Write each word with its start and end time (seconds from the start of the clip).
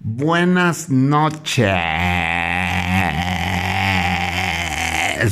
Buenas 0.00 0.88
noches. 0.88 1.66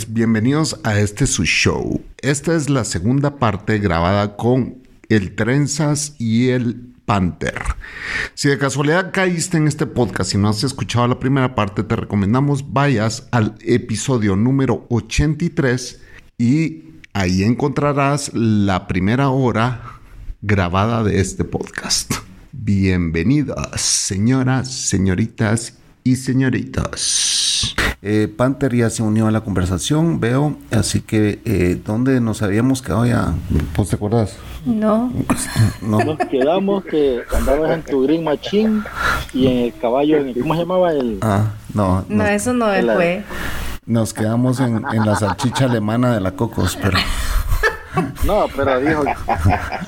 Bienvenidos 0.09 0.79
a 0.85 0.99
este 0.99 1.27
su 1.27 1.45
show. 1.45 2.03
Esta 2.19 2.55
es 2.55 2.69
la 2.69 2.85
segunda 2.85 3.39
parte 3.39 3.79
grabada 3.79 4.37
con 4.37 4.83
el 5.09 5.35
Trenzas 5.35 6.17
y 6.19 6.51
el 6.51 6.96
Panther. 7.07 7.63
Si 8.35 8.49
de 8.49 8.59
casualidad 8.59 9.13
caíste 9.13 9.57
en 9.57 9.69
este 9.69 9.87
podcast 9.87 10.35
y 10.35 10.39
no 10.39 10.49
has 10.49 10.63
escuchado 10.65 11.09
la 11.09 11.21
primera 11.21 11.55
parte, 11.55 11.83
te 11.85 11.97
recomendamos 11.97 12.73
vayas 12.73 13.29
al 13.31 13.55
episodio 13.61 14.37
número 14.37 14.87
83 14.91 16.03
y 16.37 16.85
ahí 17.15 17.45
encontrarás 17.45 18.33
la 18.35 18.89
primera 18.89 19.31
hora 19.31 20.01
grabada 20.43 21.03
de 21.03 21.21
este 21.21 21.45
podcast. 21.45 22.13
Bienvenidas, 22.53 23.81
señoras, 23.81 24.71
señoritas 24.71 25.79
y 26.05 26.17
señoritas. 26.17 27.46
Eh, 28.03 28.29
Panther 28.37 28.75
ya 28.75 28.91
se 28.91 29.03
unió 29.03 29.27
a 29.27 29.31
la 29.31 29.41
conversación, 29.41 30.21
veo, 30.21 30.57
así 30.71 31.01
que 31.01 31.41
eh, 31.45 31.81
¿dónde 31.85 32.21
nos 32.21 32.43
habíamos 32.43 32.83
quedado 32.83 33.07
ya? 33.07 33.35
¿Vos 33.77 33.89
te 33.89 33.97
acuerdas? 33.97 34.37
No. 34.65 35.13
No. 35.83 35.99
Nos 36.01 36.19
quedamos 36.29 36.85
que 36.85 37.21
andabas 37.35 37.71
en 37.73 37.83
tu 37.83 38.03
Green 38.03 38.25
Machine 38.25 38.83
y 39.33 39.47
en 39.47 39.57
el 39.59 39.75
caballo, 39.81 40.17
en 40.19 40.29
el- 40.29 40.41
¿cómo 40.41 40.55
se 40.55 40.61
llamaba? 40.61 40.91
El, 40.93 41.19
Ah, 41.23 41.53
no, 41.75 42.05
No, 42.09 42.17
nos, 42.25 42.29
eso 42.31 42.53
no 42.53 42.67
fue. 42.67 43.25
nos 43.87 44.13
quedamos 44.13 44.59
en, 44.61 44.83
en 44.93 45.07
la 45.07 45.15
salchicha 45.17 45.67
alemana 45.67 46.13
de 46.15 46.21
la 46.21 46.33
Cocos, 46.33 46.77
pero 46.83 46.99
no, 48.25 48.47
pero 48.57 48.81
dijo, 48.81 49.05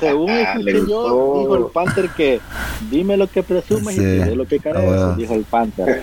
según 0.01 0.31
escuché 0.31 0.73
yo, 0.89 1.39
dijo 1.41 1.57
el 1.57 1.65
Panther 1.73 2.09
que 2.11 2.41
dime 2.91 3.17
lo 3.17 3.27
que 3.29 3.43
presumes 3.43 3.95
Sí. 3.97 4.01
y 4.03 4.21
te 4.21 4.35
lo 4.37 4.47
que 4.47 4.57
Ah, 4.57 4.61
careces, 4.63 4.89
bueno. 4.89 5.15
dijo 5.17 5.35
el 5.35 5.45
Panther. 5.45 6.03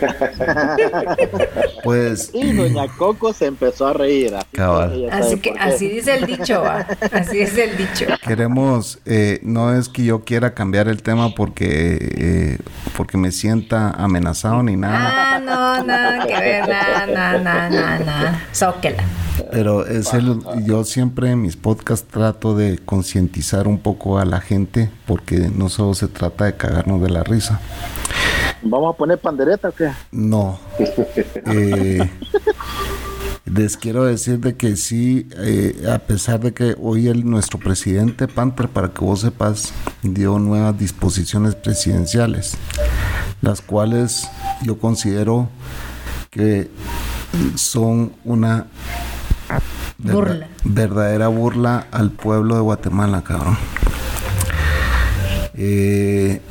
pues 1.84 2.32
Y 2.34 2.54
doña 2.54 2.88
Coco 2.98 3.34
se 3.34 3.46
empezó 3.46 3.88
a 3.88 3.94
reír. 3.94 4.36
Así 4.36 4.46
Cabal. 4.52 4.92
que 5.42 5.52
Así 5.60 5.90
que 5.90 5.96
dice 5.96 6.16
el 6.18 6.26
dicho, 6.26 6.62
va. 6.62 6.86
Así 7.12 7.40
es 7.42 7.58
el 7.58 7.78
dicho. 7.78 8.06
queremos, 8.26 9.00
eh, 9.06 9.40
no 9.44 9.74
es 9.74 9.90
que 9.90 10.04
yo 10.06 10.24
quiera 10.24 10.54
cambiar 10.54 10.88
el 10.88 11.02
tema 11.04 11.34
porque, 11.36 11.98
eh, 12.18 12.58
porque 12.98 13.18
me 13.18 13.32
sienta 13.32 13.92
amenazado 13.92 14.64
ni 14.64 14.76
nada, 14.76 15.36
Ah, 15.36 15.40
no, 15.40 15.84
nada 15.84 16.26
que 16.26 16.34
ver, 16.40 16.68
nada, 16.68 17.06
nada, 17.08 17.40
nada, 17.40 17.70
nada, 17.70 18.00
nada. 18.00 18.42
Zóquela. 18.54 19.04
Pero 19.52 19.86
es 19.86 20.14
el, 20.14 20.40
yo 20.66 20.84
siempre 20.84 21.32
en 21.32 21.42
mis 21.42 21.56
podcasts 21.56 22.08
trato 22.10 22.56
de 22.56 22.78
concientizar 22.78 23.68
un 23.68 23.80
poco 23.80 24.20
a 24.20 24.26
la 24.26 24.42
gente 24.42 24.90
porque 25.06 25.50
no 25.54 25.70
solo 25.70 25.94
se 25.94 26.08
trata 26.08 26.46
de 26.46 26.56
cagarnos 26.56 27.02
de 27.02 27.10
la 27.10 27.24
risa. 27.24 27.60
¿Vamos 28.62 28.94
a 28.94 28.98
poner 28.98 29.20
pandereta 29.20 29.70
o 29.70 29.72
qué? 29.72 29.92
No. 30.12 30.60
Eh, 31.48 32.10
les 33.46 33.78
quiero 33.78 34.06
decir 34.06 34.40
de 34.40 34.56
que 34.56 34.76
sí, 34.76 35.28
eh, 35.38 35.86
a 35.94 36.00
pesar 36.00 36.40
de 36.40 36.54
que 36.54 36.76
hoy 36.82 37.08
el, 37.08 37.30
nuestro 37.30 37.60
presidente 37.60 38.28
Panther, 38.28 38.70
para 38.70 38.90
que 38.90 39.06
vos 39.06 39.22
sepas, 39.22 39.72
dio 40.02 40.40
nuevas 40.40 40.78
disposiciones 40.78 41.54
presidenciales, 41.56 42.58
las 43.42 43.62
cuales 43.62 44.28
yo 44.64 44.80
considero 44.80 45.50
que 46.32 46.70
son 47.56 48.14
una 48.24 48.68
Burla. 50.14 50.48
verdadera 50.64 51.28
burla 51.28 51.88
al 51.92 52.12
pueblo 52.12 52.56
de 52.56 52.62
Guatemala, 52.62 53.24
cabrón. 53.24 53.58
Eh, 55.54 56.42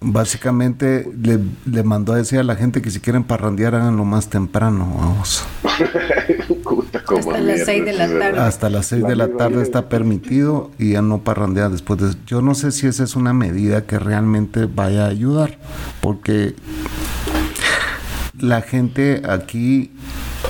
básicamente 0.00 1.10
le, 1.20 1.40
le 1.66 1.82
mandó 1.82 2.12
a 2.12 2.16
decir 2.16 2.38
a 2.38 2.42
la 2.42 2.56
gente 2.56 2.80
que 2.80 2.90
si 2.90 3.00
quieren 3.00 3.24
parrandear 3.24 3.74
háganlo 3.74 4.04
más 4.04 4.28
temprano, 4.28 4.94
vamos. 4.98 5.44
Hasta 7.16 7.32
las 7.32 7.44
mierda, 7.44 7.64
seis 7.64 7.84
de 7.84 7.92
la 7.92 8.06
tarde. 8.06 8.38
Hasta 8.38 8.70
las 8.70 8.86
6 8.86 9.04
de 9.04 9.16
la 9.16 9.28
tarde 9.28 9.62
está 9.62 9.88
permitido 9.88 10.70
y 10.78 10.92
ya 10.92 11.02
no 11.02 11.18
parrandear 11.18 11.70
después 11.70 12.00
de 12.00 12.14
Yo 12.26 12.42
no 12.42 12.54
sé 12.54 12.70
si 12.72 12.86
esa 12.86 13.04
es 13.04 13.16
una 13.16 13.32
medida 13.32 13.84
que 13.84 13.98
realmente 13.98 14.66
vaya 14.66 15.06
a 15.06 15.08
ayudar, 15.08 15.58
porque 16.00 16.54
la 18.38 18.62
gente 18.62 19.22
aquí, 19.28 19.92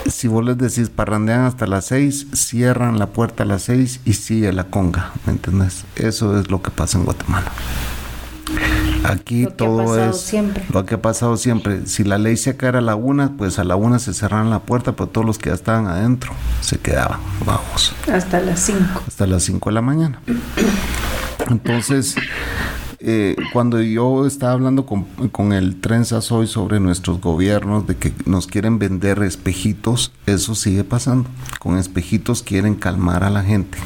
si 0.06 0.28
vos 0.28 0.44
les 0.44 0.58
decís 0.58 0.90
parrandean 0.90 1.44
hasta 1.44 1.66
las 1.66 1.86
6, 1.86 2.28
cierran 2.32 2.98
la 2.98 3.06
puerta 3.08 3.42
a 3.42 3.46
las 3.46 3.62
6 3.62 4.00
y 4.04 4.12
sigue 4.14 4.52
la 4.52 4.64
conga, 4.64 5.12
¿me 5.26 5.32
entendés? 5.32 5.84
Eso 5.96 6.38
es 6.38 6.50
lo 6.50 6.62
que 6.62 6.70
pasa 6.70 6.98
en 6.98 7.04
Guatemala. 7.04 7.50
Aquí 9.04 9.42
Lo 9.42 9.48
que 9.48 9.52
ha 9.54 9.56
todo 9.56 9.78
pasado 9.84 10.10
es 10.10 10.20
siempre. 10.20 10.64
lo 10.72 10.84
que 10.86 10.94
ha 10.96 11.02
pasado 11.02 11.36
siempre. 11.36 11.86
Si 11.86 12.02
la 12.02 12.18
ley 12.18 12.36
se 12.36 12.50
acaba 12.50 12.78
a 12.78 12.82
la 12.82 12.94
una, 12.96 13.36
pues 13.36 13.58
a 13.58 13.64
la 13.64 13.76
una 13.76 13.98
se 13.98 14.12
cerraron 14.14 14.50
la 14.50 14.60
puerta, 14.60 14.92
pero 14.92 15.08
todos 15.08 15.26
los 15.26 15.38
que 15.38 15.50
ya 15.50 15.54
estaban 15.54 15.86
adentro 15.86 16.32
se 16.60 16.78
quedaban. 16.78 17.20
Vamos 17.44 17.94
Hasta 18.12 18.40
las 18.40 18.60
5. 18.60 19.02
hasta 19.06 19.26
las 19.26 19.42
5 19.44 19.68
de 19.70 19.74
la 19.74 19.82
mañana. 19.82 20.20
Entonces, 21.48 22.16
eh, 23.00 23.36
cuando 23.52 23.80
yo 23.80 24.26
estaba 24.26 24.52
hablando 24.52 24.84
con, 24.84 25.04
con 25.30 25.52
el 25.52 25.80
Trenzas 25.80 26.32
hoy 26.32 26.46
sobre 26.46 26.80
nuestros 26.80 27.20
gobiernos, 27.20 27.86
de 27.86 27.96
que 27.96 28.12
nos 28.26 28.46
quieren 28.46 28.78
vender 28.78 29.22
espejitos, 29.22 30.12
eso 30.26 30.54
sigue 30.54 30.84
pasando. 30.84 31.28
Con 31.60 31.78
espejitos 31.78 32.42
quieren 32.42 32.74
calmar 32.74 33.24
a 33.24 33.30
la 33.30 33.42
gente. 33.42 33.78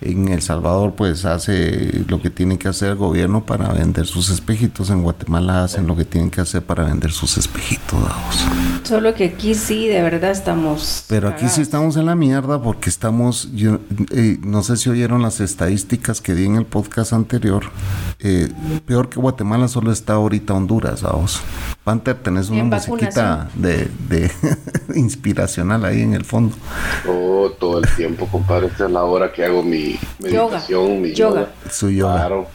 En 0.00 0.28
El 0.28 0.42
Salvador, 0.42 0.94
pues 0.94 1.24
hace 1.24 2.04
lo 2.08 2.20
que 2.20 2.30
tiene 2.30 2.58
que 2.58 2.68
hacer 2.68 2.90
el 2.90 2.96
gobierno 2.96 3.44
para 3.44 3.72
vender 3.72 4.06
sus 4.06 4.30
espejitos. 4.30 4.90
En 4.90 5.02
Guatemala 5.02 5.64
hacen 5.64 5.86
lo 5.86 5.96
que 5.96 6.04
tienen 6.04 6.30
que 6.30 6.40
hacer 6.40 6.62
para 6.62 6.84
vender 6.84 7.12
sus 7.12 7.38
espejitos. 7.38 8.00
vamos. 8.00 8.44
Solo 8.84 9.14
que 9.14 9.24
aquí 9.24 9.54
sí, 9.54 9.88
de 9.88 10.02
verdad 10.02 10.30
estamos. 10.30 11.04
Pero 11.08 11.28
aquí 11.28 11.40
sí 11.40 11.46
cagados. 11.46 11.58
estamos 11.58 11.96
en 11.96 12.06
la 12.06 12.14
mierda 12.14 12.62
porque 12.62 12.90
estamos, 12.90 13.50
yo, 13.54 13.80
eh, 14.10 14.38
no 14.42 14.62
sé 14.62 14.76
si 14.76 14.90
oyeron 14.90 15.22
las 15.22 15.40
estadísticas 15.40 16.20
que 16.20 16.34
di 16.34 16.46
en 16.46 16.56
el 16.56 16.66
podcast 16.66 17.12
anterior. 17.12 17.64
Eh, 18.20 18.48
peor 18.86 19.08
que 19.08 19.20
Guatemala 19.20 19.68
solo 19.68 19.92
está 19.92 20.14
ahorita 20.14 20.54
Honduras, 20.54 21.02
vamos. 21.02 21.40
Panther, 21.86 22.16
tenés 22.16 22.50
una 22.50 22.64
musiquita 22.64 23.48
de, 23.54 23.88
de 24.08 24.28
inspiracional 24.96 25.84
ahí 25.84 26.02
en 26.02 26.14
el 26.14 26.24
fondo. 26.24 26.56
Oh, 27.08 27.48
todo 27.60 27.78
el 27.78 27.86
tiempo, 27.94 28.26
compadre. 28.26 28.66
Esta 28.66 28.86
es 28.86 28.90
la 28.90 29.04
hora 29.04 29.32
que 29.32 29.44
hago 29.44 29.62
mi 29.62 29.96
meditación, 30.18 31.00
mi 31.00 31.12
Yoga. 31.14 31.42
yoga. 31.42 31.50
Su 31.70 31.88
yoga. 31.90 32.14
Claro. 32.16 32.46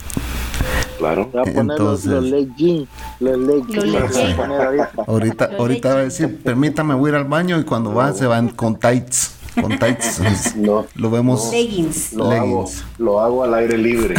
Claro. 0.97 1.29
Voy 1.31 1.39
a 1.39 1.43
poner 1.45 1.65
los, 1.65 1.71
Entonces- 1.79 2.11
los 2.11 2.23
leg 2.25 2.55
jeans, 2.57 2.89
los 3.21 3.37
leg 3.37 3.47
Los 3.59 3.67
jeans, 3.69 3.85
leg 3.85 4.01
voy 4.01 4.03
a 4.03 4.11
jeans. 4.25 4.35
poner 4.35 4.61
ahorita. 4.61 4.91
Ahorita, 5.07 5.47
Los 5.47 5.59
ahorita 5.61 5.89
va 5.93 5.95
a 5.95 6.03
decir, 6.03 6.43
permítame, 6.43 6.93
voy 6.95 7.07
a 7.07 7.13
ir 7.13 7.15
al 7.15 7.23
baño 7.23 7.57
y 7.57 7.63
cuando 7.63 7.93
va 7.93 8.11
se 8.11 8.25
van 8.27 8.49
con 8.49 8.77
tights. 8.77 9.35
Con 9.61 9.79
tights. 9.79 10.21
No. 10.57 10.85
Lo 10.95 11.09
vemos. 11.09 11.49
Leggings. 11.51 12.11
Lo 12.13 12.29
hago, 12.31 12.63
Leggings. 12.65 12.83
lo 12.99 13.19
hago 13.21 13.43
al 13.45 13.53
aire 13.53 13.77
libre. 13.77 14.15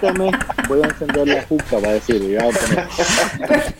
Permítame, 0.00 0.30
voy 0.68 0.82
a 0.82 0.86
encender 0.88 1.28
la 1.28 1.42
juca, 1.42 1.78
va 1.82 1.88
a 1.88 1.92
decir. 1.92 2.16
y 2.16 2.36
voy 2.36 2.36
a 2.36 2.40
poner- 2.50 3.74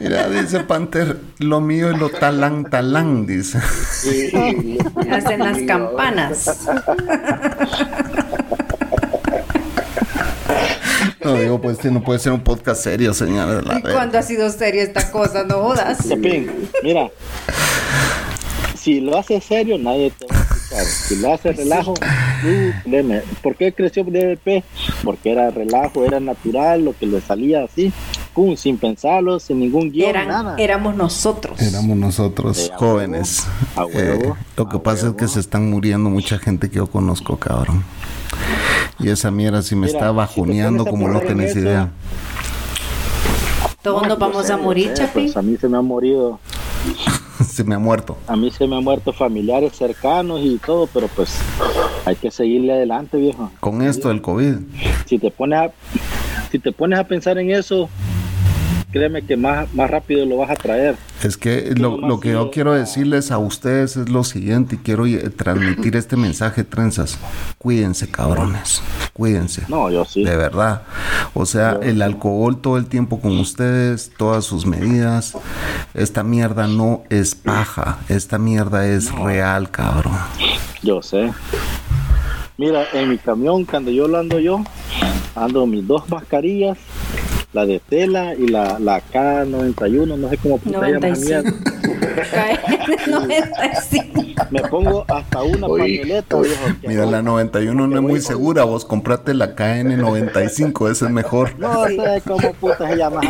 Mira, 0.00 0.28
dice 0.28 0.60
Panther, 0.60 1.16
lo 1.38 1.60
mío 1.60 1.90
es 1.90 1.98
lo 1.98 2.08
talán, 2.10 2.64
talán, 2.68 3.26
dice. 3.26 3.60
Sí. 3.92 4.78
Hacen 5.10 5.38
las 5.40 5.58
campanas. 5.66 6.58
No, 11.22 11.34
digo, 11.34 11.60
pues 11.60 11.84
no 11.84 12.02
puede 12.02 12.18
ser 12.18 12.32
un 12.32 12.40
podcast 12.40 12.82
serio, 12.82 13.12
señores. 13.12 13.64
la 13.64 13.78
¿Y 13.78 13.82
cuándo 13.82 14.18
ha 14.18 14.22
sido 14.22 14.50
seria 14.50 14.82
esta 14.82 15.10
cosa? 15.10 15.44
No 15.44 15.58
jodas. 15.60 16.08
Chapín, 16.08 16.50
mira, 16.82 17.10
si 18.74 19.00
lo 19.00 19.18
haces 19.18 19.44
serio, 19.44 19.76
nadie 19.78 20.10
te 20.18 20.26
va 20.26 20.36
a 20.38 20.42
escuchar. 20.42 20.84
Si 20.84 21.16
lo 21.16 21.34
haces 21.34 21.56
relajo, 21.56 21.94
¿por 23.42 23.56
qué 23.56 23.72
creció 23.72 24.04
DDP? 24.04 24.64
porque 25.04 25.32
era 25.32 25.50
relajo, 25.50 26.04
era 26.04 26.20
natural, 26.20 26.84
lo 26.84 26.92
que 26.96 27.06
le 27.06 27.20
salía 27.20 27.64
así, 27.64 27.92
pum, 28.34 28.56
sin 28.56 28.78
pensarlo, 28.78 29.38
sin 29.40 29.60
ningún 29.60 29.90
guion, 29.90 30.10
Eran- 30.10 30.28
nada. 30.28 30.56
éramos 30.58 30.94
nosotros. 30.96 31.60
Éramos 31.60 31.96
nosotros 31.96 32.58
Eh, 32.58 32.70
a 32.72 32.76
jóvenes. 32.78 33.46
a 33.76 33.84
huevo, 33.86 34.34
Eh, 34.34 34.44
lo 34.56 34.68
que 34.68 34.78
pasa 34.78 35.08
es 35.08 35.14
que 35.14 35.28
se 35.28 35.40
están 35.40 35.70
muriendo 35.70 36.10
mucha 36.10 36.38
gente 36.38 36.68
que 36.70 36.76
yo 36.76 36.86
conozco, 36.86 37.36
cabrón. 37.36 37.84
Y 38.98 39.08
esa 39.08 39.30
mierda 39.30 39.62
sí 39.62 39.74
me 39.74 39.86
Mira, 39.86 39.98
está 39.98 40.10
si 40.10 40.16
bajoneando 40.16 40.84
como 40.84 41.08
no 41.08 41.20
tenés 41.20 41.50
eso, 41.50 41.60
idea. 41.60 41.90
Todos 43.82 44.02
No, 44.02 44.08
nos 44.10 44.18
vamos 44.18 44.46
sé, 44.46 44.52
a 44.52 44.56
morir, 44.58 44.88
sé, 44.88 44.94
Chapi. 44.94 45.20
pues 45.24 45.36
a 45.36 45.42
mí 45.42 45.56
se 45.58 45.66
me 45.68 45.78
han 45.78 45.84
morido, 45.86 46.38
se 47.48 47.64
me 47.64 47.74
ha 47.74 47.78
muerto. 47.78 48.16
a 48.26 48.36
mí 48.36 48.50
se 48.50 48.66
me 48.66 48.76
han 48.76 48.84
muerto 48.84 49.12
familiares 49.12 49.72
cercanos 49.76 50.40
y 50.42 50.58
todo, 50.58 50.86
pero 50.86 51.08
pues 51.08 51.38
hay 52.04 52.16
que 52.16 52.30
seguirle 52.30 52.72
adelante, 52.72 53.16
viejo. 53.16 53.50
Con 53.60 53.82
esto 53.82 54.08
del 54.08 54.20
COVID. 54.20 54.56
Si 55.06 55.18
te 55.18 55.30
pones 55.30 55.58
a, 55.58 55.70
si 56.50 56.58
te 56.58 56.72
pones 56.72 56.98
a 56.98 57.04
pensar 57.04 57.38
en 57.38 57.50
eso, 57.50 57.88
créeme 58.92 59.22
que 59.22 59.36
más, 59.36 59.72
más 59.74 59.90
rápido 59.90 60.26
lo 60.26 60.38
vas 60.38 60.50
a 60.50 60.56
traer. 60.56 60.96
Es 61.22 61.36
que 61.36 61.74
lo, 61.76 61.98
lo 61.98 62.20
que 62.20 62.32
yo 62.32 62.50
quiero 62.50 62.72
decirles 62.72 63.30
a 63.30 63.38
ustedes 63.38 63.96
es 63.96 64.08
lo 64.08 64.24
siguiente 64.24 64.76
y 64.76 64.78
quiero 64.78 65.06
eh, 65.06 65.30
transmitir 65.30 65.96
este 65.96 66.16
mensaje, 66.16 66.64
trenzas. 66.64 67.18
Cuídense, 67.58 68.10
cabrones. 68.10 68.82
Cuídense. 69.12 69.62
No, 69.68 69.90
yo 69.90 70.04
sí. 70.04 70.24
De 70.24 70.36
verdad. 70.36 70.82
O 71.34 71.46
sea, 71.46 71.78
el 71.82 72.02
alcohol 72.02 72.60
todo 72.60 72.76
el 72.78 72.86
tiempo 72.86 73.20
con 73.20 73.38
ustedes, 73.38 74.10
todas 74.16 74.44
sus 74.44 74.66
medidas. 74.66 75.36
Esta 75.94 76.22
mierda 76.22 76.66
no 76.66 77.02
es 77.10 77.34
paja. 77.34 77.98
Esta 78.08 78.38
mierda 78.38 78.86
es 78.86 79.12
real, 79.12 79.70
cabrón. 79.70 80.16
Yo 80.82 81.02
sé. 81.02 81.32
Mira, 82.56 82.86
en 82.92 83.08
mi 83.08 83.18
camión, 83.18 83.64
cuando 83.64 83.90
yo 83.90 84.06
lo 84.06 84.18
ando 84.18 84.38
yo, 84.38 84.62
ando 85.34 85.66
mis 85.66 85.86
dos 85.86 86.08
mascarillas, 86.10 86.76
la 87.52 87.66
de 87.66 87.80
tela 87.80 88.34
y 88.34 88.46
la, 88.46 88.78
la 88.78 89.02
K91, 89.02 90.16
no 90.16 90.28
sé 90.28 90.36
cómo 90.38 90.58
puta 90.58 90.88
llama 90.88 91.08
esa 91.08 91.42
95. 91.42 91.50
mierda. 91.50 91.80
Cae 92.30 92.58
en 93.04 93.10
95. 93.10 94.20
Me 94.50 94.60
pongo 94.62 95.04
hasta 95.08 95.42
una 95.42 95.66
Oí, 95.66 95.98
pañoleta, 95.98 96.40
viejo. 96.40 96.66
Mira, 96.86 97.06
la 97.06 97.22
91 97.22 97.86
no 97.86 97.96
es 97.96 98.02
muy 98.02 98.20
segura. 98.20 98.64
Vos 98.64 98.84
comprate 98.84 99.34
la 99.34 99.54
KN95, 99.54 100.90
esa 100.90 101.06
es 101.06 101.10
mejor. 101.10 101.58
No 101.58 101.86
sé 101.86 102.22
cómo 102.26 102.52
puta 102.54 102.88
se 102.88 102.96
llama 102.96 103.20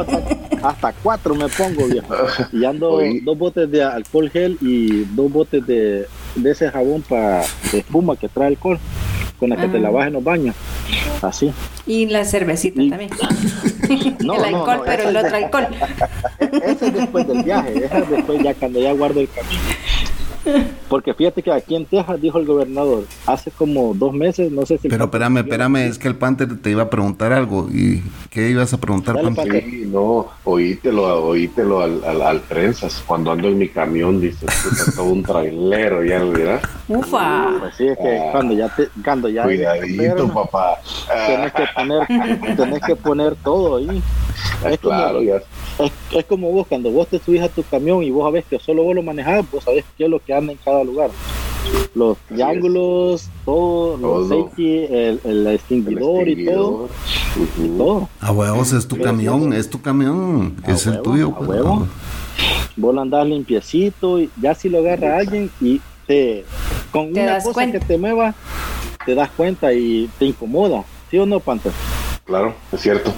hasta, 0.00 0.68
hasta 0.68 0.92
cuatro 1.02 1.34
me 1.34 1.48
pongo, 1.48 1.86
viejo. 1.86 2.14
Y 2.52 2.64
ando 2.64 3.00
dos 3.22 3.38
botes 3.38 3.70
de 3.70 3.82
alcohol 3.82 4.30
gel 4.30 4.58
y 4.60 5.04
dos 5.14 5.30
botes 5.30 5.66
de, 5.66 6.06
de 6.34 6.50
ese 6.50 6.70
jabón 6.70 7.02
para 7.02 7.42
de 7.72 7.78
espuma 7.78 8.16
que 8.16 8.28
trae 8.28 8.48
alcohol, 8.48 8.78
con 9.38 9.50
la 9.50 9.56
que 9.56 9.68
te 9.68 9.76
Ah. 9.78 9.80
lavas 9.80 10.06
en 10.08 10.12
los 10.14 10.24
baños. 10.24 10.54
Así. 11.22 11.52
Y 11.86 12.06
la 12.06 12.24
cervecita 12.24 12.82
Y- 12.82 12.90
también. 12.90 13.10
No, 14.20 14.34
el 14.34 14.54
alcohol, 14.54 14.76
no, 14.78 14.82
pero 14.84 15.08
el 15.08 15.16
otro 15.16 15.36
alcohol. 15.36 15.66
Ese 16.40 16.86
es 16.88 16.94
después 16.94 17.26
del 17.26 17.42
viaje, 17.42 17.84
ese 17.86 17.98
es 17.98 18.10
después 18.10 18.42
ya 18.42 18.52
cuando 18.54 18.80
ya 18.80 18.92
guardo 18.92 19.20
el 19.20 19.28
camino. 19.30 19.60
Porque 20.88 21.12
fíjate 21.14 21.42
que 21.42 21.52
aquí 21.52 21.76
en 21.76 21.84
Texas, 21.84 22.20
dijo 22.20 22.38
el 22.38 22.46
gobernador, 22.46 23.04
hace 23.26 23.50
como 23.50 23.92
dos 23.94 24.12
meses, 24.12 24.50
no 24.50 24.64
sé 24.64 24.78
si... 24.78 24.88
Pero 24.88 25.04
espérame, 25.04 25.38
espérame, 25.38 25.76
es 25.88 25.98
que 25.98 26.08
el 26.08 26.16
Panther 26.16 26.60
te 26.60 26.70
iba 26.70 26.84
a 26.84 26.90
preguntar 26.90 27.32
algo. 27.32 27.68
¿Y 27.70 28.02
qué 28.30 28.48
ibas 28.50 28.72
a 28.72 28.78
preguntar, 28.78 29.16
Dale, 29.16 29.26
Panther? 29.26 29.44
Panther. 29.48 29.70
Sí, 29.70 29.88
no, 29.92 30.26
oítelo, 30.44 31.26
oítelo 31.26 31.80
al, 31.82 32.02
al, 32.04 32.22
al 32.22 32.40
trenzas. 32.42 33.02
Cuando 33.06 33.32
ando 33.32 33.48
en 33.48 33.58
mi 33.58 33.68
camión, 33.68 34.20
dice, 34.20 34.46
todo 34.96 35.06
un 35.06 35.22
trailero, 35.22 36.04
ya 36.04 36.18
lo 36.20 36.32
dirás. 36.32 36.62
Ufa. 36.88 37.48
Pues 37.60 37.74
sí, 37.76 37.86
es 37.88 37.98
que 37.98 38.28
cuando 38.32 38.54
ya 38.54 38.68
te, 38.74 38.88
cuando 39.04 39.28
ya 39.28 39.42
Cuidadito, 39.44 40.28
papá. 40.32 40.78
tenés 41.26 41.52
que 41.52 41.64
poner, 41.74 42.56
tenés 42.56 42.80
que 42.82 42.96
poner 42.96 43.36
todo 43.36 43.76
ahí. 43.76 44.02
Ah, 44.64 44.70
Es 44.72 44.78
como, 44.80 44.94
claro, 44.94 45.22
ya. 45.22 45.36
es, 45.36 45.92
es 46.12 46.24
como 46.24 46.50
vos, 46.50 46.66
cuando 46.66 46.90
vos 46.90 47.06
te 47.08 47.18
subís 47.18 47.42
a 47.42 47.48
tu 47.48 47.62
camión 47.62 48.02
y 48.02 48.10
vos 48.10 48.24
sabés 48.24 48.44
que 48.44 48.58
solo 48.58 48.82
vos 48.82 48.94
lo 48.94 49.02
manejás, 49.02 49.48
vos 49.50 49.62
sabés 49.64 49.84
qué 49.96 50.04
es 50.04 50.10
lo 50.10 50.18
que 50.20 50.34
anda 50.38 50.52
en 50.52 50.58
cada 50.64 50.84
lugar. 50.84 51.10
Los 51.94 52.16
es. 52.16 52.24
triángulos, 52.28 53.28
todo, 53.44 53.96
los 53.98 54.28
Todo. 54.28 54.44
safety, 54.44 54.76
el, 54.84 55.20
el 55.24 55.46
El 55.46 55.46
extinguidor 55.48 56.28
y 56.28 56.44
todo. 56.46 56.88
y. 57.58 58.08
A 58.20 58.32
huevos 58.32 58.72
es 58.72 58.88
tu 58.88 58.98
camión, 58.98 59.52
es 59.52 59.68
tu 59.68 59.80
camión, 59.82 60.56
A 60.64 60.70
es 60.72 60.86
el 60.86 61.02
tuyo. 61.02 61.28
a 61.28 61.36
pues, 61.38 61.48
huevo. 61.50 61.86
Vos 62.76 62.94
lo 62.94 63.00
andás 63.00 63.26
limpiecito 63.26 64.20
y 64.20 64.30
ya 64.40 64.54
si 64.54 64.68
lo 64.68 64.78
agarra 64.78 65.18
alguien 65.18 65.50
y 65.60 65.80
te 66.06 66.44
con 66.90 67.12
Te 67.12 67.22
una 67.22 67.38
cosa 67.38 67.52
cuenta. 67.52 67.78
que 67.80 67.84
te 67.84 67.98
mueva, 67.98 68.34
te 69.04 69.14
das 69.14 69.30
cuenta 69.36 69.72
y 69.72 70.08
te 70.18 70.26
incomoda. 70.26 70.84
¿Sí 71.10 71.18
o 71.18 71.26
no, 71.26 71.40
Panther? 71.40 71.72
Claro, 72.24 72.54
es 72.72 72.80
cierto. 72.80 73.12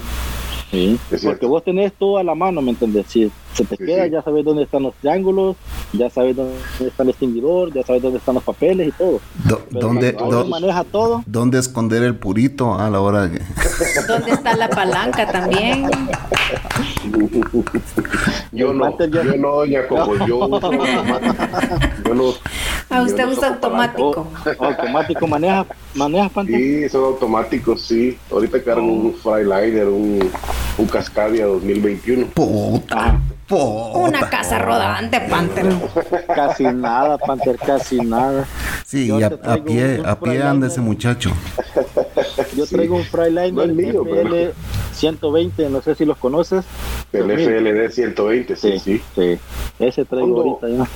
Sí. 0.70 0.98
Es. 1.10 1.24
Porque 1.24 1.46
vos 1.46 1.64
tenés 1.64 1.92
todo 1.94 2.18
a 2.18 2.22
la 2.22 2.34
mano, 2.34 2.62
¿me 2.62 2.70
entendés? 2.70 3.06
Si 3.08 3.30
se 3.54 3.64
te 3.64 3.76
Sí, 3.76 3.84
queda, 3.86 4.04
sí. 4.04 4.10
ya 4.12 4.22
sabes 4.22 4.44
dónde 4.44 4.62
están 4.62 4.84
los 4.84 4.94
triángulos, 4.94 5.56
ya 5.92 6.08
sabes 6.10 6.36
dónde 6.36 6.54
está 6.80 7.02
el 7.02 7.08
extinguidor, 7.08 7.72
ya 7.74 7.82
sabes 7.84 8.02
dónde 8.02 8.18
están 8.18 8.36
los 8.36 8.44
papeles 8.44 8.88
y 8.88 8.92
todo. 8.92 9.20
Do- 9.44 9.62
¿Dónde, 9.70 10.12
do- 10.12 10.46
maneja 10.46 10.84
todo? 10.84 11.24
dónde 11.26 11.58
esconder 11.58 12.04
el 12.04 12.14
purito 12.14 12.74
a 12.78 12.88
la 12.88 13.00
hora 13.00 13.26
de 13.26 13.38
que... 13.38 13.44
¿Dónde 14.08 14.30
está 14.30 14.54
la 14.54 14.68
palanca 14.68 15.26
también? 15.30 15.88
Yo 18.52 18.72
no, 18.72 18.98
yo 18.98 19.24
no, 19.36 19.48
doña, 19.56 19.86
como 19.86 20.26
yo 20.26 20.38
uso 20.38 20.66
automático. 20.66 21.04
Yo 22.06 22.14
no. 22.14 22.24
Ah, 22.90 23.02
usted 23.02 23.18
yo 23.18 23.26
no 23.26 23.32
usa 23.32 23.48
automático. 23.48 24.26
Automático 24.58 25.26
maneja, 25.26 25.66
manejas 25.94 26.32
Panther. 26.32 26.56
Sí, 26.56 26.88
son 26.88 27.04
automáticos, 27.04 27.82
sí. 27.82 28.18
Ahorita 28.30 28.62
cargo 28.62 28.86
un 28.86 29.14
Freiliner, 29.14 29.86
un, 29.86 30.30
un 30.78 30.86
Cascadia 30.86 31.46
2021. 31.46 32.26
Puta, 32.28 32.96
Ah, 32.98 33.18
puta. 33.46 33.98
Una 33.98 34.28
casa 34.30 34.58
rodante, 34.58 35.20
Panther. 35.20 35.66
casi 36.34 36.64
nada, 36.64 37.18
Panther, 37.18 37.56
casi 37.56 37.98
nada. 38.00 38.46
Sí, 38.86 39.06
Yo 39.06 39.20
y 39.20 39.22
a, 39.22 39.26
a 39.26 39.56
pie, 39.56 40.00
un 40.00 40.06
a 40.06 40.18
pie 40.18 40.42
anda 40.42 40.66
ese 40.68 40.80
muchacho. 40.80 41.30
Yo 42.56 42.66
Sí. 42.66 42.74
traigo 42.74 42.96
un 42.96 43.04
Freiliner 43.04 43.52
No 43.52 43.62
FL 43.62 44.30
pero- 44.30 44.52
120, 44.92 45.68
no 45.70 45.80
sé 45.82 45.94
si 45.94 46.04
los 46.04 46.16
conoces. 46.18 46.64
El 47.12 47.28
2000. 47.28 47.48
FLD 47.48 47.90
120, 47.90 48.56
sí, 48.56 48.78
sí. 48.78 49.02
sí. 49.14 49.38
Ese 49.78 50.04
traigo 50.04 50.34
¿Cuándo? 50.60 50.66
ahorita 50.66 50.84
ya. 50.84 50.90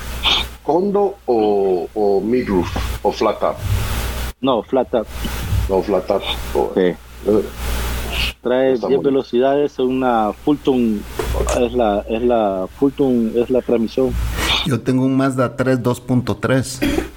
¿Hondo 0.67 1.17
o, 1.27 1.89
o 1.95 2.21
mid-roof? 2.21 2.69
¿O 3.03 3.13
flat 3.13 3.39
top? 3.41 3.57
No, 4.41 4.63
flat 4.63 4.91
top. 4.91 5.07
No, 5.69 5.83
flat 5.83 6.07
top. 6.07 6.23
O- 6.55 6.73
Sí. 6.75 6.95
Trae 8.45 8.75
Está 8.75 8.87
10 8.89 8.99
bonito. 8.99 9.11
velocidades, 9.11 9.79
una 9.81 10.33
Fulton 10.45 11.03
es 11.61 11.73
la 11.73 12.05
es 12.09 12.23
la 12.23 12.67
Fulton 12.79 13.33
es 13.35 13.51
la 13.51 13.61
transmisión. 13.63 14.13
Yo 14.67 14.81
tengo 14.81 15.05
un 15.05 15.17
Mazda 15.17 15.57
3 15.57 15.83
2.3. 15.83 17.01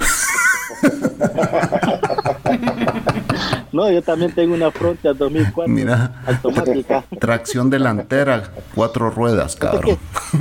No, 3.74 3.92
yo 3.92 4.02
también 4.02 4.34
tengo 4.34 4.56
una 4.56 4.72
Frontier 4.72 5.16
2004 5.16 5.72
Mira. 5.72 6.24
automática. 6.26 7.04
Tracción 7.20 7.70
delantera, 7.70 8.50
cuatro 8.74 9.12
ruedas, 9.12 9.56
cabrón. 9.56 9.98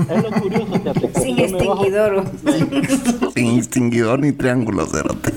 Es 0.09 0.23
lo 0.23 0.31
curioso, 0.41 0.67
Sin 1.21 1.39
extinguidor. 1.41 2.25
Sin 3.35 3.59
extinguidor 3.59 4.21
ni 4.21 4.33
triángulo, 4.33 4.87
cerote. 4.87 5.35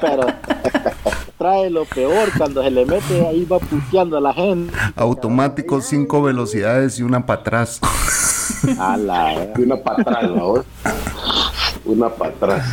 pero 0.00 0.26
trae 1.48 1.70
lo 1.70 1.84
peor 1.86 2.28
cuando 2.36 2.62
se 2.62 2.70
le 2.70 2.84
mete 2.84 3.26
ahí 3.26 3.44
va 3.46 3.58
puteando 3.58 4.18
a 4.18 4.20
la 4.20 4.34
gente. 4.34 4.70
Automático, 4.96 5.80
cinco 5.80 6.20
velocidades 6.22 6.98
y 6.98 7.02
una 7.02 7.24
para 7.24 7.40
atrás. 7.40 7.80
A 8.78 8.96
la 8.96 9.52
Y 9.56 9.62
una 9.62 9.76
para 9.76 10.02
atrás, 10.02 10.30
¿no? 10.30 10.64
Una 11.84 12.08
para 12.10 12.30
atrás. 12.30 12.66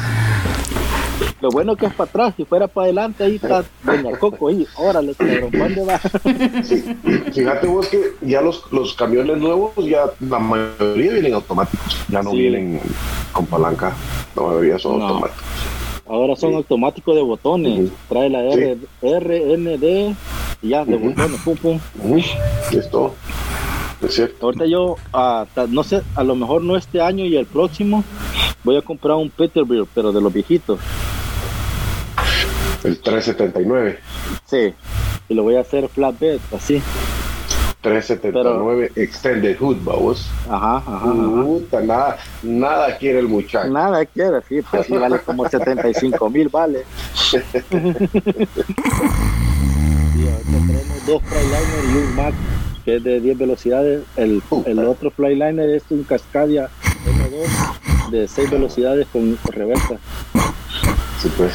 Lo 1.39 1.51
bueno 1.51 1.75
que 1.77 1.85
es 1.85 1.93
para 1.93 2.09
atrás, 2.09 2.33
si 2.35 2.43
fuera 2.43 2.67
para 2.67 2.85
adelante 2.85 3.23
ahí 3.23 3.35
está 3.35 3.63
Doña 3.83 4.17
Coco 4.17 4.49
ahí, 4.49 4.67
órale, 4.75 5.13
cabrón, 5.15 5.51
¿dónde 5.51 5.85
va? 5.85 6.01
Sí, 6.63 6.97
y 7.03 7.31
fíjate 7.31 7.67
vos 7.67 7.87
que 7.87 8.01
ya 8.21 8.41
los, 8.41 8.63
los 8.71 8.93
camiones 8.95 9.37
nuevos, 9.37 9.71
ya 9.77 10.05
la 10.19 10.39
mayoría 10.39 11.13
vienen 11.13 11.33
automáticos, 11.35 11.97
ya 12.09 12.21
no 12.23 12.31
Sí. 12.31 12.37
vienen 12.37 12.81
con 13.31 13.45
palanca, 13.45 13.93
la 14.35 14.41
mayoría 14.41 14.79
son 14.79 14.99
No. 14.99 15.07
automáticos. 15.07 15.43
Ahora 16.07 16.35
son 16.35 16.51
Sí. 16.51 16.55
automáticos 16.57 17.15
de 17.15 17.21
botones, 17.21 17.89
trae 18.07 18.29
la 18.29 18.43
R, 18.43 18.75
Sí. 18.75 19.07
R, 19.07 19.53
N, 19.53 19.77
D, 19.77 20.15
y 20.61 20.69
ya, 20.69 20.85
de 20.85 20.97
botones, 20.97 21.41
pum, 21.41 21.55
pum. 21.57 21.79
Ujú, 22.03 22.17
Es 22.71 22.89
todo. 22.91 23.13
Es 24.01 24.13
cierto. 24.13 24.45
Ahorita 24.45 24.65
yo, 24.67 24.97
no 25.69 25.83
sé, 25.83 26.01
a 26.15 26.23
lo 26.23 26.35
mejor 26.35 26.63
no 26.63 26.75
este 26.75 27.01
año 27.01 27.25
y 27.25 27.35
el 27.35 27.45
próximo, 27.47 28.03
voy 28.63 28.77
a 28.77 28.81
comprar 28.81 29.17
un 29.17 29.29
Peterbilt, 29.31 29.89
pero 29.95 30.11
de 30.11 30.21
los 30.21 30.31
viejitos. 30.31 30.79
El 32.83 32.99
379. 32.99 33.99
Sí, 34.45 34.73
y 35.27 35.33
lo 35.33 35.41
voy 35.41 35.55
a 35.55 35.61
hacer 35.61 35.87
flatbed, 35.87 36.39
así. 36.55 36.81
379 37.85 38.91
Extended 38.95 39.57
Hood, 39.59 39.77
vamos. 39.83 40.27
Ajá, 40.49 40.77
ajá, 40.77 40.95
ajá. 40.95 41.43
Puta, 41.43 41.81
nada, 41.81 42.17
nada 42.41 42.97
quiere 42.97 43.19
el 43.19 43.27
muchacho. 43.27 43.69
Nada 43.69 44.03
quiere, 44.05 44.41
sí, 44.49 44.61
pues 44.63 44.87
sí 44.87 44.93
vale 44.93 45.19
como 45.19 45.47
75 45.47 46.29
mil, 46.31 46.49
vale. 46.49 46.83
tenemos 50.65 51.05
dos 51.05 51.21
Flyliner 51.23 51.83
y 51.83 51.97
un 51.97 52.15
Mac 52.15 52.33
que 52.85 52.95
es 52.95 53.03
de 53.03 53.19
10 53.19 53.37
velocidades. 53.37 54.03
El, 54.15 54.41
el 54.65 54.79
otro 54.79 55.11
Flyliner 55.11 55.69
es 55.69 55.83
un 55.89 56.03
Cascadia 56.03 56.69
M2 57.05 58.09
de 58.09 58.27
6 58.27 58.49
velocidades 58.49 59.07
con 59.13 59.37
reversa. 59.45 59.97
Sí, 61.21 61.31
pues. 61.37 61.53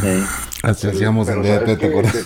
Sí. 0.00 0.24
Así 0.62 0.86
hacíamos 0.86 1.26
Pero 1.26 1.42
DT, 1.42 1.76
¿te 1.78 1.86
acuerdas? 1.86 2.24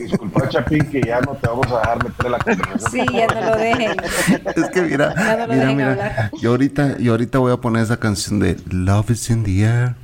Disculpa, 0.00 0.48
Chapín, 0.48 0.84
que 0.90 1.00
ya 1.02 1.20
no 1.20 1.32
te 1.32 1.46
vamos 1.46 1.66
a 1.72 1.78
dejar 1.78 2.04
meter 2.04 2.30
la 2.30 2.38
conversación. 2.38 3.06
Sí, 3.06 3.12
ya 3.12 3.26
no 3.28 3.40
lo 3.50 3.56
dejen. 3.56 3.96
Es 4.56 4.70
que 4.70 4.82
mira, 4.82 5.14
no 5.46 5.54
mira, 5.54 5.66
mira. 5.72 5.90
hablar. 5.92 6.30
Yo 6.40 6.50
ahorita, 6.50 6.98
yo 6.98 7.12
ahorita 7.12 7.38
voy 7.38 7.52
a 7.52 7.56
poner 7.56 7.82
esa 7.84 7.96
canción 7.98 8.40
de 8.40 8.56
Love 8.70 9.10
is 9.10 9.30
in 9.30 9.44
the 9.44 9.60
air. 9.62 9.94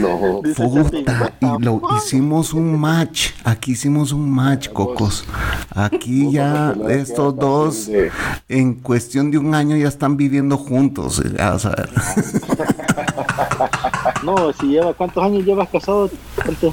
No. 0.00 0.40
Puta, 0.56 1.32
y 1.40 1.62
lo 1.62 1.80
hicimos 1.96 2.52
un 2.52 2.78
match. 2.80 3.30
Aquí 3.44 3.72
hicimos 3.72 4.12
un 4.12 4.30
match, 4.30 4.68
cocos. 4.70 5.24
Aquí 5.74 6.30
ya 6.32 6.74
estos 6.88 7.36
dos, 7.36 7.90
en 8.48 8.74
cuestión 8.74 9.30
de 9.30 9.38
un 9.38 9.54
año, 9.54 9.76
ya 9.76 9.88
están 9.88 10.16
viviendo 10.16 10.56
juntos. 10.56 11.20
eh, 11.24 11.32
Ya 11.38 11.50
vas 11.52 11.66
a 11.66 11.70
ver. 11.70 11.90
No, 14.22 14.52
si 14.52 14.66
lleva, 14.68 14.92
¿cuántos 14.94 15.22
años 15.24 15.44
llevas 15.44 15.68
casado? 15.68 16.08
¿Cuánto? 16.36 16.72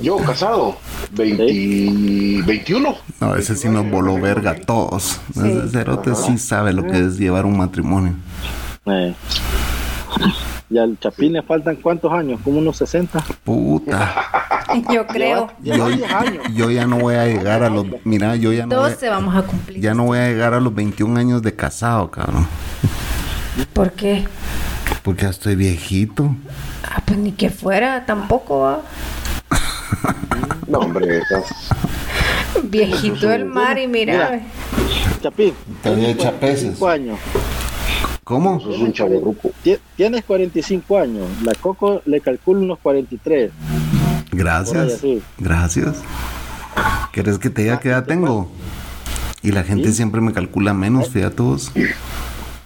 Yo, 0.00 0.16
casado, 0.18 0.76
20, 1.12 2.42
21. 2.46 2.96
No, 3.20 3.34
ese 3.36 3.56
sí 3.56 3.68
nos 3.68 3.90
voló 3.90 4.20
verga 4.20 4.52
a 4.52 4.60
todos. 4.60 5.20
Ese 5.30 5.68
cerote 5.68 6.14
sí 6.14 6.38
sabe 6.38 6.72
lo 6.72 6.84
que 6.84 6.98
es 6.98 7.18
llevar 7.18 7.46
un 7.46 7.56
matrimonio. 7.56 8.14
Eh. 8.86 9.14
Y 10.68 10.78
al 10.78 10.98
Chapín 10.98 11.32
le 11.32 11.42
faltan 11.42 11.76
cuántos 11.76 12.12
años, 12.12 12.40
como 12.42 12.58
unos 12.58 12.76
60. 12.78 13.24
Puta. 13.44 14.14
Yo 14.92 15.06
creo. 15.06 15.52
Yo, 15.62 15.88
10 15.88 16.12
años. 16.12 16.44
yo 16.52 16.70
ya 16.70 16.86
no 16.86 16.98
voy 16.98 17.14
a 17.14 17.24
llegar 17.26 17.62
a 17.62 17.70
los. 17.70 17.86
Mira, 18.04 18.34
yo 18.34 18.52
ya 18.52 18.66
no. 18.66 18.80
Voy, 18.80 18.90
12 18.90 19.08
vamos 19.08 19.36
a 19.36 19.42
cumplir. 19.42 19.80
ya 19.80 19.94
no 19.94 20.04
voy 20.04 20.18
a 20.18 20.28
llegar 20.28 20.54
a 20.54 20.60
los 20.60 20.74
21 20.74 21.18
años 21.18 21.40
de 21.42 21.54
casado, 21.54 22.10
cabrón. 22.10 22.46
¿Por 23.72 23.92
qué? 23.92 24.26
Porque 25.02 25.22
ya 25.22 25.30
estoy 25.30 25.54
viejito. 25.54 26.34
Ah, 26.82 27.00
pues 27.04 27.18
ni 27.18 27.32
que 27.32 27.48
fuera, 27.48 28.04
tampoco 28.06 28.60
va. 28.60 28.80
No, 30.66 30.80
hombre, 30.80 31.18
estás. 31.18 31.44
Viejito 32.64 33.28
del 33.28 33.44
mar 33.44 33.78
y 33.78 33.86
mira. 33.86 34.30
Mira. 34.32 34.46
Chapín. 35.22 35.54
Todavía 35.82 36.08
tienes 36.08 36.10
echa 36.10 36.32
peces. 36.32 36.76
45 36.76 36.88
años. 36.88 37.18
¿Cómo? 38.24 38.58
Sos 38.58 38.78
un 38.78 38.92
Tienes 39.96 40.24
45 40.24 40.98
años. 40.98 41.28
La 41.44 41.54
Coco 41.54 42.02
le 42.06 42.20
calculo 42.20 42.60
unos 42.60 42.80
43. 42.80 43.52
Por 43.52 43.70
ahí 43.70 44.28
Gracias. 44.32 45.00
Gracias. 45.38 46.02
¿Quieres 47.12 47.38
que 47.38 47.50
te 47.50 47.62
diga 47.62 47.78
qué 47.78 47.90
edad 47.90 48.04
tengo? 48.04 48.50
Y 49.42 49.52
la 49.52 49.62
gente 49.62 49.92
siempre 49.92 50.20
me 50.20 50.32
calcula 50.32 50.74
menos, 50.74 51.10
fíjate 51.10 51.40
vos. 51.40 51.70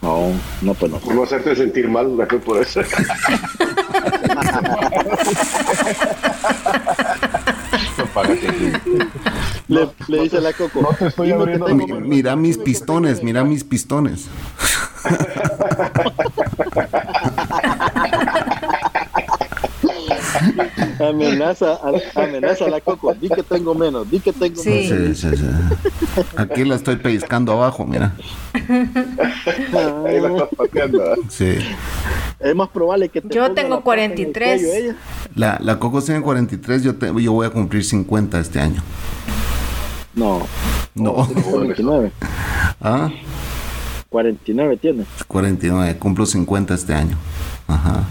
No, 0.01 0.33
no, 0.63 0.75
pues 0.75 0.91
no. 0.91 0.99
Por 0.99 1.15
no 1.15 1.25
hacerte 1.25 1.55
sentir 1.55 1.89
mal, 1.89 2.17
por 2.41 2.63
eso. 2.63 2.81
Le, 9.69 9.89
le 10.09 10.23
dice 10.23 10.41
la 10.41 10.53
Coco. 10.53 10.81
no 10.83 10.89
te 10.89 11.07
estoy 11.09 11.29
"Dime 11.29 11.37
que 11.39 11.43
abriendo 11.43 11.67
tengo 11.67 11.87
Mi- 11.87 11.93
menos". 11.93 12.09
mira 12.09 12.37
mis 12.37 12.59
pistones, 12.59 13.23
mira 13.23 13.45
mis 13.45 13.63
pistones. 13.65 14.29
Amenaza, 21.01 21.75
a- 21.83 22.23
amenaza 22.23 22.65
a 22.67 22.71
la 22.71 22.81
Coco. 22.81 23.15
Di 23.15 23.29
que 23.29 23.43
tengo 23.43 23.75
menos, 23.75 24.11
di 24.11 24.21
que 24.21 24.33
tengo 24.33 24.63
Sí. 24.63 24.71
menos. 24.91 25.19
Sí, 25.19 25.29
sí, 25.31 25.37
sí. 25.37 26.25
Aquí 26.37 26.65
la 26.65 26.77
estoy 26.77 26.97
pellizcando 26.97 27.53
abajo, 27.53 27.85
mira. 27.87 28.13
Ahí 28.55 30.21
la 30.21 30.29
estás 30.29 30.49
pateando. 30.57 31.15
¿eh? 31.15 31.17
Sí. 31.29 31.59
Es 32.41 32.55
más 32.55 32.69
probable 32.71 33.09
que 33.09 33.21
te 33.21 33.35
Yo 33.35 33.51
tengo 33.53 33.77
la 33.77 33.81
pata 33.85 34.05
en 34.05 34.13
el 34.13 34.17
43. 34.23 34.61
cuello 34.63 34.75
ella. 34.75 34.97
La, 35.35 35.59
la 35.61 35.79
Coco 35.79 36.01
tiene 36.03 36.23
43, 36.23 36.83
yo, 36.83 36.95
te- 36.97 37.13
yo 37.23 37.33
voy 37.33 37.47
a 37.47 37.51
cumplir 37.51 37.85
50 37.85 38.41
este 38.41 38.61
año. 38.61 38.83
No, 40.15 40.41
No. 40.95 41.27
49. 41.51 42.13
¿Ah? 42.81 43.11
49 44.09 44.77
tiene. 44.79 45.05
49, 45.29 45.97
cumplo 45.99 46.27
50 46.27 46.75
este 46.75 46.95
año. 46.95 47.17
Ajá. 47.69 48.05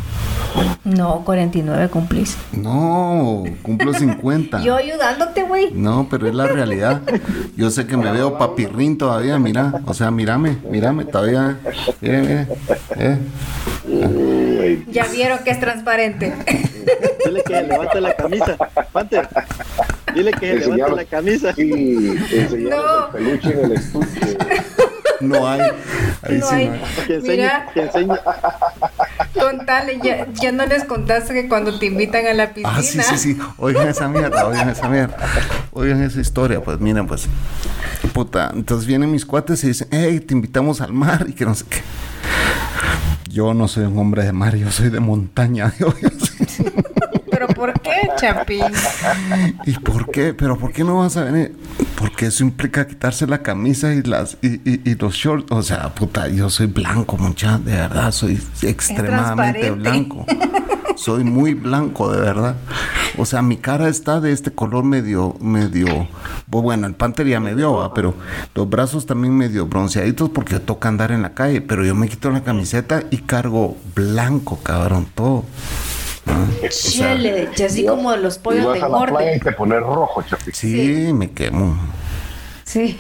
No, 0.84 1.22
49 1.26 1.90
cumplís. 1.90 2.38
No, 2.54 3.44
cumplo 3.62 3.94
50. 3.94 4.62
Yo 4.64 4.76
ayudándote, 4.78 5.44
güey. 5.44 5.72
No, 5.74 6.08
pero 6.10 6.28
es 6.28 6.34
la 6.34 6.48
realidad. 6.48 7.02
Yo 7.58 7.70
sé 7.70 7.86
que 7.86 7.98
me 7.98 8.12
veo 8.12 8.38
papirrín 8.38 8.98
todavía, 8.98 9.38
mira. 9.38 9.82
O 9.86 9.94
sea, 9.94 10.10
mírame, 10.10 10.58
mírame 10.72 11.04
todavía. 11.06 11.60
Mire, 12.02 12.22
mire. 12.22 12.48
Eh. 12.98 13.18
Ya 14.92 15.06
vieron 15.08 15.40
que 15.44 15.52
es 15.52 15.60
transparente. 15.60 16.34
Dile 17.26 17.44
que 17.46 17.62
levante 17.62 18.02
la 18.02 18.16
camisa. 18.16 18.58
Panther. 18.92 19.28
Dile 20.14 20.32
que 20.32 20.54
levante 20.56 20.96
la 20.96 21.06
camisa. 21.06 21.54
Sí, 21.54 22.18
No. 22.70 23.08
el 23.08 23.12
peluche 23.14 23.52
en 23.54 23.66
el 23.66 23.72
estudio. 23.74 24.08
No 25.22 25.48
hay. 25.48 25.60
Ahí 26.22 26.38
No 26.38 26.48
sí 26.48 26.56
hay. 26.56 26.68
no 26.68 26.74
hay. 26.74 26.82
Que 27.08 27.14
enseñe, 27.16 27.32
Mira. 27.36 27.70
que 27.74 27.82
enseñe. 27.82 28.14
Contale, 29.34 30.00
ya, 30.02 30.28
ya 30.34 30.52
no 30.52 30.66
les 30.66 30.86
contaste 30.86 31.34
que 31.34 31.48
cuando 31.50 31.78
te 31.78 31.88
invitan 31.88 32.26
a 32.26 32.34
la 32.34 32.54
piscina. 32.54 32.74
Ah, 32.78 32.82
sí, 32.82 33.00
sí, 33.02 33.18
sí. 33.18 33.38
Oigan 33.58 33.88
esa 33.90 34.08
mierda, 34.08 34.46
oigan 34.48 34.70
esa 34.70 34.88
mierda. 34.88 35.18
Oigan 35.74 36.02
esa 36.04 36.20
historia, 36.22 36.62
pues 36.62 36.80
miren, 36.80 37.06
pues. 37.06 37.28
Puta, 38.14 38.52
entonces 38.56 38.88
vienen 38.88 39.12
mis 39.12 39.26
cuates 39.26 39.64
y 39.64 39.68
dicen, 39.68 39.88
hey, 39.92 40.20
te 40.22 40.34
invitamos 40.34 40.80
al 40.82 40.94
mar 40.94 41.26
y 41.28 41.34
que 41.34 41.46
no 41.46 41.54
sé 41.54 41.66
qué. 41.70 41.80
Yo 43.30 43.54
no 43.54 43.68
soy 43.68 43.86
un 43.86 43.98
hombre 43.98 44.24
de 44.26 44.32
mar, 44.34 44.56
yo 44.58 44.72
soy 44.72 44.90
de 44.90 45.00
montaña. 45.00 45.74
¿Pero 47.32 47.48
por 47.48 47.74
qué, 47.82 47.92
Chapín? 48.20 48.64
¿Y 49.66 49.74
por 49.80 50.10
qué? 50.12 50.34
¿Pero 50.34 50.58
por 50.58 50.74
qué 50.74 50.84
no 50.84 50.98
vas 50.98 51.16
a 51.16 51.24
venir? 51.24 51.56
Porque 51.98 52.26
eso 52.28 52.44
implica 52.44 52.86
quitarse 52.88 53.28
la 53.28 53.42
camisa 53.42 53.94
y 53.94 54.02
las 54.02 54.38
y, 54.42 54.56
y- 54.70 54.82
y 54.84 54.96
los 54.96 55.14
shorts. 55.16 55.52
O 55.52 55.62
sea, 55.64 55.94
puta, 55.94 56.28
yo 56.28 56.50
soy 56.50 56.68
blanco, 56.68 57.18
mucha, 57.18 57.58
de 57.60 57.74
verdad, 57.76 58.12
soy 58.12 58.42
extremadamente 58.62 59.72
blanco. 59.72 60.26
Soy 61.00 61.24
muy 61.24 61.54
blanco, 61.54 62.12
de 62.12 62.20
verdad. 62.20 62.56
O 63.18 63.26
sea, 63.26 63.42
mi 63.42 63.56
cara 63.56 63.88
está 63.88 64.20
de 64.20 64.34
este 64.34 64.52
color 64.52 64.84
medio, 64.84 65.36
medio. 65.40 65.88
bu- 66.50 66.62
Bueno, 66.62 66.88
el 66.88 66.94
panther 66.94 67.26
ya 67.26 67.40
me 67.40 67.56
vio, 67.56 67.74
¿va? 67.76 67.94
pero 67.94 68.14
los 68.54 68.70
brazos 68.70 69.06
también 69.06 69.34
medio 69.36 69.66
bronceaditos 69.66 70.30
porque 70.30 70.60
toca 70.60 70.90
andar 70.90 71.12
en 71.14 71.22
la 71.22 71.34
calle. 71.34 71.62
Pero 71.62 71.86
yo 71.86 71.96
me 71.96 72.10
quito 72.10 72.30
la 72.32 72.44
camiseta 72.44 73.04
y 73.12 73.20
cargo 73.20 73.78
blanco, 73.96 74.60
cabrón, 74.62 75.08
todo. 75.16 75.46
¿Ah? 76.28 76.46
O 76.68 76.68
sea, 76.70 77.16
Chele, 77.16 77.50
así 77.66 77.86
como 77.86 78.14
los 78.18 78.38
pollos 78.38 78.74
de 78.74 78.80
playa 78.80 78.82
y 78.82 78.86
engorde. 78.86 79.40
te 79.40 79.52
pones 79.54 79.80
rojo, 79.80 80.22
chapi. 80.22 80.52
sí, 80.54 81.12
me 81.14 81.32
quemo. 81.32 81.78
Sí. 82.70 82.96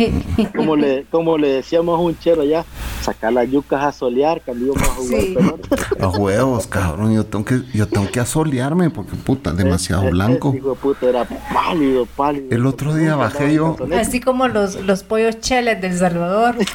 Como 0.55 0.75
le, 0.75 1.05
como 1.11 1.37
le 1.37 1.49
decíamos 1.49 1.99
a 1.99 2.01
un 2.01 2.17
chero 2.17 2.43
ya, 2.43 2.65
sacar 3.03 3.31
las 3.31 3.47
yucas 3.51 3.83
a 3.83 3.91
solear, 3.91 4.41
cuando 4.43 4.65
íbamos 4.65 4.81
a 4.89 4.93
jugar 4.93 5.21
Sí. 5.21 5.37
A 5.99 6.07
huevos, 6.07 6.65
cabrón. 6.65 7.13
Yo 7.13 7.23
tengo 7.23 7.45
que, 7.45 7.61
yo 7.73 7.87
tengo 7.87 8.09
que 8.09 8.19
asolearme 8.19 8.89
porque 8.89 9.15
puta, 9.15 9.51
demasiado 9.53 10.09
blanco. 10.09 10.55
hijo 10.55 10.71
de 10.71 10.75
puta 10.75 11.05
era 11.05 11.27
pálido, 11.53 12.07
pálido. 12.07 12.47
El 12.49 12.65
otro 12.65 12.95
día 12.95 13.15
bajé 13.15 13.53
yo-. 13.53 13.77
Así 13.95 14.19
como 14.19 14.47
los, 14.47 14.75
los 14.83 15.03
pollos 15.03 15.39
cheles 15.39 15.79
del 15.81 15.95
Salvador. 15.95 16.55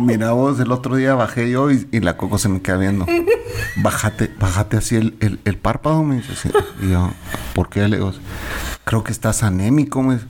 Mira 0.00 0.32
vos, 0.32 0.58
el 0.58 0.72
otro 0.72 0.96
día 0.96 1.14
bajé 1.14 1.50
yo 1.50 1.70
y, 1.70 1.86
y 1.92 2.00
la 2.00 2.16
coco 2.16 2.38
se 2.38 2.48
me 2.48 2.62
queda 2.62 2.78
viendo. 2.78 3.06
Bájate, 3.76 4.30
bájate 4.40 4.78
así 4.78 4.96
el, 4.96 5.14
el, 5.20 5.38
el 5.44 5.56
párpado, 5.58 6.02
me 6.02 6.16
dice. 6.16 6.32
así. 6.32 6.50
Y 6.80 6.90
yo, 6.90 7.10
¿por 7.54 7.68
qué? 7.68 7.86
Le 7.88 7.98
digo, 7.98 8.12
creo 8.84 9.04
que 9.04 9.12
estás 9.12 9.42
anémico, 9.42 10.02
me 10.02 10.14
dice. 10.14 10.26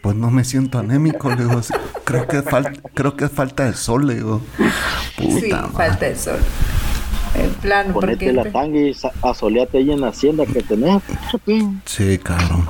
Pues 0.00 0.16
no 0.16 0.30
me 0.30 0.44
siento 0.44 0.78
anémico, 0.78 1.28
le 1.30 1.44
digo. 1.44 1.60
Creo 2.04 2.26
que, 2.28 2.42
fal- 2.44 2.80
creo 2.94 3.16
que 3.16 3.24
es 3.26 3.32
falta 3.32 3.64
de 3.64 3.74
sol, 3.74 4.06
le 4.06 4.14
digo. 4.16 4.40
Puta, 5.16 5.40
sí, 5.40 5.48
madre. 5.52 5.68
falta 5.72 6.06
de 6.06 6.16
sol. 6.16 6.38
En 7.34 7.50
plano, 7.54 7.92
Ponete 7.94 8.32
la 8.32 8.44
tanga 8.50 8.78
y 8.78 8.96
asoleate 9.22 9.78
ahí 9.78 9.90
en 9.92 10.00
la 10.00 10.08
hacienda 10.08 10.46
que 10.46 10.62
tenés. 10.62 11.02
Sí, 11.84 12.18
cabrón. 12.18 12.66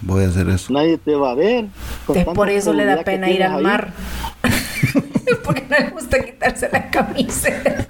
Voy 0.00 0.24
a 0.24 0.28
hacer 0.28 0.48
eso. 0.48 0.72
Nadie 0.72 0.98
te 0.98 1.14
va 1.14 1.32
a 1.32 1.34
ver. 1.34 1.66
Con 2.06 2.16
es 2.16 2.24
tanta 2.24 2.36
por 2.36 2.48
eso 2.48 2.72
le 2.72 2.84
da 2.84 3.02
pena 3.04 3.28
ir 3.30 3.42
al 3.44 3.56
ahí. 3.56 3.62
mar. 3.62 3.92
porque 5.44 5.66
no 5.68 5.76
le 5.78 5.90
gusta 5.90 6.18
quitarse 6.24 6.68
la 6.72 6.90
camiseta. 6.90 7.84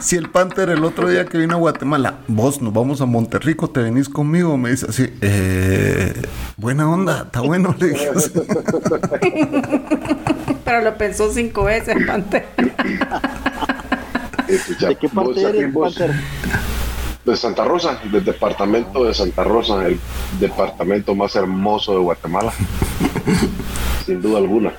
Si 0.00 0.16
el 0.16 0.28
Panther 0.30 0.70
el 0.70 0.84
otro 0.84 1.08
día 1.08 1.24
que 1.24 1.38
vino 1.38 1.54
a 1.54 1.58
Guatemala, 1.58 2.18
vos 2.28 2.60
nos 2.60 2.72
vamos 2.72 3.00
a 3.00 3.06
Monterrico, 3.06 3.70
te 3.70 3.80
venís 3.80 4.08
conmigo, 4.08 4.56
me 4.56 4.70
dice 4.70 4.86
así, 4.88 5.12
eh, 5.20 6.12
buena 6.56 6.88
onda, 6.90 7.22
está 7.26 7.40
bueno, 7.40 7.74
le 7.78 7.88
dije 7.88 8.08
así. 8.14 8.30
Pero 10.64 10.82
lo 10.82 10.96
pensó 10.96 11.32
cinco 11.32 11.64
veces, 11.64 11.96
Panther. 12.06 12.46
Escucha, 14.48 14.88
¿De 14.88 14.96
qué 14.96 15.08
parte 15.08 15.42
eres, 15.42 15.72
vos- 15.72 15.94
Panther? 15.94 16.14
De 17.24 17.36
Santa 17.36 17.64
Rosa, 17.64 17.98
del 18.10 18.24
departamento 18.24 19.04
de 19.04 19.12
Santa 19.14 19.44
Rosa, 19.44 19.86
el 19.86 20.00
departamento 20.40 21.14
más 21.14 21.36
hermoso 21.36 21.92
de 21.92 21.98
Guatemala. 22.00 22.52
Sin 24.06 24.22
duda 24.22 24.38
alguna. 24.38 24.72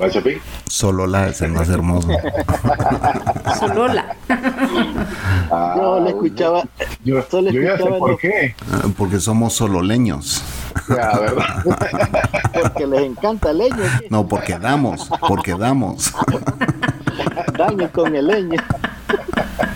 ¿Va 0.00 0.08
Chapín? 0.08 0.38
Solola 0.68 1.28
es 1.28 1.40
el 1.42 1.52
más 1.52 1.68
hermoso. 1.68 2.08
Solola. 3.58 4.16
Ah, 5.50 5.74
yo 5.76 6.00
le 6.00 6.10
escuchaba. 6.10 6.62
Yo, 7.04 7.22
solo 7.28 7.50
yo 7.50 7.60
ya 7.62 7.68
sé 7.70 7.74
escuchaba 7.74 7.98
por 7.98 8.18
qué. 8.18 8.54
Ah, 8.72 8.86
Porque 8.96 9.18
somos 9.18 9.54
sololeños. 9.54 10.42
Ya, 10.88 11.18
¿verdad? 11.18 11.64
Porque 12.52 12.86
les 12.86 13.00
encanta 13.02 13.50
el 13.50 13.58
leño. 13.58 13.76
No, 14.10 14.26
porque 14.26 14.58
damos, 14.58 15.10
porque 15.26 15.54
damos. 15.54 16.12
Daño 17.56 17.90
con 17.92 18.14
el 18.14 18.26
leño. 18.26 18.60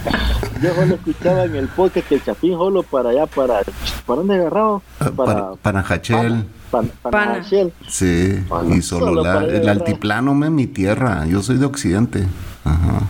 Yo 0.62 0.74
solo 0.74 0.94
escuchaba 0.94 1.44
en 1.44 1.56
el 1.56 1.68
podcast 1.68 2.06
que 2.08 2.14
el 2.16 2.24
Chapín 2.24 2.52
solo 2.52 2.82
para 2.82 3.10
allá, 3.10 3.26
para. 3.26 3.60
¿Para 4.06 4.18
dónde 4.18 4.34
agarraba? 4.34 4.80
Ah, 5.00 5.10
Para, 5.16 5.52
para 5.56 5.80
Hachel. 5.80 6.44
Para. 6.70 7.42
Sí, 7.88 8.44
y 8.70 8.82
Solo 8.82 9.22
El 9.42 9.68
altiplano, 9.68 10.34
me 10.34 10.50
mi 10.50 10.66
tierra. 10.66 11.26
Yo 11.26 11.42
soy 11.42 11.56
de 11.58 11.66
Occidente. 11.66 12.26
Ajá. 12.64 13.00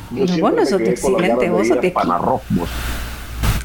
Sos 0.71 0.79
de 0.79 0.85
quedé 0.85 1.01
con 1.01 1.13
las 1.13 1.21
Occidente, 1.33 1.51
vos 1.51 1.69
sos 1.69 1.81
de 1.81 1.91
vos. 2.51 2.69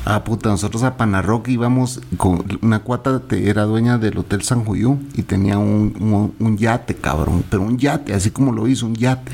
Ah, 0.09 0.23
puta, 0.23 0.49
nosotros 0.49 0.83
a 0.83 0.95
Panarrock 0.95 1.47
íbamos 1.49 1.99
con 2.15 2.43
una 2.61 2.79
cuata, 2.79 3.19
te- 3.19 3.49
era 3.49 3.63
dueña 3.63 3.97
del 3.97 4.17
Hotel 4.17 4.41
San 4.41 4.63
Juyú 4.63 4.99
y 5.15 5.23
tenía 5.23 5.57
un, 5.57 5.93
un- 5.99 6.33
un 6.39 6.57
yate, 6.57 6.95
cabrón, 6.95 7.43
pero 7.49 7.63
un 7.63 7.77
yate, 7.77 8.13
así 8.13 8.31
como 8.31 8.53
lo 8.53 8.67
hizo, 8.69 8.85
un 8.85 8.95
yate. 8.95 9.31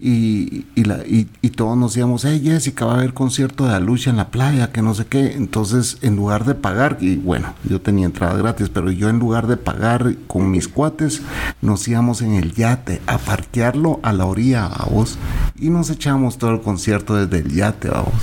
Y, 0.00 0.66
y, 0.76 0.84
la, 0.84 0.98
y, 1.04 1.26
y 1.42 1.50
todos 1.50 1.76
nos 1.76 1.96
íbamos, 1.96 2.24
hey 2.24 2.40
Jessica, 2.42 2.84
va 2.84 2.92
a 2.92 2.98
haber 2.98 3.14
concierto 3.14 3.64
de 3.64 3.72
la 3.72 3.80
lucha 3.80 4.10
en 4.10 4.16
la 4.16 4.28
playa, 4.28 4.70
que 4.70 4.80
no 4.80 4.94
sé 4.94 5.06
qué. 5.06 5.32
Entonces, 5.32 5.98
en 6.02 6.14
lugar 6.14 6.44
de 6.44 6.54
pagar, 6.54 6.98
y 7.00 7.16
bueno, 7.16 7.54
yo 7.68 7.80
tenía 7.80 8.06
entrada 8.06 8.36
gratis, 8.36 8.68
pero 8.68 8.90
yo 8.92 9.08
en 9.08 9.18
lugar 9.18 9.48
de 9.48 9.56
pagar 9.56 10.14
con 10.28 10.50
mis 10.50 10.68
cuates, 10.68 11.22
nos 11.62 11.86
íbamos 11.88 12.22
en 12.22 12.34
el 12.34 12.54
yate 12.54 13.00
a 13.06 13.18
parquearlo 13.18 13.98
a 14.02 14.12
la 14.12 14.26
orilla, 14.26 14.66
a 14.66 14.86
vos. 14.86 15.18
Y 15.58 15.70
nos 15.70 15.90
echamos 15.90 16.38
todo 16.38 16.52
el 16.52 16.60
concierto 16.60 17.16
desde 17.16 17.44
el 17.44 17.54
yate, 17.54 17.88
a 17.88 18.02
vos. 18.02 18.14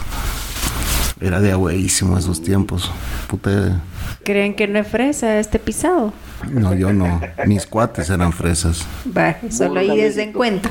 Era 1.19 1.39
de 1.41 1.51
agüeísimo 1.51 2.17
esos 2.17 2.41
tiempos. 2.41 2.91
Puta. 3.27 3.81
¿Creen 4.23 4.55
que 4.55 4.67
no 4.67 4.79
es 4.79 4.87
fresa 4.87 5.39
este 5.39 5.59
pisado? 5.59 6.13
No, 6.51 6.73
yo 6.73 6.91
no. 6.93 7.21
Mis 7.45 7.65
cuates 7.65 8.09
eran 8.09 8.33
fresas. 8.33 8.85
Va, 9.15 9.37
solo 9.49 9.79
ahí 9.79 9.97
desde 9.97 10.23
en 10.23 10.33
cuenta. 10.33 10.69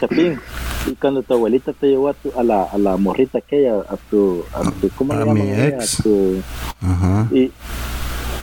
Chapín. 0.00 0.38
Y 0.86 0.92
cuando 0.94 1.22
tu 1.22 1.34
abuelita 1.34 1.72
te 1.72 1.88
llevó 1.88 2.08
a, 2.08 2.14
tu, 2.14 2.32
a, 2.38 2.42
la, 2.42 2.62
a 2.64 2.78
la 2.78 2.96
morrita 2.96 3.38
aquella, 3.38 3.74
a 3.80 3.96
tu. 4.10 4.44
A 4.54 4.62
tu 4.70 4.88
¿Cómo 4.96 5.12
A 5.12 5.16
le 5.24 5.32
mi 5.34 5.40
ex. 5.50 6.00
A 6.00 6.02
tu- 6.02 6.42
Ajá. 6.80 7.28
y, 7.32 7.50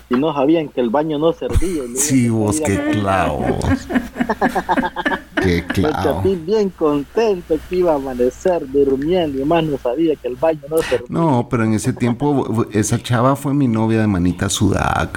y 0.09 0.15
no 0.15 0.33
sabían 0.33 0.67
que 0.69 0.81
el 0.81 0.89
baño 0.89 1.17
no 1.17 1.33
servía. 1.33 1.83
Sí, 1.95 2.29
vos, 2.29 2.59
qué 2.62 2.89
clavo. 2.91 3.45
Qué. 5.73 5.81
Chapín 6.03 6.45
bien 6.45 6.69
contento 6.69 7.55
que 7.69 7.75
iba 7.77 7.93
a 7.93 7.95
amanecer 7.95 8.65
durmiendo 8.71 9.39
y 9.41 9.45
más 9.45 9.63
no 9.63 9.77
sabía 9.77 10.15
que 10.15 10.27
el 10.27 10.35
baño 10.35 10.59
no 10.69 10.77
servía. 10.77 11.07
No, 11.09 11.47
pero 11.49 11.63
en 11.63 11.73
ese 11.73 11.93
tiempo 11.93 12.65
esa 12.71 12.97
chava 13.01 13.35
fue 13.35 13.53
mi 13.53 13.67
novia 13.67 13.99
de 14.01 14.07
manita 14.07 14.49
sudada. 14.49 15.09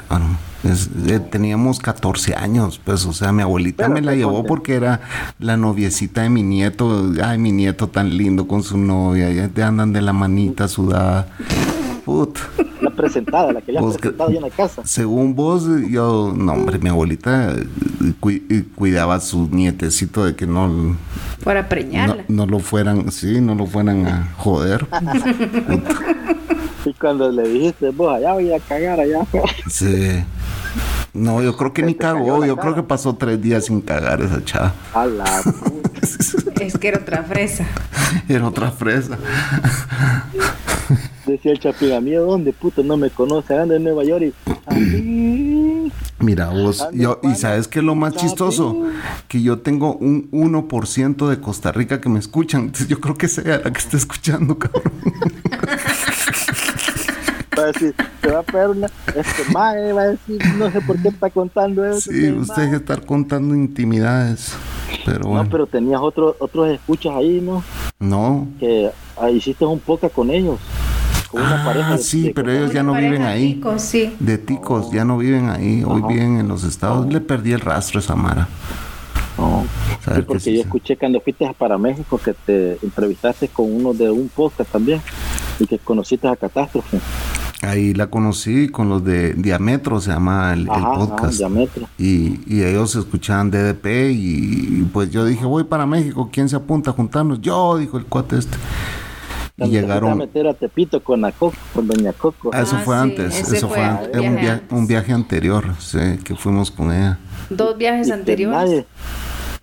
Es- 0.64 0.90
eh, 1.06 1.20
teníamos 1.20 1.78
14 1.78 2.34
años, 2.34 2.80
pues, 2.84 3.06
o 3.06 3.12
sea, 3.12 3.30
mi 3.32 3.42
abuelita 3.42 3.84
Pero 3.84 3.94
me 3.94 4.02
la 4.02 4.14
llevó 4.16 4.32
conté. 4.38 4.48
porque 4.48 4.74
era 4.74 5.00
la 5.38 5.56
noviecita 5.56 6.22
de 6.22 6.30
mi 6.30 6.42
nieto. 6.42 7.12
Ay, 7.22 7.38
mi 7.38 7.52
nieto 7.52 7.86
tan 7.88 8.16
lindo 8.16 8.48
con 8.48 8.64
su 8.64 8.76
novia, 8.76 9.30
ya 9.30 9.48
te 9.48 9.62
andan 9.62 9.92
de 9.92 10.02
la 10.02 10.12
manita 10.12 10.66
sudada. 10.66 11.28
Put. 12.08 12.38
La 12.80 12.88
presentada, 12.88 13.52
la 13.52 13.60
que 13.60 13.70
que- 13.70 13.78
presentado 13.82 14.30
ya 14.30 14.36
en 14.36 14.42
la 14.44 14.48
casa. 14.50 14.80
Según 14.86 15.34
vos, 15.34 15.68
yo, 15.90 16.32
no, 16.34 16.52
hombre, 16.54 16.78
mi 16.78 16.88
abuelita 16.88 17.52
eh, 17.52 17.66
eh, 18.48 18.64
cuidaba 18.74 19.16
a 19.16 19.20
su 19.20 19.46
nietecito 19.50 20.24
de 20.24 20.34
que 20.34 20.46
no, 20.46 20.68
no, 20.68 20.96
preñarla. 21.68 22.24
no 22.28 22.46
lo 22.46 22.60
fueran, 22.60 23.12
sí, 23.12 23.42
no 23.42 23.54
lo 23.54 23.66
fueran 23.66 24.06
a 24.06 24.32
joder. 24.38 24.86
Y 26.86 26.94
cuando 26.94 27.30
le 27.30 27.46
dijiste, 27.46 27.90
vos 27.90 28.16
allá 28.16 28.32
voy 28.32 28.50
a 28.50 28.60
cagar 28.60 28.98
allá. 29.00 29.26
Sí. 29.68 30.24
No, 31.12 31.42
yo 31.42 31.54
creo 31.54 31.74
que 31.74 31.82
ni 31.82 31.94
cagó. 31.94 32.46
Yo 32.46 32.56
cara. 32.56 32.62
creo 32.62 32.74
que 32.76 32.82
pasó 32.88 33.14
tres 33.16 33.42
días 33.42 33.66
sin 33.66 33.82
cagar 33.82 34.22
esa 34.22 34.42
chava. 34.42 34.72
A 34.94 35.04
la 35.04 35.42
puta. 35.42 36.00
Es 36.64 36.78
que 36.78 36.88
era 36.88 36.98
otra 36.98 37.22
fresa. 37.24 37.66
Era 38.28 38.46
otra 38.48 38.70
fresa. 38.70 39.18
Decía 41.28 41.52
el 41.52 41.58
Chapín, 41.58 41.92
a 41.92 42.00
mí 42.00 42.14
¿a 42.14 42.20
dónde 42.20 42.54
puto 42.54 42.82
no 42.82 42.96
me 42.96 43.10
conoce, 43.10 43.54
ando 43.54 43.74
en 43.74 43.84
Nueva 43.84 44.02
York 44.02 44.24
y 44.24 44.32
Chapín, 44.64 45.92
Mira 46.20 46.48
vos, 46.48 46.88
yo, 46.94 47.20
y 47.22 47.34
sabes 47.34 47.68
qué 47.68 47.80
es 47.80 47.84
lo 47.84 47.94
más 47.94 48.14
Chapín. 48.14 48.28
chistoso, 48.28 48.86
que 49.28 49.42
yo 49.42 49.58
tengo 49.58 49.94
un 49.96 50.30
1% 50.30 51.28
de 51.28 51.38
Costa 51.38 51.70
Rica 51.70 52.00
que 52.00 52.08
me 52.08 52.18
escuchan. 52.18 52.62
Entonces 52.62 52.88
yo 52.88 52.98
creo 52.98 53.14
que 53.14 53.28
sea 53.28 53.58
la 53.58 53.70
que 53.70 53.78
está 53.78 53.98
escuchando, 53.98 54.58
cabrón. 54.58 54.90
va 57.58 57.62
a 57.62 57.66
decir, 57.66 57.94
te 58.22 58.30
va 58.30 58.38
a 58.38 58.42
pegar 58.42 58.70
una, 58.70 58.86
este 59.14 59.52
mae 59.52 59.92
va 59.92 60.02
a 60.02 60.06
decir, 60.08 60.40
no 60.56 60.70
sé 60.70 60.80
por 60.80 60.96
qué 61.02 61.08
está 61.08 61.28
contando 61.28 61.84
eso. 61.84 62.10
Sí, 62.10 62.32
usted 62.32 62.70
que 62.70 62.76
estar 62.76 63.04
contando 63.04 63.54
intimidades. 63.54 64.54
Pero 65.04 65.34
No, 65.34 65.46
pero 65.48 65.66
tenías 65.66 66.00
otros 66.00 66.36
otros 66.38 66.68
escuchas 66.70 67.14
ahí, 67.14 67.40
¿no? 67.42 67.62
no. 67.98 68.48
Que 68.58 68.90
ah, 69.20 69.30
hiciste 69.30 69.64
un 69.64 69.78
poca 69.78 70.08
con 70.08 70.30
ellos. 70.30 70.58
Con 71.30 71.42
una 71.42 71.62
Ah, 71.62 71.64
pareja. 71.64 71.98
sí, 71.98 72.32
pero 72.34 72.50
ellos 72.52 72.72
ya 72.72 72.82
no 72.82 72.94
viven 72.94 73.22
ahí. 73.22 73.54
ticos, 73.54 73.82
sí. 73.82 74.14
De 74.18 74.38
ticos, 74.38 74.90
ya 74.90 75.04
no 75.04 75.18
viven 75.18 75.50
ahí. 75.50 75.82
Hoy 75.86 75.98
Ajá. 75.98 76.08
viven 76.08 76.38
en 76.38 76.48
los 76.48 76.64
estados. 76.64 77.06
Le 77.12 77.20
perdí 77.20 77.52
el 77.52 77.60
rastro 77.60 77.98
a 78.00 78.02
esa 78.02 78.16
Mara. 78.16 78.48
No. 79.36 79.64
Saber 80.04 80.20
Sí, 80.22 80.24
porque 80.26 80.44
yo 80.46 80.50
hizo. 80.52 80.62
escuché 80.62 80.96
cuando 80.96 81.20
fuiste 81.20 81.52
para 81.58 81.76
México 81.78 82.18
que 82.18 82.32
te 82.34 82.78
entrevistaste 82.82 83.48
con 83.48 83.72
uno 83.72 83.92
de 83.94 84.10
un 84.10 84.28
podcast 84.28 84.70
también 84.72 85.00
y 85.60 85.66
que 85.66 85.78
conociste 85.78 86.26
a 86.26 86.34
Catástrofe. 86.34 86.98
Ahí 87.62 87.92
la 87.92 88.06
conocí 88.06 88.68
con 88.68 88.88
los 88.88 89.04
de 89.04 89.34
Diametro, 89.34 90.00
se 90.00 90.10
llama 90.12 90.52
el, 90.54 90.62
el 90.62 90.70
Ajá, 90.70 90.78
ajá, 90.92 90.94
podcast. 90.94 91.38
diámetro. 91.38 91.88
y, 91.98 92.40
y 92.46 92.62
ellos 92.62 92.94
escuchaban 92.96 93.50
DDP 93.50 94.10
y, 94.12 94.88
pues 94.92 95.10
yo 95.10 95.24
dije, 95.24 95.44
voy 95.44 95.64
para 95.64 95.84
México, 95.84 96.30
¿quién 96.32 96.48
se 96.48 96.54
apunta 96.56 96.90
a 96.90 96.92
juntarnos? 96.94 97.40
Yo, 97.40 97.76
dijo 97.76 97.98
el 97.98 98.04
cuate 98.06 98.38
este. 98.38 98.56
Y 99.66 99.70
fuiste 99.70 99.78
a 99.78 99.80
llegaron... 99.82 100.18
meter 100.18 100.46
a 100.46 100.54
Tepito 100.54 101.02
con 101.02 101.20
la 101.20 101.32
Coco, 101.32 101.56
con 101.74 101.86
Doña 101.88 102.12
Coco. 102.12 102.50
Ah, 102.52 102.62
Eso 102.62 102.76
Ah, 102.76 102.82
fue 102.84 102.94
sí, 102.96 103.00
antes, 103.02 103.40
eso 103.52 103.68
fue 103.68 103.76
fue, 103.78 103.86
un 104.20 104.26
un, 104.28 104.34
viaje 104.36 104.40
via- 104.40 104.52
antes. 104.54 104.72
un 104.78 104.86
viaje 104.86 105.12
anterior, 105.12 105.64
sí, 105.80 105.98
que 106.24 106.34
fuimos 106.36 106.70
con 106.70 106.92
ella. 106.92 107.18
Dos 107.50 107.76
viajes 107.76 108.06
Y 108.06 108.10
que 108.10 108.14
anteriores. 108.14 108.56
Nadie, 108.58 108.86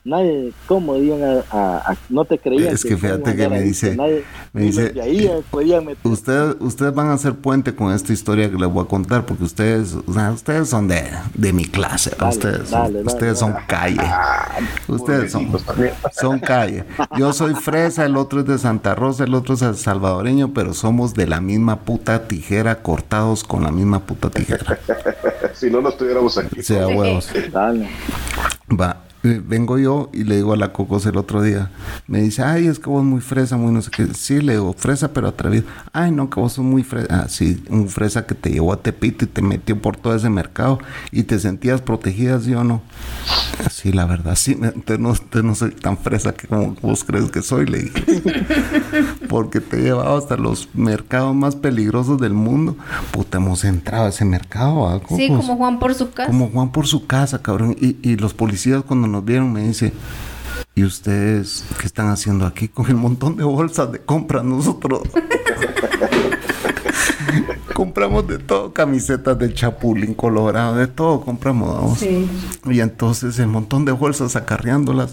nadie, 0.06 0.54
¿cómo 0.68 0.96
iban 0.98 1.24
a, 1.24 1.44
a- 1.52 1.78
a- 1.92 1.98
no 2.10 2.24
te 2.26 2.38
creían? 2.38 2.74
Es 2.74 2.84
que 2.86 2.96
fíjate 2.96 3.36
que 3.36 3.50
me 3.50 3.60
dice- 3.62 3.90
que 3.92 3.96
nadie- 3.98 4.24
me 4.54 4.62
dice- 4.62 4.94
meter. 5.82 5.98
Ustedes, 6.04 6.56
ustedes 6.60 6.94
van 6.94 7.08
a 7.08 7.14
hacer 7.14 7.34
puente 7.34 7.76
con 7.76 7.92
esta 7.92 8.14
historia 8.14 8.50
que 8.50 8.56
les 8.58 8.70
voy 8.70 8.86
a 8.86 8.88
contar, 8.88 9.26
porque 9.26 9.44
ustedes, 9.44 9.96
o 10.08 10.14
sea, 10.14 10.32
ustedes 10.32 10.70
son 10.70 10.88
de, 10.88 11.04
de 11.34 11.52
mi 11.54 11.66
clase, 11.66 12.12
Dale, 12.18 12.32
ustedes, 12.32 12.70
dale, 12.70 12.70
son, 12.70 12.94
dale, 12.94 13.04
ustedes 13.08 13.40
son 13.40 13.56
calle, 13.68 14.02
ustedes 14.88 15.32
son, 15.32 15.52
también. 15.66 15.94
son 16.14 16.40
calle. 16.40 16.86
Yo 17.18 17.34
soy 17.34 17.56
fresa, 17.56 18.06
el 18.06 18.16
otro 18.16 18.42
es 18.42 18.46
de 18.46 18.58
Santa 18.60 18.94
Rosa, 18.96 19.24
el 19.24 19.34
otro 19.34 19.56
es 19.56 19.62
salvadoreño, 19.80 20.54
pero 20.54 20.74
somos 20.74 21.14
de 21.16 21.28
la 21.28 21.42
misma 21.42 21.80
puta 21.82 22.28
tijera, 22.28 22.82
cortados 22.84 23.44
con 23.44 23.64
la 23.64 23.72
misma 23.72 24.02
puta 24.02 24.30
tijera. 24.30 24.78
si 25.54 25.70
no, 25.70 25.82
no 25.82 25.90
estuviéramos 25.90 26.38
aquí. 26.38 26.62
Sea, 26.62 26.88
huevos. 26.88 27.30
Dale. 27.52 27.90
Va, 28.70 28.98
vengo 29.26 29.78
yo 29.78 30.10
y 30.14 30.24
le 30.24 30.38
digo 30.38 30.54
a 30.54 30.58
la 30.58 30.72
Cocos 30.72 31.06
el 31.06 31.18
otro 31.18 31.42
día. 31.42 31.72
Me 32.08 32.22
dice, 32.22 32.44
ay, 32.44 32.68
es 32.68 32.80
que 32.80 32.90
vos 32.90 33.04
muy 33.04 33.22
fresa, 33.22 33.58
muy 33.58 33.72
no 33.72 33.82
sé 33.82 33.92
qué. 33.92 34.08
Sí, 34.14 34.42
le 34.42 34.54
digo, 34.54 34.74
fresa 34.74 35.14
pero 35.14 35.28
atrevido. 35.28 35.66
Ay, 35.94 36.12
no, 36.12 36.30
que 36.30 36.40
vos 36.40 36.54
sos 36.54 36.66
muy 36.66 36.84
fresa. 36.84 37.08
Ah, 37.10 37.26
sí, 37.28 37.64
un 37.70 37.88
fresa 37.90 38.26
que 38.26 38.36
te 38.36 38.50
llevó 38.50 38.74
a 38.74 38.82
Tepito 38.82 39.26
y 39.26 39.28
te 39.28 39.42
metió 39.42 39.80
por 39.82 39.98
todo 39.98 40.16
ese 40.16 40.30
mercado 40.30 40.80
y 41.12 41.24
te 41.24 41.40
sentías 41.40 41.82
protegida, 41.82 42.40
¿sí 42.40 42.54
o 42.54 42.64
no? 42.64 42.82
Sí, 43.72 43.92
la 43.92 44.06
verdad, 44.06 44.36
sí. 44.36 44.58
Entonces 44.62 45.00
no, 45.00 45.42
no 45.44 45.56
soy 45.56 45.72
tan 45.72 45.98
fresa 45.98 46.34
que 46.34 46.48
como 46.48 46.76
vos 46.82 47.04
crees 47.04 47.32
que 47.32 47.42
soy, 47.42 47.66
le 47.66 47.84
dije. 47.84 48.04
Porque 49.36 49.60
te 49.60 49.78
he 49.78 49.82
llevado 49.82 50.16
hasta 50.16 50.38
los 50.38 50.70
mercados 50.76 51.36
más 51.36 51.58
peligrosos 51.58 52.22
del 52.22 52.32
mundo. 52.32 52.78
Puta, 53.12 53.38
hemos 53.38 53.66
entrado 53.66 54.06
a 54.06 54.08
ese 54.08 54.24
mercado, 54.24 54.88
¿ah, 54.88 55.02
Sí, 55.10 55.28
como 55.28 55.58
Juan 55.58 55.78
por 55.78 55.94
su 55.94 56.12
casa. 56.12 56.28
Como 56.28 56.48
Juan 56.48 56.72
por 56.72 56.88
su 56.88 57.06
casa, 57.06 57.42
cabrón. 57.42 57.76
Y, 57.78 57.98
y 58.02 58.16
los 58.16 58.34
policías 58.34 58.84
cuando 58.84 59.10
nos 59.10 59.26
vieron 59.26 59.52
me 59.52 59.64
dice, 59.64 59.92
¿y 60.74 60.86
ustedes 60.86 61.66
qué 61.78 61.86
están 61.86 62.08
haciendo 62.08 62.46
aquí 62.46 62.70
con 62.70 62.86
el 62.86 62.96
montón 62.96 63.36
de 63.36 63.44
bolsas 63.44 63.92
de 63.92 64.00
compra? 64.00 64.42
Nosotros 64.42 65.02
compramos 67.74 68.26
de 68.30 68.38
todo, 68.38 68.72
camisetas 68.72 69.38
de 69.38 69.54
chapulín 69.54 70.14
colorado, 70.14 70.78
de 70.78 70.88
todo 70.88 71.20
compramos. 71.20 72.00
Sí. 72.00 72.26
Y 72.64 72.80
entonces 72.80 73.38
el 73.40 73.48
montón 73.48 73.84
de 73.84 73.92
bolsas 73.92 74.38
acarreándolas. 74.38 75.12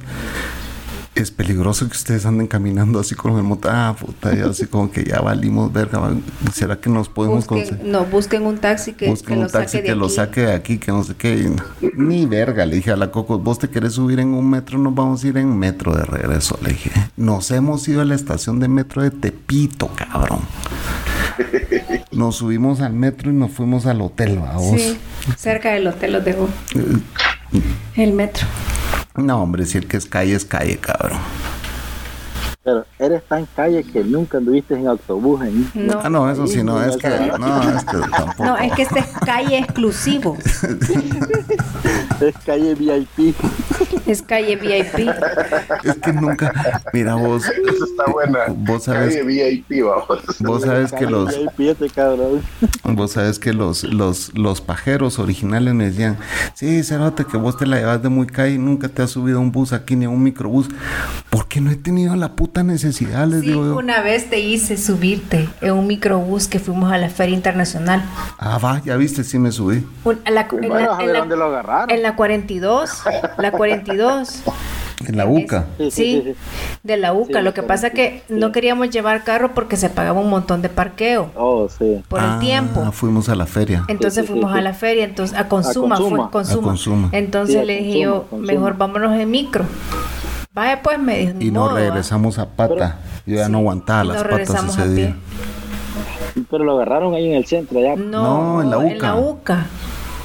Es 1.15 1.31
peligroso 1.31 1.87
que 1.89 1.93
ustedes 1.93 2.25
anden 2.25 2.47
caminando 2.47 2.99
así 2.99 3.15
con 3.15 3.37
el 3.37 3.43
moto. 3.43 3.69
Ah, 3.71 3.95
puta, 3.99 4.35
ya 4.35 4.47
así 4.47 4.67
como 4.67 4.91
que 4.91 5.05
ya 5.05 5.21
valimos 5.21 5.71
verga. 5.71 6.11
¿Será 6.55 6.77
que 6.81 6.89
nos 6.89 7.11
podemos 7.11 7.45
conseguir? 7.45 7.85
no, 7.85 8.07
busquen 8.07 8.47
un 8.47 8.57
taxi 8.57 8.95
que, 8.95 9.09
Busquen 9.09 9.27
que 9.29 9.35
un 9.35 9.41
lo 9.43 9.49
taxi 9.51 9.77
saque 9.77 9.83
de 9.83 9.89
que 9.89 9.95
lo 9.95 10.07
aquí. 10.07 10.15
saque 10.15 10.41
de 10.41 10.53
aquí, 10.55 10.79
que 10.79 10.91
no 10.91 11.05
sé 11.05 11.15
qué. 11.15 11.51
Ni 11.97 12.25
verga, 12.25 12.65
le 12.65 12.77
dije 12.77 12.93
a 12.93 12.97
la 12.97 13.11
Coco, 13.11 13.39
vos 13.39 13.59
te 13.59 13.69
querés 13.69 13.93
subir 13.93 14.21
en 14.21 14.29
un 14.29 14.49
metro, 14.49 14.79
nos 14.79 14.95
vamos 14.95 15.23
a 15.23 15.29
ir 15.29 15.37
en 15.37 15.55
metro 15.59 15.95
de 15.95 16.03
regreso. 16.05 16.59
Le 16.63 16.71
dije, 16.71 16.91
nos 17.19 17.51
hemos 17.51 17.87
ido 17.89 18.01
a 18.01 18.07
la 18.07 18.15
estación 18.15 18.59
de 18.59 18.69
metro 18.69 19.03
de 19.03 19.11
Tepito, 19.11 19.89
cabrón. 19.95 20.41
Nos 22.11 22.37
subimos 22.37 22.81
al 22.81 22.95
metro 22.95 23.31
y 23.31 23.35
nos 23.35 23.51
fuimos 23.53 23.85
al 23.85 24.01
hotel. 24.01 24.41
Sí, 24.77 24.97
cerca 25.37 25.73
del 25.73 25.87
hotel 25.87 26.13
los 26.13 26.25
dejó. 26.25 26.49
El 27.97 28.13
metro. 28.15 28.47
No, 29.17 29.43
hombre, 29.43 29.67
si 29.67 29.79
el 29.79 29.87
que 29.87 29.99
es 29.99 30.07
calle 30.07 30.35
es 30.35 30.45
calle, 30.45 30.79
cabrón. 30.79 31.19
Pero 32.65 32.87
eres 32.99 33.25
tan 33.25 33.45
calle 33.57 33.83
que 33.83 34.05
nunca 34.05 34.39
anduviste 34.39 34.75
en 34.75 34.87
autobús. 34.87 35.43
En... 35.43 35.69
No. 35.75 36.01
Ah, 36.03 36.09
no, 36.09 36.31
eso 36.31 36.47
sí, 36.47 36.63
no, 36.63 36.81
es 36.83 36.97
que, 36.97 37.09
no, 37.09 37.77
es 37.77 37.85
que 37.85 37.97
tampoco. 37.99 38.45
No, 38.45 38.57
es 38.57 38.73
que 38.73 38.83
este 38.83 39.01
es 39.01 39.07
calle 39.25 39.59
exclusivo. 39.59 40.37
Es 42.21 42.37
calle 42.47 42.77
VIP. 42.77 43.35
Es 44.07 44.23
calle 44.23 44.55
VIP. 44.55 45.09
Es 45.83 45.95
que 46.01 46.13
nunca, 46.13 46.53
mira 46.93 47.17
vos, 47.17 47.45
Eso 47.47 47.85
está 47.85 48.05
buena. 48.13 48.39
Vos 48.49 48.85
sabes- 48.85 49.17
Calle 49.17 49.25
VIP, 49.25 49.83
vamos. 49.85 50.23
vos 50.39 50.63
sabes 50.63 50.93
que 50.93 51.07
los, 51.07 51.37
VIP 51.57 51.71
este 51.71 51.91
cabrón. 51.91 52.41
Vos 52.85 53.13
sabes 53.13 53.41
que 53.41 53.53
los, 53.53 53.83
los, 53.83 54.33
los 54.39 54.61
pajeros 54.61 55.19
originales 55.19 55.75
me 55.75 55.87
decían, 55.91 56.17
sí, 56.55 56.85
Cerote, 56.85 57.25
que 57.25 57.37
vos 57.37 57.57
te 57.57 57.67
la 57.67 57.79
llevas 57.79 58.01
de 58.03 58.09
muy 58.09 58.29
calle 58.29 58.55
y 58.55 58.59
nunca 58.59 58.89
te 58.89 59.03
has 59.03 59.11
subido 59.11 59.39
a 59.39 59.41
un 59.41 59.51
bus 59.51 59.73
aquí 59.73 59.97
ni 59.97 60.05
a 60.05 60.09
un 60.09 60.23
microbús. 60.23 60.69
Porque 61.29 61.61
no 61.61 61.73
he 61.73 61.77
tenido 61.77 62.15
la 62.15 62.37
puta 62.37 62.52
necesidad, 62.63 63.27
les 63.27 63.41
Sí, 63.41 63.47
digo 63.49 63.65
yo. 63.65 63.77
una 63.79 64.03
vez 64.03 64.29
te 64.29 64.41
hice 64.41 64.77
subirte 64.77 65.49
en 65.63 65.73
un 65.73 65.87
microbús 65.87 66.47
que 66.49 66.59
fuimos 66.59 66.93
a 66.93 66.99
la 66.99 67.09
Feria 67.09 67.35
Internacional. 67.35 68.03
Ah, 68.39 68.59
va, 68.59 68.83
ya 68.85 68.97
viste, 68.97 69.25
sí 69.25 69.39
me 69.39 69.51
subí. 69.51 69.87
Un- 70.05 70.21
a 70.27 70.31
la- 70.31 70.47
en, 70.61 70.69
la, 70.69 70.97
a 70.97 71.03
en 71.03 71.13
la- 71.15 71.19
dónde 71.21 71.37
lo 71.37 71.45
agarraron. 71.47 71.91
en 71.91 72.03
la 72.03 72.15
42. 72.15 72.91
La 73.39 73.51
42. 73.53 74.43
En 75.09 75.17
la 75.17 75.27
UCA. 75.27 75.67
Sí, 75.79 75.85
sí, 75.85 75.91
Sí, 75.91 76.23
sí, 76.25 76.33
sí. 76.33 76.79
de 76.85 76.97
la 76.97 77.13
UCA. 77.13 77.39
Sí, 77.41 77.45
Lo 77.45 77.55
que 77.55 77.63
pasa 77.65 77.91
que 77.91 78.23
sí. 78.29 78.35
no 78.35 78.53
queríamos 78.53 78.91
llevar 78.91 79.25
carro 79.25 79.53
porque 79.53 79.77
se 79.77 79.89
pagaba 79.89 80.21
un 80.21 80.31
montón 80.31 80.63
de 80.63 80.69
parqueo 80.69 81.33
Oh, 81.35 81.69
sí. 81.69 82.03
por 82.07 82.21
Ah, 82.21 82.35
el 82.35 82.41
tiempo. 82.41 82.93
fuimos 82.93 83.29
a 83.29 83.35
la 83.35 83.47
feria. 83.47 83.85
Entonces 83.89 84.15
Sí, 84.15 84.21
sí, 84.21 84.27
sí, 84.27 84.33
fuimos 84.35 84.53
sí. 84.53 84.59
a 84.59 84.63
la 84.63 84.75
feria, 84.75 85.05
entonces 85.05 85.37
a 85.37 85.49
Consuma, 85.49 85.97
Consuma. 85.97 86.23
fue 86.25 86.31
Consuma. 86.31 86.61
A 86.63 86.71
Consuma. 86.71 87.09
Entonces 87.13 87.55
Sí, 87.57 87.61
a 87.61 87.65
le 87.65 87.77
dije 87.79 88.05
Consuma, 88.05 88.05
yo, 88.05 88.27
Consuma. 88.29 88.53
mejor 88.53 88.77
vámonos 88.79 89.19
en 89.19 89.31
micro. 89.31 89.65
Vaya 90.55 90.83
pues, 90.83 90.99
me 90.99 91.19
dijo. 91.19 91.33
Y 91.41 91.45
"Ni 91.45 91.51
nos 91.51 91.65
modo, 91.65 91.75
va". 91.75 91.81
regresamos 91.81 92.39
a 92.39 92.47
pata. 92.51 92.99
Yo 93.27 93.37
ya 93.37 93.49
no 93.49 93.59
aguantaba 93.59 94.05
las 94.05 94.23
patas 94.23 94.65
ese 94.79 94.89
día. 94.95 95.17
Pero 96.51 96.65
lo 96.65 96.73
agarraron 96.73 97.15
ahí 97.15 97.29
en 97.29 97.35
el 97.35 97.47
centro, 97.47 97.79
allá. 97.79 97.97
No, 97.97 98.23
No, 98.23 98.63
en 98.63 98.71
la 98.71 98.77
En 98.77 98.97
UCA. 98.97 99.07
la 99.09 99.15
UCA. 99.17 99.67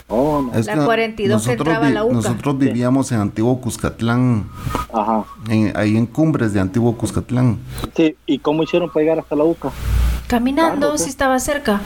Oh, 0.09 0.41
no. 0.41 0.53
Es 0.57 0.65
La 0.67 0.75
que 0.75 0.79
42 0.85 1.41
que 1.41 1.49
nosotros, 1.49 1.67
entraba 1.67 1.87
a 1.87 1.89
la 1.89 2.03
UCA. 2.05 2.13
nosotros 2.13 2.57
vivíamos 2.57 3.11
en 3.11 3.19
Antiguo 3.19 3.59
Cuscatlán, 3.59 4.49
Ajá. 4.93 5.25
en- 5.49 5.75
ahí 5.75 5.97
en 5.97 6.05
Cumbres 6.05 6.53
de 6.53 6.61
Antiguo 6.61 6.97
Cuscatlán. 6.97 7.59
Sí, 7.95 8.15
¿y 8.25 8.39
cómo 8.39 8.63
hicieron 8.63 8.89
para 8.89 9.01
llegar 9.03 9.19
hasta 9.19 9.35
la 9.35 9.43
UCA? 9.43 9.69
Caminando, 10.27 10.77
Claro, 10.87 10.97
si 10.97 11.05
sí. 11.05 11.09
estaba 11.09 11.39
cerca. 11.39 11.81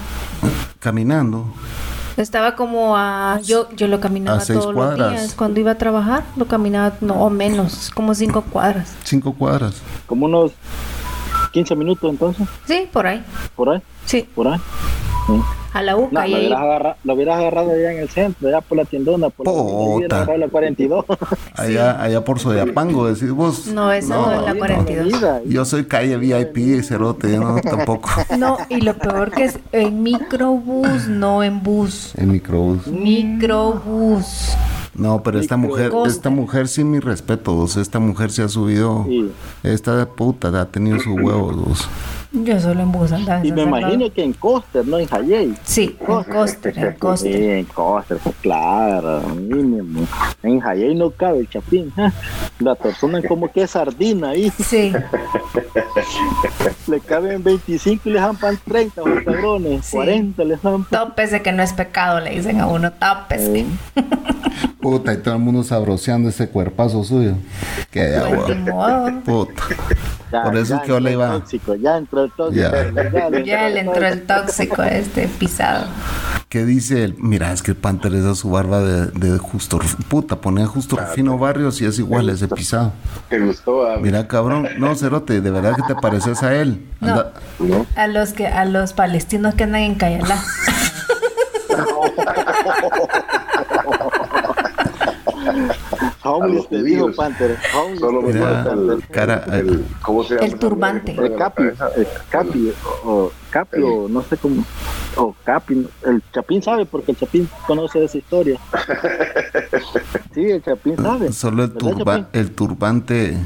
Caminando. 0.79 1.45
Estaba 2.21 2.55
como 2.55 2.95
a... 2.95 3.39
Yo, 3.43 3.67
yo 3.75 3.87
lo 3.87 3.99
caminaba 3.99 4.37
A 4.37 4.41
seis 4.41 4.59
todos 4.59 4.73
cuadras. 4.75 5.11
los 5.11 5.21
días. 5.21 5.33
Cuando 5.35 5.59
iba 5.59 5.71
a 5.71 5.75
trabajar, 5.75 6.23
lo 6.35 6.45
caminaba, 6.47 6.93
no, 7.01 7.15
o 7.15 7.29
menos, 7.29 7.91
como 7.93 8.13
cinco 8.13 8.41
cuadras. 8.43 8.93
Cinco 9.03 9.33
cuadras. 9.33 9.81
Como 10.05 10.25
unos 10.27 10.51
15 11.51 11.75
minutos 11.75 12.09
entonces, 12.09 12.47
Sí, 12.65 12.87
por 12.93 13.07
ahí. 13.07 13.23
por 13.55 13.69
ahí, 13.69 13.81
Sí, 14.05 14.27
por 14.35 14.47
ahí. 14.47 14.59
Sí. 15.27 15.33
A 15.73 15.81
la 15.81 15.95
UCA. 15.95 16.09
No, 16.11 16.25
y 16.25 16.29
lo 16.31 16.35
ahí- 16.37 16.41
hubieras, 16.45 16.59
agarrado, 16.61 16.95
lo 17.03 17.13
hubieras 17.13 17.37
agarrado 17.39 17.71
allá 17.71 17.91
en 17.93 17.99
el 17.99 18.09
centro, 18.09 18.47
allá 18.47 18.61
por 18.61 18.77
la 18.77 18.85
tiendona, 18.85 19.29
por 19.29 19.45
la, 19.45 20.05
agarrado 20.17 20.37
la 20.37 20.47
42. 20.49 21.05
Allá, 21.55 22.01
allá 22.01 22.23
por 22.25 22.39
Soyapango, 22.39 23.07
decís 23.07 23.31
vos. 23.31 23.67
No, 23.67 23.91
esa 23.91 24.15
no, 24.15 24.31
es 24.33 24.41
la 24.45 24.55
42. 24.55 25.07
Vida. 25.07 25.41
Yo 25.45 25.65
soy 25.65 25.85
calle 25.85 26.17
VIP, 26.17 26.81
cerote, 26.83 27.37
no, 27.37 27.59
tampoco. 27.61 28.09
No, 28.37 28.57
y 28.69 28.81
lo 28.81 28.93
peor 28.97 29.31
que 29.31 29.45
es 29.45 29.59
en 29.71 30.03
microbús, 30.03 31.07
no 31.07 31.43
en 31.43 31.61
bus. 31.63 32.13
En 32.17 32.31
microbús. 32.31 32.87
Microbús. 32.87 34.55
No, 34.93 35.23
pero 35.23 35.39
esta 35.39 35.55
mujer, 35.57 35.91
esta 36.05 36.29
mujer 36.29 36.67
sí 36.67 36.83
mi 36.83 36.99
respeto, 36.99 37.53
vos. 37.53 37.77
Esta 37.77 37.99
mujer 37.99 38.29
se 38.31 38.43
ha 38.43 38.49
subido. 38.49 39.05
Sí. 39.07 39.31
Esta 39.63 40.05
puta 40.05 40.49
ha 40.59 40.65
tenido 40.65 40.99
sus 40.99 41.17
huevos, 41.19 41.55
vos. 41.55 41.87
Yo 42.33 42.59
solo 42.61 42.81
en 42.81 42.91
bus 42.93 43.11
andaba. 43.11 43.39
en 43.41 43.45
Y 43.47 43.51
me 43.51 43.63
imagino 43.63 44.09
que 44.13 44.23
en 44.23 44.31
Coster, 44.33 44.87
no 44.87 44.97
en 44.97 45.07
Hayey. 45.11 45.53
Sí, 45.63 45.97
en 45.99 46.23
Coster, 46.23 46.77
en 46.77 46.91
Sí, 46.93 46.97
Coster. 46.97 47.35
en 47.35 47.65
Coster, 47.65 48.17
pues, 48.23 48.35
claro, 48.41 49.19
mínimo. 49.35 50.07
En 50.41 50.63
Hayey 50.65 50.95
no 50.95 51.09
cabe 51.11 51.39
el 51.39 51.49
chapín. 51.49 51.91
¿eh? 51.97 52.09
La 52.59 52.75
tortunan 52.75 53.21
como 53.23 53.51
que 53.51 53.63
es 53.63 53.71
sardina 53.71 54.29
ahí. 54.29 54.49
Sí, 54.63 54.93
Le 56.87 56.99
caben 57.01 57.43
25 57.43 58.09
y 58.09 58.11
le 58.13 58.19
jampan 58.19 58.57
30, 58.65 59.01
los 59.01 59.23
cabrones. 59.23 59.85
Sí. 59.85 59.95
40 59.97 60.43
le 60.43 60.57
jampan. 60.57 60.99
tópese 61.07 61.41
que 61.41 61.51
no 61.51 61.63
es 61.63 61.73
pecado, 61.73 62.19
le 62.19 62.31
dicen 62.31 62.59
a 62.59 62.67
uno, 62.67 62.91
tópese. 62.93 63.59
Eh, 63.59 63.65
Puta, 64.81 65.13
y 65.13 65.17
todo 65.17 65.35
el 65.35 65.41
mundo 65.41 65.63
sabroseando 65.63 66.29
ese 66.29 66.49
cuerpazo 66.49 67.03
suyo. 67.03 67.33
Que 67.91 68.01
de 68.03 68.19
Pues, 68.21 68.67
agua. 68.67 69.21
Puta. 69.23 69.53
ya- 70.31 70.43
Por 70.43 70.57
eso 70.57 70.69
ya 70.69 70.75
es 70.77 70.81
que 70.83 70.87
yo 70.87 70.99
le 70.99 71.11
iba. 71.11 71.31
Tóxico, 71.33 71.75
ya 71.75 71.97
entró 71.97 72.20
el 72.25 72.31
tóxico. 72.31 72.61
Ya. 72.61 73.43
Ya 73.43 73.69
le 73.69 73.79
entró 73.81 74.05
el 74.05 74.25
tóxico 74.25 74.83
este 74.83 75.27
pisado. 75.27 75.87
¿Qué 76.49 76.65
dice 76.65 77.03
el.? 77.03 77.15
Mira, 77.17 77.53
es 77.53 77.63
que 77.63 77.71
el 77.71 77.77
Panther 77.77 78.13
es 78.13 78.25
a 78.25 78.35
su 78.35 78.49
barba 78.49 78.81
de, 78.81 79.07
de 79.07 79.37
Justo. 79.37 79.79
Puta, 80.09 80.41
pone 80.41 80.63
a 80.63 80.67
Justo 80.67 80.97
Rufino 80.97 81.37
Barrios 81.37 81.81
y 81.81 81.85
es 81.85 81.97
igual 81.99 82.29
ese 82.29 82.47
pisado. 82.47 82.91
Te 83.29 83.39
gustó, 83.39 83.87
ah, 83.87 83.97
Mira, 84.01 84.27
cabrón. 84.27 84.67
No, 84.77 84.93
Cerote, 84.95 85.39
de 85.41 85.51
verdad 85.51 85.75
que 85.75 85.83
te 85.83 85.95
pareces 85.95 86.43
a 86.43 86.53
él. 86.55 86.85
¿no? 86.99 87.25
A 87.95 88.07
los 88.07 88.33
que, 88.33 88.47
a 88.47 88.65
los 88.65 88.93
palestinos 88.93 89.55
que 89.55 89.63
andan 89.63 89.81
en 89.81 89.95
Cayalá. 89.95 90.43
Homeless 96.23 96.69
te 96.69 96.83
dijo. 96.83 97.11
Panther. 97.13 97.57
Homeless 97.75 97.99
Solo 97.99 98.21
me 98.21 98.33
falta 98.33 98.73
el, 98.73 99.03
cara- 99.09 99.43
el- 99.53 99.85
¿Cómo 100.01 100.23
se 100.23 100.35
llama? 100.35 100.45
El 100.47 100.55
turbante. 100.59 101.11
El 101.13 101.35
Capi, 101.35 101.63
el 101.63 102.07
Capi, 102.29 102.71
o 103.05 103.31
Capi, 103.49 103.81
o 103.81 104.07
no 104.07 104.21
sé 104.23 104.37
cómo, 104.37 104.63
o 105.17 105.35
Capi, 105.43 105.87
el 106.05 106.21
Chapín 106.33 106.61
sabe 106.61 106.85
porque 106.85 107.11
el 107.11 107.17
Chapín 107.17 107.49
conoce 107.67 108.03
esa 108.03 108.17
historia. 108.17 108.59
Sí, 110.33 110.49
el 110.49 110.63
Chapín 110.63 110.95
sabe. 110.95 111.31
Solo 111.33 111.63
el, 111.63 111.69
¿Verdad, 111.71 111.79
turba- 111.97 112.29
el 112.33 112.51
turbante 112.51 113.37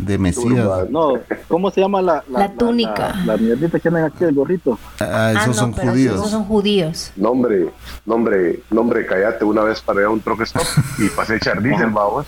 de 0.00 0.18
Mesías. 0.18 0.90
No, 0.90 1.14
¿cómo 1.48 1.70
se 1.70 1.80
llama 1.80 2.02
la, 2.02 2.22
La 2.30 2.52
túnica. 2.52 3.14
La, 3.24 3.32
la 3.32 3.36
mierdita 3.36 3.78
que 3.80 3.88
andan 3.88 4.04
aquí, 4.04 4.24
el 4.24 4.34
gorrito. 4.34 4.78
Ah, 5.00 5.30
esos 5.32 5.42
Ah, 5.42 5.46
no, 5.46 5.54
son 5.54 5.72
pero 5.74 5.90
judíos. 5.92 6.14
Esos 6.16 6.30
son 6.30 6.44
judíos. 6.44 7.12
Nombre, 7.16 7.68
nombre, 8.04 8.60
nombre, 8.70 9.06
cállate. 9.06 9.44
Una 9.44 9.62
vez 9.62 9.80
paré 9.80 10.04
a 10.04 10.08
un 10.10 10.20
truck 10.20 10.40
stop 10.42 10.62
y 10.98 11.08
pasé 11.10 11.34
a 11.34 11.36
echar 11.36 11.62
diésel, 11.62 11.90
vamos. 11.90 12.26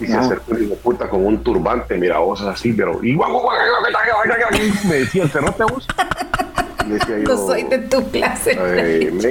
Y 0.00 0.06
se 0.06 0.14
acercó 0.16 0.58
hijo 0.58 0.70
de 0.70 0.76
puta 0.76 1.08
con 1.08 1.24
un 1.24 1.42
turbante, 1.42 1.96
mira 1.96 2.18
vos 2.18 2.40
así, 2.42 2.72
pero. 2.72 3.02
Y 3.02 3.14
guau, 3.14 3.30
guau, 3.30 3.42
guau, 3.44 3.54
guau, 3.56 3.92
guau, 3.92 4.26
guau, 4.26 4.38
guau, 4.58 4.88
me 4.90 4.94
decía 4.96 5.22
el 5.22 5.30
cerrote 5.30 5.64
vos. 5.64 5.86
Y 6.86 6.90
decía 6.90 7.18
yo. 7.18 7.24
No 7.24 7.36
soy 7.46 7.62
de 7.64 7.78
tu 7.78 8.10
clase. 8.10 8.50
"Ay, 8.60 9.10
me- 9.10 9.22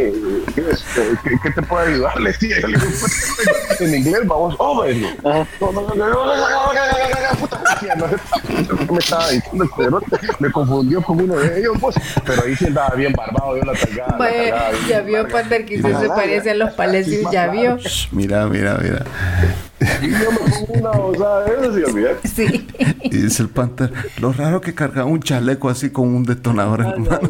¿qué, 0.54 1.50
te 1.56 1.62
puedo 1.62 1.86
ayudar? 1.86 2.20
Le 2.20 2.32
decía 2.32 2.58
yo, 2.62 2.68
en 3.86 3.96
inglés, 3.96 4.22
vamos, 4.26 4.56
oh, 4.60 4.84
me 4.84 4.92
dijo. 4.92 5.10
Ajá. 5.28 5.48
No, 5.60 5.72
no, 5.72 5.82
no, 5.82 5.96
no, 5.96 5.96
no, 5.96 6.26
no, 6.26 6.36
no, 6.36 6.36
no, 6.36 6.74
no, 6.74 7.40
puta, 7.40 7.58
decía, 7.58 7.63
no 7.63 7.63
sé 7.80 8.86
qué 8.86 8.92
me 8.92 9.00
estaba 9.00 9.30
diciendo 9.30 9.64
el 9.64 9.70
cerote, 9.76 10.20
me 10.40 10.52
confundió 10.52 11.02
con 11.02 11.22
uno 11.22 11.36
de 11.36 11.60
ellos, 11.60 11.78
pues, 11.80 11.96
pero 12.26 12.44
ahí 12.44 12.56
sí 12.56 12.66
andaba 12.68 12.96
bien 12.96 13.14
barbado, 13.14 13.58
yo 13.58 13.64
la 13.64 13.74
tallaba 13.74 14.28
bien 14.28 14.56
ya 14.88 15.02
vio. 15.02 15.28
Panther 15.28 15.66
que 15.66 15.82
se 15.82 16.08
parece 16.10 16.52
a 16.52 16.56
los 16.56 16.74
palestinos, 16.74 17.32
ya 17.32 17.48
vio. 17.48 17.78
Mira, 18.12 18.48
mira, 18.48 18.78
mira. 18.82 19.04
Y 20.02 20.12
yo 20.12 20.32
me 20.32 20.38
pongo 20.38 20.74
una 20.74 20.92
osada 20.92 21.46
de 21.46 21.54
esas 21.54 21.78
y 21.78 21.84
olvidé. 21.84 22.16
Sí. 22.24 22.68
Y 23.04 23.18
dice 23.18 23.44
el 23.44 23.50
Panther, 23.50 23.92
lo 24.20 24.32
raro 24.32 24.62
que 24.62 24.74
cargaba 24.74 25.08
un 25.08 25.22
chaleco 25.22 25.70
así 25.70 25.90
con 25.90 26.14
un 26.16 26.24
detonador 26.24 26.82
en 26.82 27.04
mano. 27.04 27.30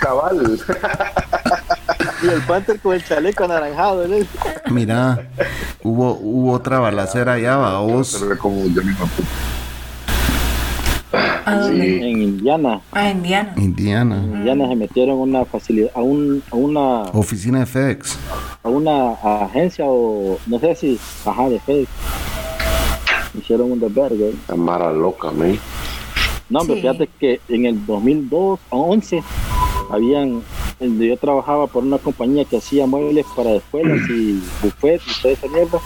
Cabal. 0.00 0.58
Y 2.22 2.28
el 2.28 2.40
Panther 2.42 2.78
con 2.80 2.94
el 2.94 3.04
chaleco 3.04 3.44
anaranjado. 3.44 4.06
¿no? 4.06 4.14
Mira, 4.70 5.28
hubo, 5.82 6.12
hubo 6.20 6.52
otra 6.52 6.78
balacera 6.78 7.32
allá, 7.34 7.56
va, 7.56 7.80
vos. 7.80 8.16
Pero 8.18 8.32
le 8.34 8.38
confundió 8.38 8.82
mi 8.82 8.92
papá. 8.92 9.10
¿A 11.44 11.56
dónde? 11.56 12.10
En 12.10 12.22
Indiana. 12.22 12.80
A 12.92 13.10
Indiana. 13.10 13.52
Indiana. 13.56 14.16
En 14.16 14.36
Indiana 14.36 14.68
se 14.68 14.76
metieron 14.76 15.18
a 15.18 15.22
una 15.22 15.44
facilidad, 15.44 15.90
a, 15.94 16.00
un, 16.00 16.42
a 16.50 16.56
una 16.56 17.02
Oficina 17.12 17.58
de 17.60 17.66
FedEx. 17.66 18.16
a 18.62 18.68
una 18.68 19.12
agencia 19.44 19.84
o 19.86 20.38
no 20.46 20.58
sé 20.60 20.74
si, 20.76 20.98
ajá, 21.26 21.48
de 21.48 21.58
FedEx. 21.60 21.88
Hicieron 23.38 23.72
un 23.72 23.80
desvergue. 23.80 24.34
La 24.48 24.54
mara 24.56 24.92
loca, 24.92 25.30
man. 25.32 25.58
No, 26.48 26.60
hombre, 26.60 26.76
Sí. 26.76 26.82
fíjate 26.82 27.08
que 27.18 27.40
en 27.48 27.66
el 27.66 27.84
2002 27.86 28.60
a 28.70 28.76
11 28.76 29.22
habían, 29.90 30.42
yo 30.80 31.16
trabajaba 31.16 31.66
por 31.66 31.84
una 31.84 31.98
compañía 31.98 32.44
que 32.44 32.58
hacía 32.58 32.86
muebles 32.86 33.26
para 33.36 33.50
escuelas 33.52 33.98
y 34.08 34.42
buffet 34.62 35.00
y 35.06 35.22
toda 35.22 35.34
esa 35.34 35.48
mierda. 35.48 35.78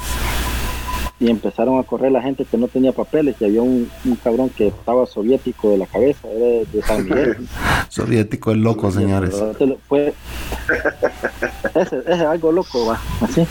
Y 1.19 1.31
empezaron 1.31 1.79
a 1.79 1.83
correr 1.83 2.13
la 2.13 2.21
gente 2.21 2.45
que 2.45 2.59
no 2.59 2.69
tenía 2.69 2.93
papeles, 2.93 3.37
y 3.41 3.47
había 3.47 3.63
un, 3.63 3.91
un 4.05 4.17
cabrón 4.17 4.51
que 4.51 4.67
estaba 4.67 5.07
soviético 5.07 5.71
de 5.71 5.79
la 5.79 5.87
cabeza, 5.87 6.29
era 6.29 6.47
de, 6.47 6.67
de 6.67 6.83
San 6.83 7.05
Miguel. 7.09 7.49
Soviético 7.89 8.51
es 8.51 8.59
loco, 8.59 8.91
señores. 8.91 9.35
Fue, 9.89 10.13
ese, 11.75 11.99
ese 12.01 12.13
es 12.13 12.21
algo 12.21 12.53
loco, 12.53 12.85
va, 12.87 13.01
así. 13.23 13.47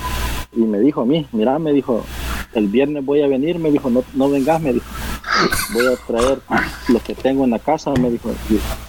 Y 0.55 0.61
me 0.61 0.79
dijo 0.79 1.01
a 1.01 1.05
mí, 1.05 1.25
mira, 1.31 1.59
me 1.59 1.73
dijo, 1.73 2.03
el 2.53 2.67
viernes 2.67 3.05
voy 3.05 3.21
a 3.21 3.27
venir, 3.27 3.59
me 3.59 3.71
dijo, 3.71 3.89
no, 3.89 4.03
no 4.13 4.29
vengas, 4.29 4.61
me 4.61 4.73
dijo, 4.73 4.85
voy 5.73 5.85
a 5.87 5.95
traer 6.07 6.39
lo 6.87 6.99
que 6.99 7.13
tengo 7.13 7.43
en 7.43 7.49
la 7.51 7.59
casa, 7.59 7.91
me 7.99 8.09
dijo, 8.09 8.29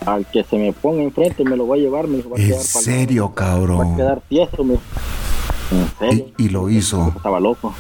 al 0.07 0.25
que 0.27 0.45
se 0.45 0.57
me 0.57 0.73
ponga 0.73 1.03
enfrente 1.03 1.43
me 1.45 1.57
lo 1.57 1.67
voy 1.67 1.81
a 1.81 1.83
llevar, 1.83 2.07
me 2.07 2.19
dijo, 2.19 2.31
va 2.31 2.37
a 2.37 2.41
En 2.41 2.47
quedar 2.49 2.61
serio, 2.63 3.25
va 3.27 3.31
a 3.31 3.35
cabrón. 3.35 3.97
quedar 3.97 4.23
me 4.31 4.37
dijo. 4.39 4.83
En 5.73 5.89
serio. 5.99 6.27
Y, 6.39 6.45
y 6.45 6.49
lo 6.51 6.71
hizo. 6.71 7.13
Estaba 7.17 7.41
loco. 7.41 7.75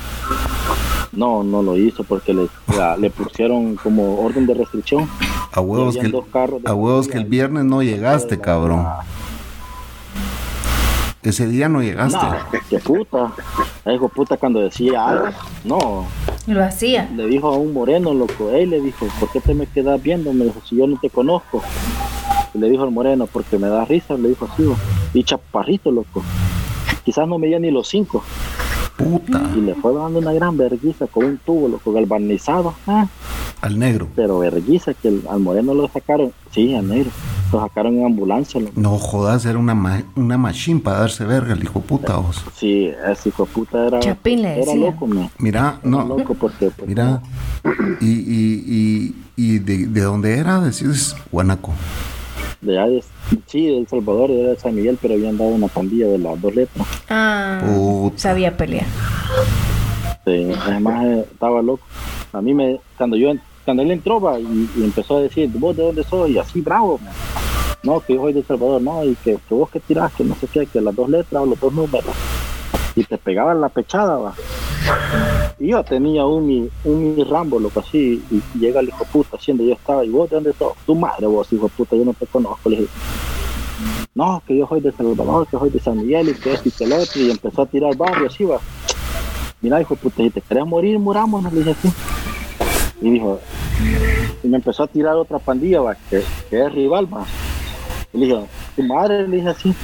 No, 1.12 1.44
no 1.44 1.62
lo 1.62 1.76
hizo 1.78 2.02
porque 2.04 2.34
le, 2.34 2.48
la- 2.76 2.96
le 2.96 3.10
pusieron 3.10 3.76
como 3.76 4.18
orden 4.20 4.46
de 4.46 4.54
restricción. 4.54 5.08
A 5.52 5.60
huevos 5.60 5.96
que, 5.96 6.12
a 6.66 6.74
huevos 6.74 7.06
que 7.08 7.16
el 7.18 7.24
viernes 7.24 7.64
no 7.64 7.82
llegaste, 7.82 8.40
cabrón. 8.40 8.86
Ese 11.26 11.46
día 11.48 11.68
no 11.68 11.82
llegaste. 11.82 12.16
No, 12.24 12.36
qué 12.70 12.78
puta. 12.78 13.32
El 13.84 13.96
hijo 13.96 14.08
puta 14.08 14.36
cuando 14.36 14.60
decía 14.60 15.08
algo, 15.08 15.26
no, 15.64 16.06
Lo 16.46 16.62
hacía. 16.64 17.10
le 17.16 17.26
dijo 17.26 17.48
a 17.48 17.56
un 17.56 17.72
moreno, 17.72 18.14
loco, 18.14 18.50
él 18.50 18.70
le 18.70 18.80
dijo, 18.80 19.06
¿por 19.18 19.30
qué 19.32 19.40
te 19.40 19.52
me 19.52 19.66
quedas 19.66 20.00
viendo? 20.00 20.32
Me 20.32 20.44
dijo, 20.44 20.60
si 20.64 20.76
yo 20.76 20.86
no 20.86 20.96
te 21.00 21.10
conozco. 21.10 21.62
Y 22.54 22.58
le 22.58 22.70
dijo 22.70 22.84
al 22.84 22.92
moreno, 22.92 23.26
porque 23.26 23.58
me 23.58 23.68
da 23.68 23.84
risa, 23.84 24.14
le 24.14 24.28
dijo 24.28 24.48
así, 24.52 24.62
y 25.14 25.24
chaparrito, 25.24 25.90
loco. 25.90 26.22
Quizás 27.04 27.26
no 27.26 27.38
medía 27.40 27.58
ni 27.58 27.72
los 27.72 27.88
cinco. 27.88 28.22
Puta. 28.96 29.42
Y 29.56 29.60
le 29.62 29.74
fue 29.74 29.92
dando 29.94 30.20
una 30.20 30.32
gran 30.32 30.56
verguiza 30.56 31.08
con 31.08 31.24
un 31.24 31.38
tubo, 31.38 31.66
loco, 31.68 31.92
galvanizado. 31.92 32.74
Ah, 32.86 33.08
Al 33.62 33.78
negro. 33.80 34.06
pero 34.14 34.38
verguiza 34.38 34.94
que 34.94 35.08
el- 35.08 35.24
al 35.28 35.40
moreno 35.40 35.74
lo 35.74 35.88
sacaron, 35.88 36.32
sí, 36.52 36.72
al 36.74 36.86
negro. 36.88 37.10
Lo 37.52 37.60
sacaron 37.60 37.96
en 37.98 38.06
ambulancia, 38.06 38.60
loco. 38.60 38.72
No 38.76 38.98
jodas, 38.98 39.44
era 39.46 39.58
una, 39.58 39.74
ma- 39.74 40.02
una 40.16 40.36
machine 40.36 40.80
para 40.80 40.98
darse 41.00 41.24
verga, 41.24 41.54
el 41.54 41.62
hijo 41.62 41.80
puta 41.80 42.16
vos. 42.16 42.42
Sí, 42.56 42.90
ese 43.08 43.28
hijo 43.28 43.46
puta 43.46 43.86
era, 43.86 44.00
Chapín 44.00 44.42
le 44.42 44.48
era 44.62 44.72
decía. 44.72 44.90
loco, 44.90 45.06
me. 45.06 45.30
Mira, 45.38 45.78
Era 45.80 45.80
no, 45.84 46.04
loco 46.04 46.34
porque, 46.34 46.70
pues, 46.70 46.88
mira. 46.88 47.22
Y, 48.00 48.06
y, 48.06 48.64
y, 48.66 49.14
y 49.36 49.58
de, 49.60 49.86
de 49.86 50.00
dónde 50.00 50.36
era, 50.38 50.60
decís, 50.60 51.14
Guanaco. 51.30 51.72
de 52.60 52.72
de- 52.72 53.04
sí, 53.46 53.66
de 53.66 53.78
El 53.78 53.88
Salvador, 53.88 54.30
era 54.30 54.50
de 54.50 54.58
San 54.58 54.74
Miguel, 54.74 54.98
pero 55.00 55.14
habían 55.14 55.38
dado 55.38 55.50
una 55.50 55.68
pandilla 55.68 56.08
de 56.08 56.18
las 56.18 56.40
dos 56.40 56.54
letras. 56.54 56.86
Ah, 57.08 57.62
Puta. 57.64 58.18
sabía 58.18 58.56
pelear. 58.56 58.86
Sí, 60.24 60.48
además 60.66 61.04
eh, 61.04 61.26
estaba 61.32 61.62
loco. 61.62 61.86
A 62.32 62.40
mí 62.42 62.52
me, 62.54 62.80
cuando 62.98 63.16
yo, 63.16 63.32
cuando 63.66 63.82
él 63.82 63.90
entró 63.90 64.20
y, 64.38 64.84
empezó 64.84 65.16
a 65.16 65.22
decir, 65.22 65.50
vos 65.54 65.76
de 65.76 65.82
dónde 65.82 66.04
sos, 66.04 66.30
y 66.30 66.38
así 66.38 66.60
bravo, 66.60 67.00
no, 67.82 68.00
que 68.00 68.14
yo 68.14 68.20
soy 68.22 68.32
de 68.32 68.44
Salvador, 68.44 68.80
no, 68.80 69.04
y 69.04 69.16
que, 69.16 69.36
vos 69.50 69.68
que 69.70 69.80
tirás, 69.80 70.14
que 70.14 70.22
no 70.22 70.36
sé 70.36 70.46
qué, 70.46 70.66
que 70.66 70.80
las 70.80 70.94
dos 70.94 71.10
letras 71.10 71.42
o 71.42 71.46
los 71.46 71.58
dos 71.58 71.72
números, 71.72 72.14
y 72.94 73.02
te 73.02 73.18
pegaban 73.18 73.60
la 73.60 73.68
pechada, 73.68 74.16
va. 74.16 74.34
Y 75.58 75.68
yo 75.68 75.82
tenía 75.82 76.24
un 76.24 76.70
un 76.84 77.26
Rambo, 77.28 77.58
loco, 77.58 77.80
así, 77.80 78.22
y, 78.30 78.40
llega 78.56 78.78
el 78.78 78.88
hijo 78.88 79.04
puta, 79.06 79.36
haciendo 79.36 79.64
yo 79.64 79.72
estaba, 79.72 80.04
y 80.04 80.10
vos 80.10 80.30
de 80.30 80.36
dónde 80.36 80.52
sos, 80.52 80.74
tu 80.86 80.94
madre 80.94 81.26
vos, 81.26 81.52
hijo 81.52 81.68
puta, 81.68 81.96
yo 81.96 82.04
no 82.04 82.14
te 82.14 82.26
conozco, 82.26 82.70
le 82.70 82.76
dije, 82.76 82.90
no, 84.14 84.40
que 84.46 84.56
yo 84.56 84.68
soy 84.68 84.80
de 84.80 84.92
Salvador, 84.92 85.48
que 85.48 85.58
soy 85.58 85.70
de 85.70 85.80
San 85.80 85.98
Miguel, 85.98 86.28
y 86.28 86.34
que 86.34 86.52
esto 86.52 86.68
y 86.68 86.72
que 86.72 86.84
el 86.84 86.92
otro, 86.92 87.20
y 87.20 87.32
empezó 87.32 87.62
a 87.62 87.66
tirar 87.66 87.96
barrio, 87.96 88.28
así 88.28 88.44
va. 88.44 88.60
Mira, 89.60 89.80
hijo 89.80 89.96
puta, 89.96 90.22
si 90.22 90.30
te 90.30 90.40
querés 90.40 90.64
morir, 90.64 91.00
muramos, 91.00 91.42
le 91.42 91.50
dije 91.50 91.70
así. 91.72 91.92
Y 93.00 93.10
dijo, 93.10 93.40
y 94.42 94.48
me 94.48 94.56
empezó 94.56 94.84
a 94.84 94.86
tirar 94.86 95.14
otra 95.14 95.38
pandilla, 95.38 95.80
que, 96.10 96.22
es 96.50 96.72
rival, 96.72 97.12
va. 97.12 97.24
Y 98.12 98.18
le 98.18 98.26
dije, 98.26 98.40
tu 98.76 98.82
madre, 98.84 99.26
le 99.28 99.36
dije 99.36 99.48
así, 99.48 99.74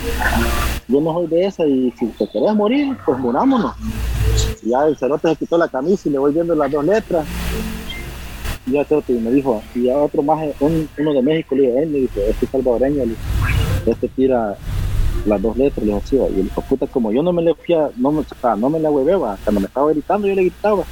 yo 0.88 1.00
no 1.00 1.12
soy 1.12 1.26
de 1.26 1.44
esa, 1.46 1.66
y 1.66 1.92
si 1.98 2.06
te 2.06 2.28
querés 2.28 2.54
morir, 2.54 2.96
pues 3.04 3.18
murámonos. 3.18 3.74
Y 4.62 4.70
ya 4.70 4.86
el 4.86 4.96
cerote 4.96 5.28
se 5.28 5.36
quitó 5.36 5.58
la 5.58 5.68
camisa 5.68 6.08
y 6.08 6.12
le 6.12 6.18
voy 6.18 6.32
viendo 6.32 6.54
las 6.54 6.70
dos 6.70 6.84
letras. 6.84 7.26
Y 8.66 8.72
ya 8.72 8.86
me 9.08 9.30
dijo, 9.32 9.60
y 9.74 9.84
ya 9.84 9.96
otro 9.96 10.22
más, 10.22 10.46
un- 10.60 10.88
uno 10.96 11.12
de 11.12 11.22
México, 11.22 11.54
le 11.56 11.62
dijo, 11.62 11.78
él, 11.78 11.90
me 11.90 11.98
dijo, 11.98 12.20
este 12.28 12.44
es 12.46 12.50
salvadoreño, 12.50 13.02
este 13.86 14.08
tira 14.08 14.56
las 15.26 15.42
dos 15.42 15.56
letras, 15.56 15.84
le 15.84 15.92
dije 15.94 16.04
así, 16.04 16.16
y 16.36 16.40
el 16.40 16.46
puta, 16.68 16.86
como 16.86 17.10
yo 17.12 17.22
no 17.22 17.32
me 17.32 17.42
le 17.42 17.54
fui 17.54 17.74
a, 17.74 17.90
no 17.96 18.10
o 18.10 18.24
sea, 18.40 18.54
no 18.56 18.70
me 18.70 18.78
la 18.78 18.90
hueveba, 18.90 19.36
cuando 19.44 19.60
me 19.60 19.66
estaba 19.66 19.90
gritando, 19.90 20.28
yo 20.28 20.34
le 20.34 20.42
gritaba. 20.42 20.84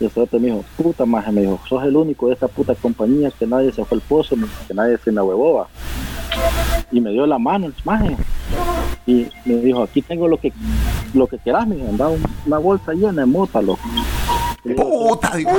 Y 0.00 0.04
el 0.04 0.10
cerote 0.10 0.38
me 0.38 0.46
dijo, 0.46 0.64
puta 0.76 1.04
maje, 1.04 1.32
me 1.32 1.40
dijo, 1.42 1.60
sos 1.68 1.82
el 1.84 1.96
único 1.96 2.28
de 2.28 2.34
esta 2.34 2.46
puta 2.48 2.74
compañía 2.74 3.30
que 3.36 3.46
nadie 3.46 3.72
se 3.72 3.84
fue 3.84 3.96
al 3.96 4.02
pozo, 4.02 4.36
que 4.68 4.74
nadie 4.74 4.96
se 5.02 5.10
me 5.10 5.20
huevó. 5.20 5.66
Y 6.92 7.00
me 7.00 7.10
dio 7.10 7.26
la 7.26 7.38
mano 7.38 7.66
el 7.66 7.74
maje. 7.84 8.16
Y 9.06 9.26
me 9.44 9.56
dijo, 9.56 9.82
aquí 9.82 10.02
tengo 10.02 10.28
lo 10.28 10.38
que 10.38 10.52
lo 11.14 11.26
que 11.26 11.38
quieras, 11.38 11.66
me 11.66 11.74
dijo, 11.76 11.88
andaba 11.88 12.10
un- 12.10 12.22
una 12.46 12.58
bolsa 12.58 12.92
llena 12.92 13.22
de 13.22 13.26
mota, 13.26 13.62
loco. 13.62 13.80
Le 14.64 14.74
Puta, 14.74 15.34
digo, 15.36 15.50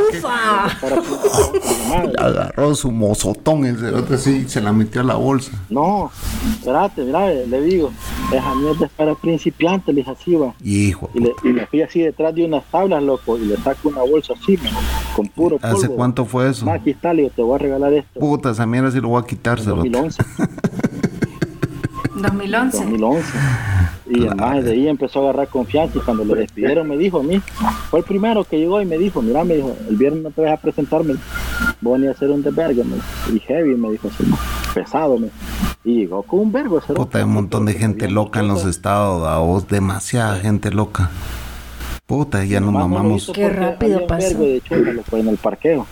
"Madre". 1.89 2.13
agarró 2.19 2.75
su 2.75 2.91
mozotón 2.91 3.65
el 3.65 3.77
cerote 3.79 4.13
así 4.15 4.43
y 4.45 4.49
se 4.49 4.61
la 4.61 4.71
metió 4.71 5.01
a 5.01 5.05
la 5.05 5.15
bolsa. 5.15 5.51
No, 5.69 6.11
espérate, 6.51 7.03
mira, 7.03 7.29
le 7.29 7.61
digo, 7.61 7.91
esa 8.31 8.55
mierda 8.55 8.85
es 8.85 8.91
para 8.91 9.15
principiantes, 9.15 9.93
le 9.93 10.01
dije 10.01 10.11
así, 10.11 10.35
va. 10.35 10.53
Hijo. 10.63 11.09
Y, 11.13 11.19
le, 11.19 11.33
y 11.43 11.47
me 11.49 11.65
fui 11.65 11.81
así 11.81 12.01
detrás 12.01 12.33
de 12.35 12.45
unas 12.45 12.63
tablas, 12.65 13.01
loco, 13.01 13.37
y 13.37 13.45
le 13.45 13.57
saco 13.57 13.89
una 13.89 14.01
bolsa 14.01 14.33
así, 14.33 14.57
man, 14.57 14.73
con 15.15 15.27
puro 15.27 15.57
polvo. 15.57 15.77
¿Hace 15.77 15.89
cuánto 15.89 16.25
fue 16.25 16.49
eso? 16.49 16.65
Ma, 16.65 16.73
aquí 16.73 16.91
está, 16.91 17.13
le 17.13 17.23
digo, 17.23 17.33
te 17.35 17.41
voy 17.41 17.55
a 17.55 17.57
regalar 17.57 17.93
esto. 17.93 18.19
Puta, 18.19 18.51
esa 18.51 18.65
mierda 18.65 18.91
sí 18.91 18.99
lo 18.99 19.09
voy 19.09 19.23
a 19.23 19.57
cerote. 19.57 19.89
2011, 19.89 20.23
2011. 22.21 22.77
2011. 22.77 23.23
Y 24.11 24.19
maje 24.21 24.63
de 24.63 24.71
ahí 24.71 24.87
empezó 24.87 25.19
a 25.19 25.29
agarrar 25.29 25.47
confianza 25.49 25.97
y 25.97 26.01
cuando 26.01 26.25
le 26.25 26.41
despidieron 26.41 26.87
me 26.87 26.97
dijo 26.97 27.19
a 27.19 27.23
mí, 27.23 27.39
fue 27.89 27.99
el 27.99 28.05
primero 28.05 28.43
que 28.43 28.57
llegó 28.57 28.81
y 28.81 28.85
me 28.85 28.97
dijo, 28.97 29.21
mira, 29.21 29.43
me 29.43 29.55
dijo, 29.55 29.75
el 29.87 29.95
viernes 29.97 30.23
no 30.23 30.31
te 30.31 30.41
vas 30.41 30.53
a 30.53 30.57
presentarme, 30.57 31.15
voy 31.79 31.93
a 31.93 31.97
venir 31.97 32.09
a 32.09 32.13
hacer 32.13 32.31
un 32.31 32.41
desvergue, 32.41 32.83
me 32.83 32.95
dijo. 32.95 33.07
y 33.35 33.39
heavy, 33.41 33.75
me 33.75 33.91
dijo 33.91 34.07
así, 34.07 34.23
pesado, 34.73 35.19
me 35.19 35.29
y 35.83 35.99
llegó 36.01 36.23
con 36.23 36.39
un 36.39 36.51
vergo. 36.51 36.79
Puta, 36.81 37.19
hay 37.19 37.23
un 37.23 37.33
montón 37.33 37.65
de 37.65 37.73
gente 37.73 38.09
loca 38.09 38.39
en 38.39 38.47
los 38.47 38.65
estados, 38.65 39.27
a 39.27 39.37
vos, 39.37 39.67
demasiada 39.67 40.37
gente 40.37 40.71
loca. 40.71 41.09
Puta, 42.05 42.43
ya 42.43 42.59
nos 42.59 42.73
lo 42.73 42.79
mamamos. 42.79 43.31
Qué 43.33 43.43
porque 43.43 43.49
rápido 43.49 44.07
pasó. 44.07 44.27
vergo 44.27 44.43
de 44.43 44.61
chula, 44.61 44.93
loco, 44.93 45.17
en 45.17 45.27
el 45.27 45.37
parqueo, 45.37 45.85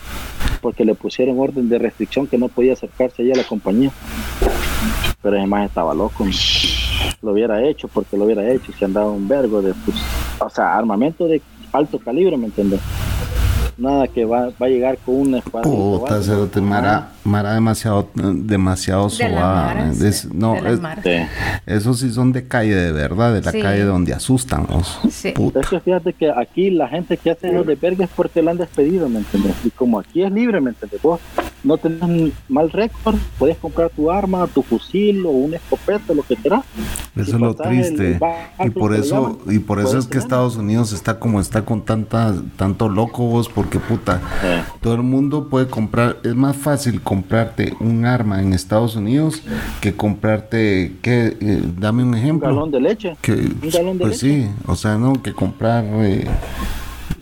porque 0.61 0.83
le 0.83 0.95
pusieron 0.95 1.39
orden 1.39 1.69
de 1.69 1.77
restricción 1.77 2.27
que 2.27 2.37
no 2.37 2.47
podía 2.47 2.73
acercarse 2.73 3.21
ahí 3.21 3.31
a 3.31 3.35
la 3.35 3.43
compañía. 3.43 3.91
Pero 5.27 5.39
ese 5.39 5.47
más 5.47 5.67
estaba 5.67 5.93
loco. 5.93 6.23
Lo 7.21 7.33
hubiera 7.33 7.61
hecho 7.61 7.89
porque 7.89 8.15
lo 8.15 8.23
hubiera 8.23 8.49
hecho 8.49 8.71
se 8.71 8.85
andaba 8.85 9.11
un 9.11 9.27
vergo 9.27 9.61
de, 9.61 9.73
pues, 9.73 9.97
o 10.39 10.49
sea, 10.49 10.77
armamento 10.77 11.27
de 11.27 11.41
alto 11.73 11.99
calibre, 11.99 12.37
¿me 12.37 12.45
entiendes? 12.45 12.79
Nada 13.77 14.07
que 14.07 14.25
va, 14.25 14.47
va 14.59 14.65
a 14.65 14.69
llegar 14.69 14.97
con 15.05 15.15
una 15.15 15.37
espada. 15.37 15.61
Puta, 15.63 16.21
cerote, 16.23 16.59
Mara, 16.61 17.11
Mara 17.23 17.53
demasiado, 17.53 18.09
demasiado 18.15 19.03
De 19.03 19.09
sobada. 19.11 19.91
Es- 19.91 20.33
no, 20.33 20.53
de 20.53 20.73
es-. 20.73 20.79
Sí. 21.03 21.61
esos 21.67 21.99
sí 21.99 22.11
son 22.11 22.31
de 22.31 22.47
calle 22.47 22.73
de 22.75 22.91
verdad, 22.91 23.33
de 23.35 23.41
la 23.41 23.51
Sí. 23.51 23.61
calle 23.61 23.83
donde 23.83 24.13
asustan. 24.13 24.65
vos. 24.67 24.99
Sí. 25.11 25.31
Puta. 25.31 25.59
Es 25.59 25.67
que 25.69 25.79
fíjate 25.79 26.13
que 26.13 26.31
aquí 26.31 26.71
la 26.71 26.87
gente 26.87 27.17
que 27.17 27.29
hace 27.31 27.51
los 27.53 27.67
de 27.67 27.75
verga 27.75 28.05
es 28.05 28.11
porque 28.15 28.41
la 28.41 28.51
han 28.51 28.57
despedido, 28.57 29.07
¿me 29.09 29.19
entiendes? 29.19 29.53
Y 29.63 29.69
como 29.69 29.99
aquí 29.99 30.23
es 30.23 30.31
libre, 30.31 30.59
¿me 30.59 30.71
entiendes? 30.71 31.01
Vos 31.01 31.19
no 31.63 31.77
tenés 31.77 32.31
mal 32.49 32.71
récord, 32.71 33.15
puedes 33.37 33.57
comprar 33.57 33.89
tu 33.89 34.09
arma, 34.09 34.47
tu 34.47 34.63
fusil 34.63 35.25
o 35.25 35.29
una 35.31 35.57
escopeta, 35.57 36.13
lo 36.13 36.23
que 36.23 36.35
quieras. 36.35 36.63
Eso 37.15 37.31
es 37.35 37.39
lo 37.39 37.49
el 37.49 37.55
triste. 37.57 38.19
Y 38.63 38.69
por 38.71 38.93
eso, 38.95 39.39
y 39.47 39.59
por 39.59 39.79
eso 39.79 39.97
es 39.97 40.05
que 40.05 40.11
tener. 40.11 40.23
Estados 40.23 40.55
Unidos 40.55 40.93
está 40.93 41.19
como 41.19 41.39
está 41.41 41.63
con 41.63 41.83
tanta, 41.83 42.33
tanto 42.55 42.89
loco 42.89 43.23
vos, 43.23 43.49
porque 43.49 43.66
puta, 43.80 44.21
Eh, 44.43 44.63
todo 44.82 44.95
el 44.95 45.03
mundo 45.03 45.47
puede 45.49 45.67
comprar, 45.67 46.17
es 46.23 46.36
más 46.36 46.56
fácil 46.56 47.01
comprarte 47.01 47.75
un 47.80 48.06
arma 48.06 48.41
en 48.41 48.53
Estados 48.53 48.95
Unidos 48.95 49.41
que 49.82 49.95
comprarte, 49.95 50.95
¿qué? 51.01 51.38
Eh, 51.39 51.62
dame 51.77 52.03
un 52.03 52.10
un 52.10 52.15
ejemplo. 52.15 52.47
galón 52.47 52.71
de 52.71 52.80
leche. 52.80 53.17
que, 53.21 53.34
un 53.34 53.69
galón 53.71 53.97
de 53.97 54.06
pues 54.06 54.23
leche. 54.23 54.45
sí, 54.45 54.49
o 54.65 54.75
sea, 54.75 54.97
no, 54.97 55.21
que 55.21 55.34
comprar 55.34 55.84
eh, 55.86 56.25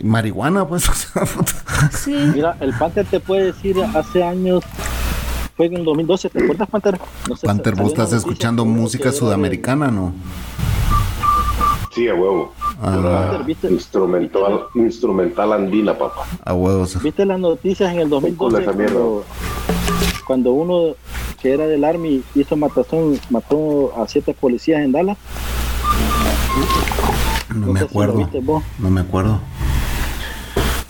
marihuana, 0.03 0.67
pues, 0.67 0.87
o 0.89 0.93
sea, 0.93 1.25
puta. 1.25 1.53
Sí. 1.91 2.13
Mira, 2.33 2.55
el 2.59 2.73
Panther 2.73 3.05
te 3.05 3.19
puede 3.19 3.45
decir 3.45 3.75
hace 3.95 4.23
años 4.23 4.63
fue 5.57 5.67
en 5.67 5.77
el 5.77 5.85
2012, 5.85 6.29
¿te 6.29 6.43
acuerdas, 6.43 6.69
Panther? 6.69 6.99
No 7.29 7.35
sé, 7.35 7.47
Panther, 7.47 7.75
vos 7.75 7.87
estás 7.87 8.13
escuchando 8.13 8.65
música 8.65 9.11
sudamericana, 9.11 9.87
¿no? 9.89 10.13
Sí, 11.91 12.07
a 12.09 12.13
huevo. 12.13 12.53
Ah. 12.81 13.45
Instrumental, 13.69 14.65
instrumental 14.75 15.53
andina, 15.53 15.97
papá. 15.97 16.23
A 16.43 16.53
huevos. 16.53 17.01
¿Viste 17.01 17.25
las 17.25 17.39
noticias 17.39 17.93
en 17.93 17.99
el 18.01 18.09
2012 18.09 18.63
cuando, 18.63 19.23
cuando, 20.27 20.51
uno 20.51 20.95
que 21.41 21.53
era 21.53 21.67
del 21.67 21.83
Army 21.83 22.23
hizo 22.35 22.55
matazón, 22.55 23.19
mató 23.29 23.93
a 23.97 24.07
siete 24.07 24.33
policías 24.33 24.81
en 24.81 24.91
Dallas? 24.91 25.17
No, 27.55 27.67
me 27.67 27.79
acuerdo. 27.79 28.29
no 28.79 28.89
me 28.89 29.01
acuerdo. 29.01 29.39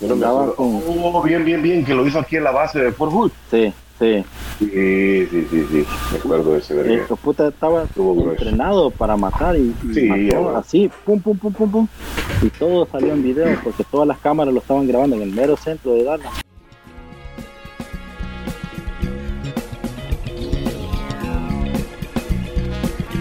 no 0.02 0.16
me 0.16 0.26
acuerdo. 0.26 0.56
Oh, 0.58 1.22
bien, 1.24 1.46
bien, 1.46 1.62
bien, 1.62 1.86
que 1.86 1.94
lo 1.94 2.06
hizo 2.08 2.20
aquí 2.20 2.38
en 2.38 2.44
la 2.44 2.52
base 2.52 2.80
de 2.80 2.92
Fort 2.92 3.12
Hood. 3.12 3.32
Sí. 3.52 3.74
Sí. 4.00 4.26
Sí, 4.60 5.28
sí, 5.32 5.48
sí, 5.50 5.68
sí. 5.72 5.86
Me 6.12 6.18
acuerdo 6.18 6.54
de 6.54 6.60
ese 6.60 6.74
verga. 6.74 6.94
El 6.94 7.18
puta 7.18 7.48
estaba 7.48 7.86
entrenado 7.96 8.92
para 8.92 9.16
matar 9.16 9.56
y, 9.56 9.74
mató 9.84 10.58
así, 10.58 10.92
pum, 11.06 11.22
pum, 11.22 11.38
pum, 11.38 11.54
pum, 11.54 11.72
pum. 11.72 11.88
Y 12.42 12.50
todo 12.50 12.86
salió 12.92 13.14
en 13.14 13.24
video 13.24 13.58
porque 13.64 13.86
todas 13.90 14.08
las 14.08 14.20
cámaras 14.20 14.54
lo 14.54 14.60
estaban 14.60 14.88
grabando 14.88 15.16
en 15.16 15.22
el 15.22 15.32
mero 15.32 15.56
centro 15.56 15.94
de 15.94 16.04
Dallas. 16.04 16.34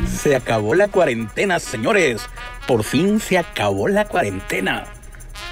Se 0.09 0.35
acabó 0.35 0.75
la 0.75 0.89
cuarentena, 0.89 1.61
señores. 1.61 2.27
Por 2.67 2.83
fin 2.83 3.21
se 3.21 3.39
acabó 3.39 3.89
la 3.89 4.07
cuarentena. 4.07 4.85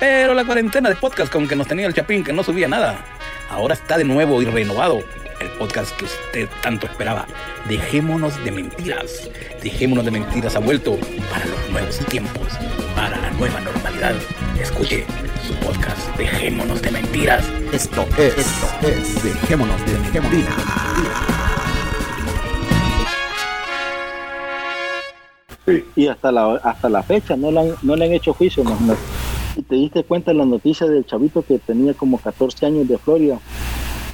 Pero 0.00 0.34
la 0.34 0.44
cuarentena 0.44 0.88
de 0.88 0.96
podcast 0.96 1.30
con 1.30 1.46
que 1.46 1.54
nos 1.54 1.68
tenía 1.68 1.86
el 1.86 1.94
Chapín 1.94 2.24
que 2.24 2.32
no 2.32 2.42
subía 2.42 2.66
nada 2.66 3.11
ahora 3.52 3.74
está 3.74 3.98
de 3.98 4.04
nuevo 4.04 4.40
y 4.42 4.46
renovado 4.46 5.02
el 5.40 5.48
podcast 5.58 5.94
que 5.96 6.06
usted 6.06 6.48
tanto 6.62 6.86
esperaba. 6.86 7.26
Dejémonos 7.68 8.42
de 8.44 8.50
mentiras. 8.50 9.30
Dejémonos 9.62 10.04
de 10.04 10.10
mentiras 10.10 10.56
ha 10.56 10.58
vuelto 10.58 10.96
para 11.30 11.44
los 11.46 11.70
nuevos 11.70 11.98
tiempos, 12.06 12.48
para 12.96 13.16
la 13.18 13.30
nueva 13.32 13.60
normalidad. 13.60 14.14
Escuche 14.60 15.04
su 15.46 15.54
podcast 15.56 16.16
Dejémonos 16.16 16.80
de 16.80 16.90
mentiras. 16.92 17.44
Esto 17.72 18.06
es, 18.18 18.38
esto 18.38 18.88
es 18.88 19.22
Dejémonos 19.22 19.80
de 19.84 20.20
mentiras. 20.20 20.54
Y 25.94 26.08
hasta 26.08 26.32
la, 26.32 26.56
hasta 26.56 26.88
la 26.88 27.02
fecha 27.02 27.36
no 27.36 27.50
le 27.50 27.60
han, 27.60 27.74
no 27.82 27.96
le 27.96 28.06
han 28.06 28.12
hecho 28.12 28.32
juicio. 28.32 28.64
Y 29.56 29.62
te 29.62 29.74
diste 29.76 30.04
cuenta 30.04 30.30
en 30.30 30.38
la 30.38 30.46
noticia 30.46 30.86
del 30.86 31.04
chavito 31.04 31.42
que 31.42 31.58
tenía 31.58 31.94
como 31.94 32.18
14 32.18 32.66
años 32.66 32.88
de 32.88 32.98
Florida, 32.98 33.38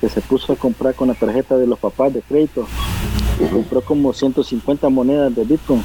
que 0.01 0.09
se 0.09 0.21
puso 0.21 0.53
a 0.53 0.57
comprar 0.57 0.95
con 0.95 1.09
la 1.09 1.15
tarjeta 1.15 1.57
de 1.57 1.67
los 1.67 1.79
papás 1.79 2.13
de 2.13 2.23
crédito. 2.23 2.67
Y 3.41 3.47
compró 3.49 3.81
como 3.81 4.13
150 4.13 4.89
monedas 4.89 5.35
de 5.35 5.45
Bitcoin. 5.45 5.83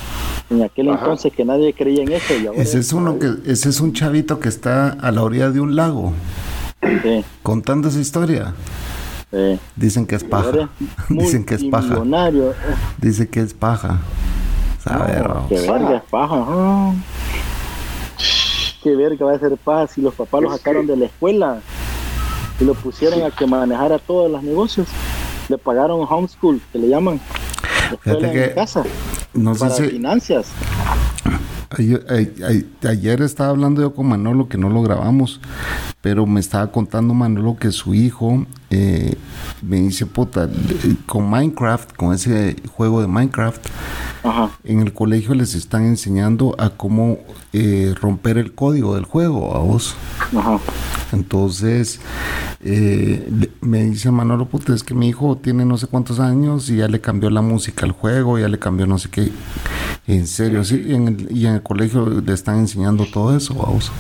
En 0.49 0.63
aquel 0.63 0.89
entonces 0.89 1.31
que 1.31 1.45
nadie 1.45 1.73
creía 1.73 2.03
en 2.03 2.11
eso. 2.11 2.33
ese 2.53 2.79
es 2.79 2.93
uno 2.93 3.17
que, 3.17 3.31
ese 3.45 3.69
es 3.69 3.79
un 3.79 3.93
chavito 3.93 4.39
que 4.39 4.49
está 4.49 4.89
a 4.89 5.11
la 5.11 5.23
orilla 5.23 5.51
de 5.51 5.59
un 5.59 5.75
lago. 5.75 6.13
Contando 7.41 7.87
esa 7.87 7.99
historia. 7.99 8.53
Dicen 9.75 10.05
que 10.05 10.15
es 10.15 10.23
paja. 10.23 10.69
Dicen 11.09 11.43
que 11.43 11.55
es 11.55 11.63
paja. 11.63 12.03
Dice 12.99 13.29
que 13.29 13.39
es 13.39 13.53
paja. 13.53 13.99
Saber, 14.83 15.29
que 15.47 15.61
verga 15.61 15.95
es 15.95 16.03
paja 16.09 16.93
qué 18.83 18.95
verga 18.95 19.25
va 19.25 19.33
a 19.33 19.39
ser 19.39 19.55
paz 19.57 19.91
si 19.91 20.01
los 20.01 20.13
papás 20.13 20.41
lo 20.41 20.51
sacaron 20.51 20.85
de 20.85 20.97
la 20.97 21.05
escuela 21.05 21.61
y 22.59 22.65
lo 22.65 22.73
pusieron 22.73 23.23
a 23.23 23.31
que 23.31 23.47
manejara 23.47 23.97
todos 23.97 24.29
los 24.29 24.43
negocios. 24.43 24.87
Le 25.47 25.57
pagaron 25.57 26.05
homeschool, 26.07 26.61
que 26.71 26.79
le 26.79 26.89
llaman. 26.89 27.19
Escuela 27.91 28.31
en 28.31 28.53
casa. 28.53 28.83
No 29.33 29.55
sé 29.55 29.59
para 29.59 29.75
finanzas. 29.75 30.51
Ayer, 32.87 33.21
estaba 33.21 33.49
hablando 33.49 33.81
yo 33.81 33.95
con 33.95 34.07
Manolo 34.07 34.47
que 34.47 34.59
no 34.59 34.69
lo 34.69 34.83
grabamos, 34.83 35.41
pero 36.01 36.27
me 36.27 36.39
estaba 36.39 36.71
contando 36.71 37.15
Manolo 37.15 37.57
que 37.57 37.71
su 37.71 37.95
hijo 37.95 38.45
eh, 38.69 39.15
me 39.61 39.77
dice, 39.77 40.05
puta, 40.05 40.47
con 41.07 41.29
Minecraft, 41.29 41.93
con 41.95 42.13
ese 42.13 42.57
juego 42.75 43.01
de 43.01 43.07
Minecraft, 43.07 43.65
en 44.63 44.79
el 44.79 44.93
colegio 44.93 45.33
les 45.33 45.53
están 45.55 45.85
enseñando 45.85 46.55
a 46.57 46.69
cómo 46.69 47.19
eh, 47.51 47.93
romper 47.99 48.37
el 48.37 48.53
código 48.53 48.95
del 48.95 49.05
juego, 49.05 49.55
a 49.55 49.59
vos. 49.59 49.95
Entonces, 51.11 51.99
eh, 52.63 53.49
me 53.61 53.83
dice 53.83 54.09
Manolo, 54.11 54.45
puta, 54.45 54.73
es 54.73 54.83
que 54.83 54.93
mi 54.93 55.09
hijo 55.09 55.37
tiene 55.37 55.65
no 55.65 55.77
sé 55.77 55.87
cuántos 55.87 56.19
años 56.19 56.69
y 56.69 56.77
ya 56.77 56.87
le 56.87 57.01
cambió 57.01 57.29
la 57.29 57.41
música 57.41 57.85
al 57.85 57.91
juego, 57.91 58.39
ya 58.39 58.47
le 58.47 58.59
cambió 58.59 58.87
no 58.87 58.97
sé 58.97 59.09
qué. 59.09 59.31
En 60.07 60.27
serio, 60.27 60.63
sí, 60.63 60.83
y 60.85 60.93
en 60.95 61.55
el, 61.55 61.63
colegio 61.63 62.05
le 62.05 62.33
están 62.33 62.59
enseñando 62.59 63.05
todo 63.05 63.35
eso, 63.35 63.53
vamos. 63.53 63.91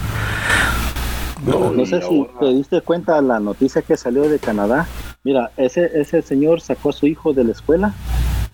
No, 1.45 1.85
sé 1.85 2.01
si 2.01 2.27
te 2.39 2.45
diste 2.53 2.81
cuenta 2.81 3.21
la 3.21 3.39
noticia 3.41 3.81
que 3.81 3.97
salió 3.97 4.29
de 4.29 4.39
Canadá. 4.39 4.87
Mira, 5.25 5.51
ese, 5.57 5.91
ese 5.99 6.21
señor 6.21 6.61
sacó 6.61 6.89
a 6.89 6.93
su 6.93 7.05
hijo 7.05 7.33
de 7.33 7.43
la 7.43 7.51
escuela 7.51 7.93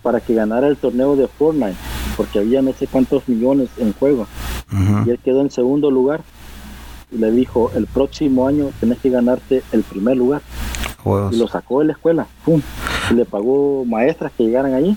para 0.02 0.20
que 0.22 0.34
ganara 0.34 0.68
el 0.68 0.78
torneo 0.78 1.16
de 1.16 1.28
Fortnite, 1.28 1.78
porque 2.18 2.40
había 2.40 2.62
no 2.62 2.74
sé 2.74 2.88
cuántos 2.88 3.28
millones 3.28 3.70
en 3.78 3.94
juego. 3.94 4.28
Y 5.06 5.10
él 5.10 5.20
quedó 5.24 5.42
en 5.42 5.52
segundo 5.52 5.92
lugar. 5.92 6.22
Y 7.12 7.18
le 7.18 7.32
dijo, 7.32 7.72
el 7.76 7.88
próximo 7.88 8.48
año 8.48 8.70
tenés 8.80 9.00
que 9.00 9.10
ganarte 9.10 9.64
el 9.72 9.82
primer 9.84 10.18
lugar. 10.18 10.42
Y 11.32 11.38
lo 11.38 11.48
sacó 11.48 11.80
de 11.80 11.86
la 11.86 11.94
escuela. 11.94 12.28
Y 13.10 13.14
le 13.16 13.26
pagó 13.26 13.84
maestras 13.86 14.32
que 14.38 14.44
llegaran 14.44 14.74
allí 14.74 14.96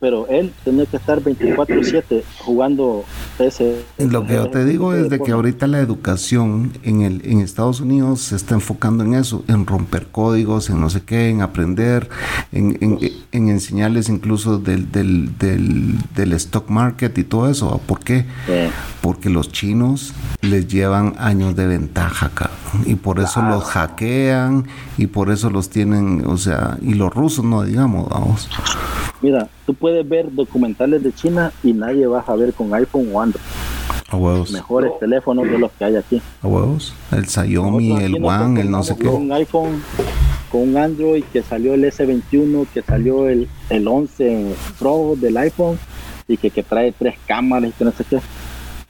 pero 0.00 0.28
él 0.28 0.52
tenía 0.64 0.86
que 0.86 0.96
estar 0.96 1.20
24/7 1.20 2.22
jugando 2.38 3.04
ese... 3.38 3.84
Lo 3.98 4.24
que 4.26 4.34
yo 4.34 4.48
te 4.48 4.64
digo 4.64 4.94
es 4.94 5.10
de 5.10 5.18
que 5.18 5.32
ahorita 5.32 5.66
la 5.66 5.80
educación 5.80 6.72
en, 6.84 7.02
el, 7.02 7.20
en 7.24 7.40
Estados 7.40 7.80
Unidos 7.80 8.20
se 8.20 8.36
está 8.36 8.54
enfocando 8.54 9.02
en 9.02 9.14
eso, 9.14 9.44
en 9.48 9.66
romper 9.66 10.06
códigos, 10.06 10.70
en 10.70 10.80
no 10.80 10.88
sé 10.88 11.02
qué, 11.02 11.30
en 11.30 11.42
aprender, 11.42 12.08
en, 12.52 12.78
en, 13.32 13.48
enseñarles 13.48 14.08
incluso 14.08 14.58
del, 14.58 14.92
del, 14.92 15.36
del, 15.38 16.32
stock 16.34 16.68
market 16.70 17.16
y 17.18 17.24
todo 17.24 17.50
eso. 17.50 17.80
¿Por 17.86 17.98
qué? 17.98 18.24
Porque 19.00 19.30
los 19.30 19.50
chinos 19.50 20.12
les 20.42 20.68
llevan 20.68 21.14
años 21.18 21.56
de 21.56 21.66
ventaja, 21.66 22.26
acá 22.26 22.50
y 22.84 22.94
por 22.96 23.18
eso 23.18 23.42
los 23.42 23.64
hackean 23.64 24.66
y 24.96 25.06
por 25.06 25.30
eso 25.30 25.50
los 25.50 25.70
tienen, 25.70 26.24
o 26.26 26.36
sea, 26.36 26.76
y 26.82 26.94
los 26.94 27.12
rusos 27.12 27.44
no 27.44 27.62
digamos, 27.62 28.08
vamos. 28.08 28.48
Mira, 29.20 29.48
tú 29.66 29.74
puedes 29.74 30.08
ver 30.08 30.32
documentales 30.32 31.02
de 31.02 31.12
China 31.12 31.52
y 31.62 31.72
nadie 31.72 32.06
va 32.06 32.24
a 32.26 32.36
ver 32.36 32.52
con 32.54 32.72
iPhone 32.74 33.08
o 33.12 33.20
Android. 33.20 33.44
A 34.10 34.16
huevos. 34.16 34.50
Mejores 34.52 34.92
teléfonos 35.00 35.50
de 35.50 35.58
los 35.58 35.70
que 35.72 35.84
hay 35.84 35.96
aquí. 35.96 36.22
A 36.42 36.46
huevos. 36.46 36.94
El 37.12 37.26
Xiaomi, 37.26 37.96
el 38.02 38.24
One, 38.24 38.60
el 38.60 38.70
no 38.70 38.82
sé 38.82 38.96
qué. 38.96 39.06
Con 39.06 39.22
un 39.22 39.32
iPhone, 39.32 39.82
con 40.50 40.62
un 40.62 40.76
Android 40.76 41.24
que 41.32 41.42
salió 41.42 41.74
el 41.74 41.84
S21, 41.84 42.66
que 42.72 42.82
salió 42.82 43.28
el, 43.28 43.48
el 43.68 43.86
11 43.86 44.54
Pro 44.78 45.14
del 45.16 45.36
iPhone 45.36 45.78
y 46.26 46.36
que, 46.36 46.50
que 46.50 46.62
trae 46.62 46.92
tres 46.92 47.16
cámaras 47.26 47.70
y 47.70 47.72
que 47.72 47.84
no 47.84 47.92
sé 47.92 48.04
qué 48.04 48.20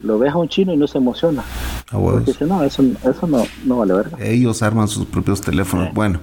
lo 0.00 0.18
ves 0.18 0.32
a 0.32 0.36
un 0.36 0.48
chino 0.48 0.72
y 0.72 0.76
no 0.76 0.86
se 0.86 0.98
emociona. 0.98 1.42
Porque 1.90 2.32
dice, 2.32 2.44
no, 2.44 2.62
eso, 2.62 2.84
eso 3.02 3.26
no, 3.26 3.44
no, 3.64 3.78
vale 3.78 3.94
verga. 3.94 4.18
Ellos 4.20 4.62
arman 4.62 4.88
sus 4.88 5.06
propios 5.06 5.40
teléfonos. 5.40 5.92
Bueno, 5.92 6.20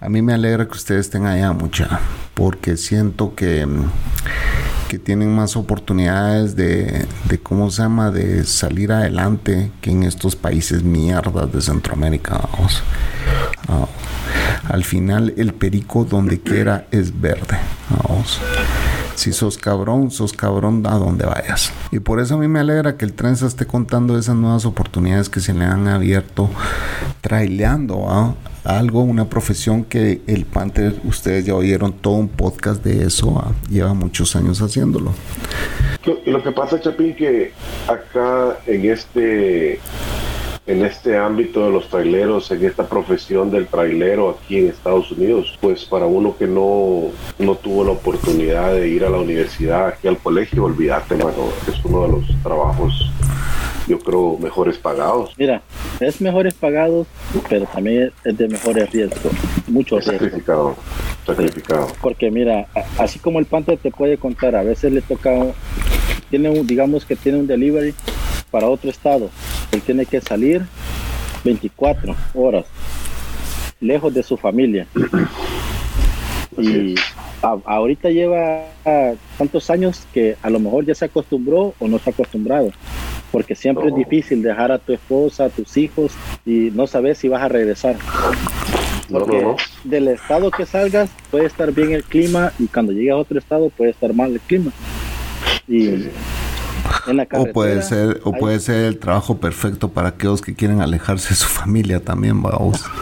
a 0.00 0.08
mí 0.08 0.22
me 0.22 0.32
alegra 0.32 0.66
que 0.66 0.72
ustedes 0.72 1.06
estén 1.06 1.26
allá 1.26 1.52
mucha, 1.52 2.00
porque 2.34 2.76
siento 2.76 3.34
que, 3.34 3.66
que 4.88 4.98
tienen 4.98 5.34
más 5.34 5.56
oportunidades 5.56 6.56
de, 6.56 7.06
de, 7.28 7.38
¿cómo 7.38 7.70
se 7.70 7.82
llama?, 7.82 8.10
de 8.10 8.44
salir 8.44 8.92
adelante 8.92 9.72
que 9.80 9.90
en 9.90 10.04
estos 10.04 10.36
países 10.36 10.82
mierdas 10.82 11.52
de 11.52 11.60
Centroamérica, 11.60 12.40
vamos. 12.52 12.82
Ah, 13.68 13.86
al 14.68 14.84
final, 14.84 15.34
el 15.36 15.52
perico 15.52 16.04
donde 16.04 16.40
quiera 16.40 16.86
es 16.90 17.20
verde, 17.20 17.58
vamos. 17.90 18.40
Si 19.18 19.32
sos 19.32 19.58
cabrón, 19.58 20.12
sos 20.12 20.32
cabrón 20.32 20.86
a 20.86 20.94
donde 20.94 21.26
vayas. 21.26 21.72
Y 21.90 21.98
por 21.98 22.20
eso 22.20 22.36
a 22.36 22.38
mí 22.38 22.46
me 22.46 22.60
alegra 22.60 22.96
que 22.96 23.04
el 23.04 23.14
Trenza 23.14 23.48
esté 23.48 23.66
contando 23.66 24.16
esas 24.16 24.36
nuevas 24.36 24.64
oportunidades 24.64 25.28
que 25.28 25.40
se 25.40 25.52
le 25.54 25.64
han 25.64 25.88
abierto, 25.88 26.48
traileando 27.20 28.08
a 28.08 28.36
algo, 28.62 29.02
una 29.02 29.28
profesión 29.28 29.82
que 29.82 30.22
el 30.28 30.44
Panther, 30.44 30.94
ustedes 31.02 31.46
ya 31.46 31.56
oyeron 31.56 31.94
todo 31.94 32.14
un 32.14 32.28
podcast 32.28 32.84
de 32.84 33.06
eso, 33.06 33.42
lleva 33.68 33.92
muchos 33.92 34.36
años 34.36 34.62
haciéndolo. 34.62 35.12
Lo 36.24 36.40
que 36.40 36.52
pasa, 36.52 36.80
Chapín, 36.80 37.16
que 37.16 37.52
acá 37.88 38.56
en 38.68 38.88
este 38.88 39.80
en 40.68 40.84
este 40.84 41.16
ámbito 41.16 41.64
de 41.64 41.72
los 41.72 41.88
traileros, 41.88 42.50
en 42.50 42.62
esta 42.62 42.86
profesión 42.86 43.50
del 43.50 43.66
trailero 43.66 44.28
aquí 44.38 44.58
en 44.58 44.68
Estados 44.68 45.10
Unidos, 45.10 45.56
pues 45.62 45.86
para 45.86 46.04
uno 46.04 46.36
que 46.36 46.46
no, 46.46 47.04
no 47.38 47.54
tuvo 47.54 47.84
la 47.84 47.92
oportunidad 47.92 48.74
de 48.74 48.86
ir 48.86 49.02
a 49.02 49.08
la 49.08 49.16
universidad, 49.16 49.88
aquí 49.88 50.06
al 50.08 50.18
colegio, 50.18 50.64
olvídate, 50.64 51.16
mano, 51.16 51.48
es 51.66 51.82
uno 51.86 52.02
de 52.02 52.08
los 52.08 52.42
trabajos, 52.42 53.10
yo 53.86 53.98
creo, 53.98 54.36
mejores 54.38 54.76
pagados. 54.76 55.32
Mira, 55.38 55.62
es 56.00 56.20
mejores 56.20 56.52
pagados, 56.52 57.06
pero 57.48 57.64
también 57.64 58.12
es 58.22 58.36
de 58.36 58.48
mejores 58.48 58.90
riesgos, 58.90 59.32
mucho 59.68 59.98
riesgo. 60.00 60.76
sacrificado. 61.24 61.88
Porque 62.02 62.30
mira, 62.30 62.66
así 62.98 63.18
como 63.18 63.38
el 63.38 63.46
Panther 63.46 63.78
te 63.78 63.90
puede 63.90 64.18
contar, 64.18 64.54
a 64.54 64.62
veces 64.62 64.92
le 64.92 65.00
toca, 65.00 65.30
tiene 66.28 66.50
un, 66.50 66.66
digamos 66.66 67.06
que 67.06 67.16
tiene 67.16 67.38
un 67.38 67.46
delivery 67.46 67.94
para 68.50 68.68
otro 68.68 68.90
estado. 68.90 69.30
Él 69.72 69.82
tiene 69.82 70.06
que 70.06 70.20
salir 70.20 70.62
24 71.44 72.14
horas 72.34 72.64
lejos 73.80 74.12
de 74.14 74.22
su 74.22 74.36
familia. 74.36 74.86
Y 76.56 76.94
a- 77.42 77.56
ahorita 77.64 78.10
lleva 78.10 78.64
tantos 79.36 79.70
años 79.70 80.02
que 80.12 80.36
a 80.42 80.50
lo 80.50 80.58
mejor 80.58 80.84
ya 80.84 80.94
se 80.94 81.04
acostumbró 81.04 81.74
o 81.78 81.86
no 81.88 81.98
se 81.98 82.10
ha 82.10 82.12
acostumbrado. 82.12 82.70
Porque 83.30 83.54
siempre 83.54 83.88
es 83.88 83.94
difícil 83.94 84.42
dejar 84.42 84.72
a 84.72 84.78
tu 84.78 84.92
esposa, 84.92 85.44
a 85.44 85.48
tus 85.50 85.76
hijos 85.76 86.12
y 86.46 86.70
no 86.72 86.86
saber 86.86 87.14
si 87.14 87.28
vas 87.28 87.42
a 87.42 87.48
regresar. 87.48 87.96
No, 89.10 89.20
Porque 89.20 89.42
no, 89.42 89.48
no. 89.52 89.56
del 89.84 90.08
estado 90.08 90.50
que 90.50 90.64
salgas 90.66 91.10
puede 91.30 91.46
estar 91.46 91.70
bien 91.72 91.92
el 91.92 92.04
clima 92.04 92.52
y 92.58 92.66
cuando 92.66 92.92
llegas 92.92 93.14
a 93.14 93.18
otro 93.18 93.38
estado 93.38 93.68
puede 93.70 93.90
estar 93.90 94.12
mal 94.14 94.32
el 94.32 94.40
clima. 94.40 94.70
Y 95.68 95.80
Sí, 95.82 96.02
sí. 96.04 96.10
En 97.06 97.16
la 97.18 97.26
O 97.32 97.46
puede 97.52 97.82
ser, 97.82 98.20
o 98.24 98.34
hay- 98.34 98.40
puede 98.40 98.60
ser 98.60 98.84
el 98.86 98.98
trabajo 98.98 99.36
perfecto 99.38 99.88
para 99.88 100.08
aquellos 100.10 100.40
que 100.42 100.54
quieren 100.54 100.80
alejarse 100.80 101.30
de 101.30 101.34
su 101.36 101.48
familia 101.48 102.00
también, 102.00 102.42
vamos. 102.42 102.84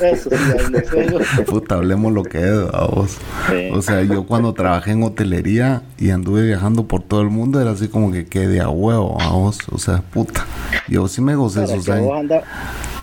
Eso 0.00 0.30
sí, 0.30 0.36
no. 0.70 1.44
Puta, 1.44 1.74
hablemos 1.74 2.12
lo 2.14 2.22
que 2.22 2.38
es, 2.38 2.72
vamos. 2.72 3.18
Sí. 3.50 3.68
O 3.74 3.82
sea, 3.82 4.02
yo 4.02 4.24
cuando 4.24 4.54
trabajé 4.54 4.92
en 4.92 5.02
hotelería 5.02 5.82
y 5.98 6.08
anduve 6.08 6.42
viajando 6.46 6.84
por 6.86 7.02
todo 7.02 7.20
el 7.20 7.28
mundo, 7.28 7.60
era 7.60 7.72
así 7.72 7.88
como 7.88 8.10
que 8.10 8.24
quedé 8.24 8.60
a 8.60 8.70
huevo, 8.70 9.18
vamos. 9.18 9.58
O 9.70 9.76
sea, 9.78 9.98
puta. 10.00 10.46
Yo 10.88 11.06
sí 11.06 11.20
me 11.20 11.34
gocé 11.34 11.64
esos 11.64 11.86
vos, 11.86 11.88
años. 11.90 12.12
anda- 12.18 12.42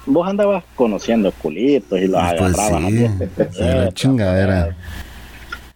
vos 0.07 0.27
andabas 0.27 0.63
conociendo 0.75 1.31
culitos 1.33 1.99
y 1.99 2.07
los 2.07 2.19
Pues 2.39 2.57
agarrabas. 2.57 2.89
sí, 2.91 3.05
así, 3.05 3.61
era 3.63 3.91
chingadera. 3.91 4.75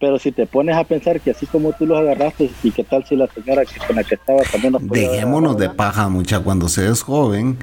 Pero 0.02 0.18
si 0.18 0.32
te 0.32 0.48
pones 0.48 0.76
a 0.76 0.82
pensar 0.82 1.20
que 1.20 1.30
así 1.30 1.46
como 1.46 1.70
tú 1.74 1.86
los 1.86 1.96
agarraste, 1.96 2.50
¿y 2.64 2.72
qué 2.72 2.82
tal 2.82 3.04
si 3.04 3.14
la 3.14 3.28
señora 3.28 3.64
que 3.64 3.78
con 3.86 3.94
la 3.94 4.02
que 4.02 4.16
estaba 4.16 4.40
también 4.50 4.72
los 4.72 4.88
Dejémonos 4.88 5.56
de 5.56 5.70
paja, 5.70 6.08
mucha. 6.08 6.40
Cuando 6.40 6.68
se 6.68 6.88
es 6.88 7.02
joven, 7.04 7.56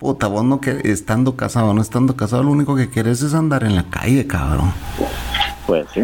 puta, 0.00 0.26
vos 0.26 0.42
no 0.42 0.60
que 0.60 0.80
estando 0.90 1.36
casado, 1.36 1.72
no 1.72 1.80
estando 1.80 2.16
casado, 2.16 2.42
lo 2.42 2.50
único 2.50 2.74
que 2.74 2.90
querés 2.90 3.22
es 3.22 3.32
andar 3.32 3.62
en 3.62 3.76
la 3.76 3.84
calle, 3.84 4.26
cabrón. 4.26 4.72
Pues 5.68 5.86
sí. 5.94 6.00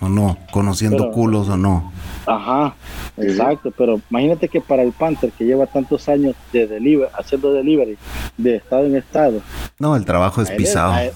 O 0.00 0.08
no, 0.08 0.38
conociendo 0.52 0.98
Pero- 0.98 1.10
culos 1.10 1.48
o 1.48 1.56
no. 1.56 1.90
Ajá, 2.24 2.76
exacto, 3.16 3.72
pero 3.76 4.00
imagínate 4.08 4.46
que 4.48 4.60
para 4.60 4.82
el 4.84 4.92
Panther 4.92 5.32
que 5.32 5.44
lleva 5.44 5.66
tantos 5.66 6.08
años 6.08 6.36
de 6.52 6.68
delivery, 6.68 7.10
haciendo 7.18 7.52
delivery 7.52 7.98
de 8.38 8.54
estado 8.58 8.86
en 8.86 8.94
estado, 8.94 9.40
No, 9.80 9.96
el 9.96 10.04
trabajo 10.04 10.40
es 10.40 10.52
pisado. 10.52 10.96
él- 11.00 11.10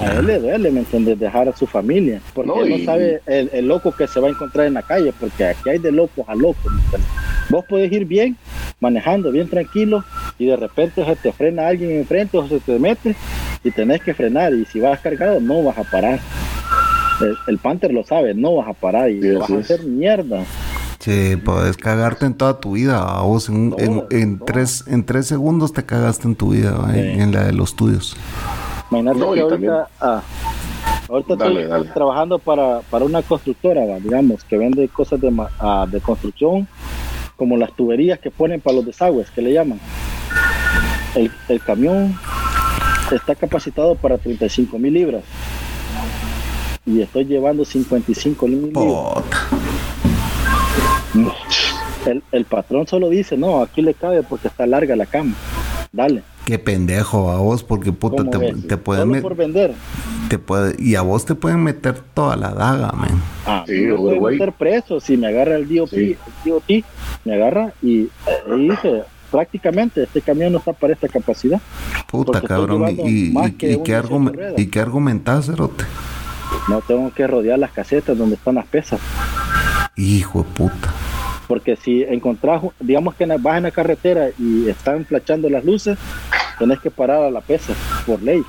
a 0.00 0.12
él 0.14 0.26
le 0.26 0.38
duele, 0.38 0.70
¿me 0.70 0.80
entiendes? 0.80 1.18
Dejar 1.18 1.48
a 1.48 1.56
su 1.56 1.66
familia, 1.66 2.20
porque 2.34 2.48
No, 2.48 2.62
él 2.62 2.70
no 2.70 2.76
y- 2.76 2.84
sabe 2.84 3.20
el, 3.26 3.50
el 3.52 3.66
loco 3.68 3.92
que 3.92 4.06
se 4.06 4.20
va 4.20 4.28
a 4.28 4.30
encontrar 4.30 4.66
en 4.66 4.74
la 4.74 4.82
calle, 4.82 5.12
porque 5.18 5.44
aquí 5.46 5.68
hay 5.70 5.78
de 5.78 5.92
locos 5.92 6.24
a 6.28 6.34
locos. 6.34 6.72
¿me 6.72 6.80
entiendes? 6.82 7.10
Vos 7.50 7.64
podés 7.68 7.90
ir 7.92 8.04
bien, 8.04 8.36
manejando 8.80 9.30
bien 9.32 9.48
tranquilo, 9.48 10.04
y 10.38 10.46
de 10.46 10.56
repente 10.56 11.04
se 11.04 11.16
te 11.16 11.32
frena 11.32 11.66
alguien 11.68 11.90
enfrente 11.92 12.36
o 12.38 12.46
se 12.48 12.60
te 12.60 12.78
mete 12.78 13.16
y 13.64 13.70
tenés 13.70 14.02
que 14.02 14.14
frenar, 14.14 14.52
y 14.52 14.64
si 14.66 14.80
vas 14.80 15.00
cargado 15.00 15.40
no 15.40 15.62
vas 15.62 15.78
a 15.78 15.84
parar. 15.84 16.20
El, 17.20 17.36
el 17.48 17.58
Panther 17.58 17.92
lo 17.92 18.04
sabe, 18.04 18.34
no 18.34 18.56
vas 18.56 18.68
a 18.68 18.74
parar 18.74 19.10
y 19.10 19.20
Sí, 19.20 19.30
vas 19.32 19.50
a 19.50 19.56
hacer 19.58 19.82
mierda. 19.82 20.44
Sí, 21.00 21.36
puedes 21.36 21.76
cagarte 21.76 22.26
en 22.26 22.34
toda 22.34 22.60
tu 22.60 22.72
vida. 22.72 22.98
A 23.02 23.22
vos 23.22 23.48
en, 23.48 23.74
en- 23.78 23.94
Todo, 23.94 24.06
en 24.10 24.36
todo. 24.38 24.46
tres, 24.46 24.84
en 24.86 25.04
tres 25.04 25.26
segundos 25.26 25.72
te 25.72 25.84
cagaste 25.84 26.28
en 26.28 26.34
tu 26.36 26.50
vida, 26.50 26.76
en 26.94 27.32
la 27.32 27.44
de 27.44 27.52
los 27.52 27.74
tuyos. 27.76 28.16
Imagínate 28.90 29.18
No, 29.18 29.32
que 29.32 29.40
ahorita, 29.40 29.88
ah, 30.00 30.22
ahorita 31.08 31.36
Dale, 31.36 31.62
estoy 31.62 31.78
dale. 31.78 31.90
trabajando 31.90 32.38
para, 32.38 32.80
para 32.90 33.04
una 33.04 33.22
constructora, 33.22 33.82
digamos, 34.00 34.44
que 34.44 34.56
vende 34.56 34.88
cosas 34.88 35.20
de, 35.20 35.30
ma- 35.30 35.50
ah, 35.58 35.86
de 35.90 36.00
construcción, 36.00 36.66
como 37.36 37.56
las 37.56 37.72
tuberías 37.74 38.18
que 38.18 38.30
ponen 38.30 38.60
para 38.60 38.76
los 38.76 38.86
desagües, 38.86 39.30
que 39.30 39.42
le 39.42 39.52
llaman. 39.52 39.78
El, 41.14 41.30
el 41.48 41.60
camión 41.62 42.18
está 43.12 43.34
capacitado 43.34 43.94
para 43.94 44.18
35 44.18 44.78
mil 44.78 44.92
libras. 44.94 45.24
Y 46.86 47.02
estoy 47.02 47.26
llevando 47.26 47.64
55 47.64 48.46
mil 48.48 48.72
libras. 48.72 49.24
El, 52.06 52.22
el 52.32 52.44
patrón 52.46 52.86
solo 52.86 53.08
dice, 53.10 53.36
no, 53.36 53.60
aquí 53.60 53.82
le 53.82 53.92
cabe 53.94 54.22
porque 54.22 54.48
está 54.48 54.66
larga 54.66 54.96
la 54.96 55.04
cama. 55.06 55.34
Dale. 55.92 56.22
Qué 56.48 56.58
pendejo 56.58 57.30
a 57.30 57.36
vos, 57.36 57.62
porque 57.62 57.92
puta, 57.92 58.24
¿cómo 58.24 58.30
te, 58.30 58.54
te 58.54 58.76
pueden 58.78 59.02
Solo 59.08 59.14
met- 59.18 59.20
por 59.20 59.36
vender. 59.36 59.74
te 60.30 60.38
puede, 60.38 60.76
y 60.82 60.94
a 60.94 61.02
vos 61.02 61.26
te 61.26 61.34
pueden 61.34 61.62
meter 61.62 62.00
toda 62.14 62.36
la 62.36 62.52
daga, 62.54 62.90
man. 62.92 63.20
Ah, 63.44 63.64
Sí, 63.66 63.74
me 63.82 63.94
puede 63.94 64.18
güey. 64.18 64.38
meter 64.38 64.54
preso 64.54 64.98
si 64.98 65.18
me 65.18 65.26
agarra 65.26 65.56
el 65.56 65.68
DOP, 65.68 65.90
Sí. 65.90 66.16
el 66.44 66.50
DOT, 66.50 66.84
me 67.26 67.34
agarra 67.34 67.74
y, 67.82 68.08
y 68.56 68.68
dice, 68.70 69.02
prácticamente 69.30 70.04
este 70.04 70.22
camión 70.22 70.52
no 70.52 70.58
está 70.60 70.72
para 70.72 70.94
esta 70.94 71.06
capacidad. 71.08 71.60
Puta, 72.10 72.40
cabrón. 72.40 72.96
Y, 72.96 73.02
y, 73.02 73.38
y- 73.38 73.52
que 73.52 73.72
y 73.72 73.74
un 73.74 73.82
qué 73.84 73.92
18 73.92 73.98
argumen- 74.08 74.32
ruedas. 74.34 74.54
¿Y 74.58 74.66
qué 74.68 74.80
argumentás, 74.80 75.44
Cerote? 75.48 75.84
No 76.70 76.80
tengo 76.80 77.12
que 77.12 77.26
rodear 77.26 77.58
las 77.58 77.72
casetas 77.72 78.16
donde 78.16 78.36
están 78.36 78.54
las 78.54 78.66
pesas. 78.66 78.98
Hijo 79.96 80.38
de 80.44 80.48
puta. 80.54 80.94
Porque 81.46 81.76
si 81.76 82.02
encontrás, 82.02 82.62
digamos 82.80 83.14
que 83.14 83.24
vas 83.26 83.56
en 83.58 83.62
la 83.64 83.70
carretera 83.70 84.28
y 84.38 84.68
están 84.68 85.04
flachando 85.06 85.48
las 85.48 85.64
luces, 85.64 85.98
tenés 86.58 86.80
que 86.80 86.90
parar 86.90 87.22
a 87.24 87.30
la 87.30 87.40
pesa, 87.40 87.72
por 88.06 88.22
ley. 88.22 88.42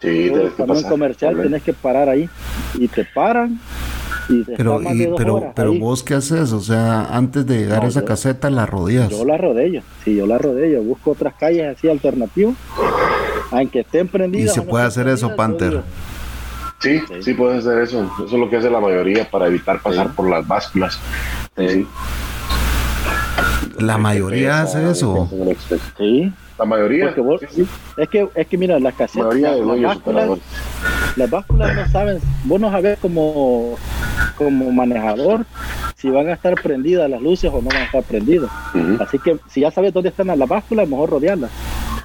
Sí, 0.00 0.30
tenés 0.32 0.52
que 0.52 0.64
pasar. 0.64 0.90
comercial 0.90 1.36
tenés 1.42 1.62
que 1.62 1.72
parar 1.72 2.08
ahí. 2.08 2.28
Y 2.74 2.86
te 2.88 3.04
paran 3.04 3.58
y 4.28 4.44
te 4.44 4.56
Pero, 4.56 4.80
y- 4.82 4.96
de 4.98 5.14
pero, 5.16 5.52
pero 5.56 5.70
ahí. 5.72 5.78
vos 5.78 6.02
qué 6.02 6.14
haces? 6.14 6.52
O 6.52 6.60
sea, 6.60 7.06
antes 7.16 7.46
de 7.46 7.58
llegar 7.58 7.78
No, 7.80 7.84
a 7.86 7.88
esa 7.88 8.00
yo- 8.00 8.06
caseta, 8.06 8.50
la 8.50 8.66
rodillas. 8.66 9.08
Yo 9.08 9.24
la 9.24 9.36
rodeo, 9.38 9.82
sí, 10.04 10.14
yo 10.14 10.26
la 10.26 10.38
rodeo, 10.38 10.82
busco 10.82 11.12
otras 11.12 11.34
calles 11.34 11.76
así 11.76 11.88
alternativas, 11.88 12.54
aunque 13.50 13.80
estén 13.80 14.06
prendidas. 14.08 14.52
Y 14.52 14.60
se 14.60 14.62
puede 14.62 14.84
hacer 14.84 15.08
eso, 15.08 15.34
Panther. 15.34 15.70
digo, 15.70 15.82
Sí, 16.80 17.00
sí 17.22 17.34
puedes 17.34 17.66
hacer 17.66 17.82
eso. 17.82 18.08
Eso 18.18 18.26
es 18.26 18.32
lo 18.40 18.48
que 18.48 18.56
hace 18.58 18.70
la 18.70 18.78
mayoría 18.78 19.28
para 19.28 19.48
evitar 19.48 19.80
pasar 19.82 20.06
Sí. 20.06 20.12
por 20.14 20.28
las 20.30 20.46
básculas. 20.46 21.00
Sí. 21.56 21.84
La 23.78 23.98
mayoría 23.98 24.62
hace 24.62 24.88
eso. 24.90 25.28
Sí, 25.96 26.32
La 26.58 26.64
mayoría. 26.64 27.14
vos, 27.18 27.40
sí, 27.40 27.46
sí. 27.64 27.68
es 27.96 28.08
que 28.08 28.28
es 28.34 28.46
que 28.46 28.58
mira, 28.58 28.74
las 28.74 28.92
La 28.92 28.92
casetas, 28.92 29.34
de 29.34 29.40
las, 29.40 29.80
básculas, 29.82 30.38
las 31.16 31.30
básculas 31.30 31.74
no 31.76 31.88
saben, 31.88 32.18
vos 32.44 32.60
no 32.60 32.70
sabés 32.70 32.98
como, 32.98 33.76
como 34.36 34.72
manejador 34.72 35.44
si 35.96 36.10
van 36.10 36.28
a 36.28 36.32
estar 36.34 36.54
prendidas 36.60 37.08
las 37.10 37.20
luces 37.22 37.50
o 37.52 37.60
no 37.62 37.68
van 37.68 37.78
a 37.78 37.84
estar 37.84 38.02
prendidas. 38.02 38.50
Así 39.00 39.18
que 39.18 39.38
si 39.48 39.60
ya 39.60 39.70
sabes 39.70 39.92
dónde 39.92 40.10
están 40.10 40.26
las 40.28 40.48
básculas, 40.48 40.88
mejor 40.88 41.10
rodearlas. 41.10 41.50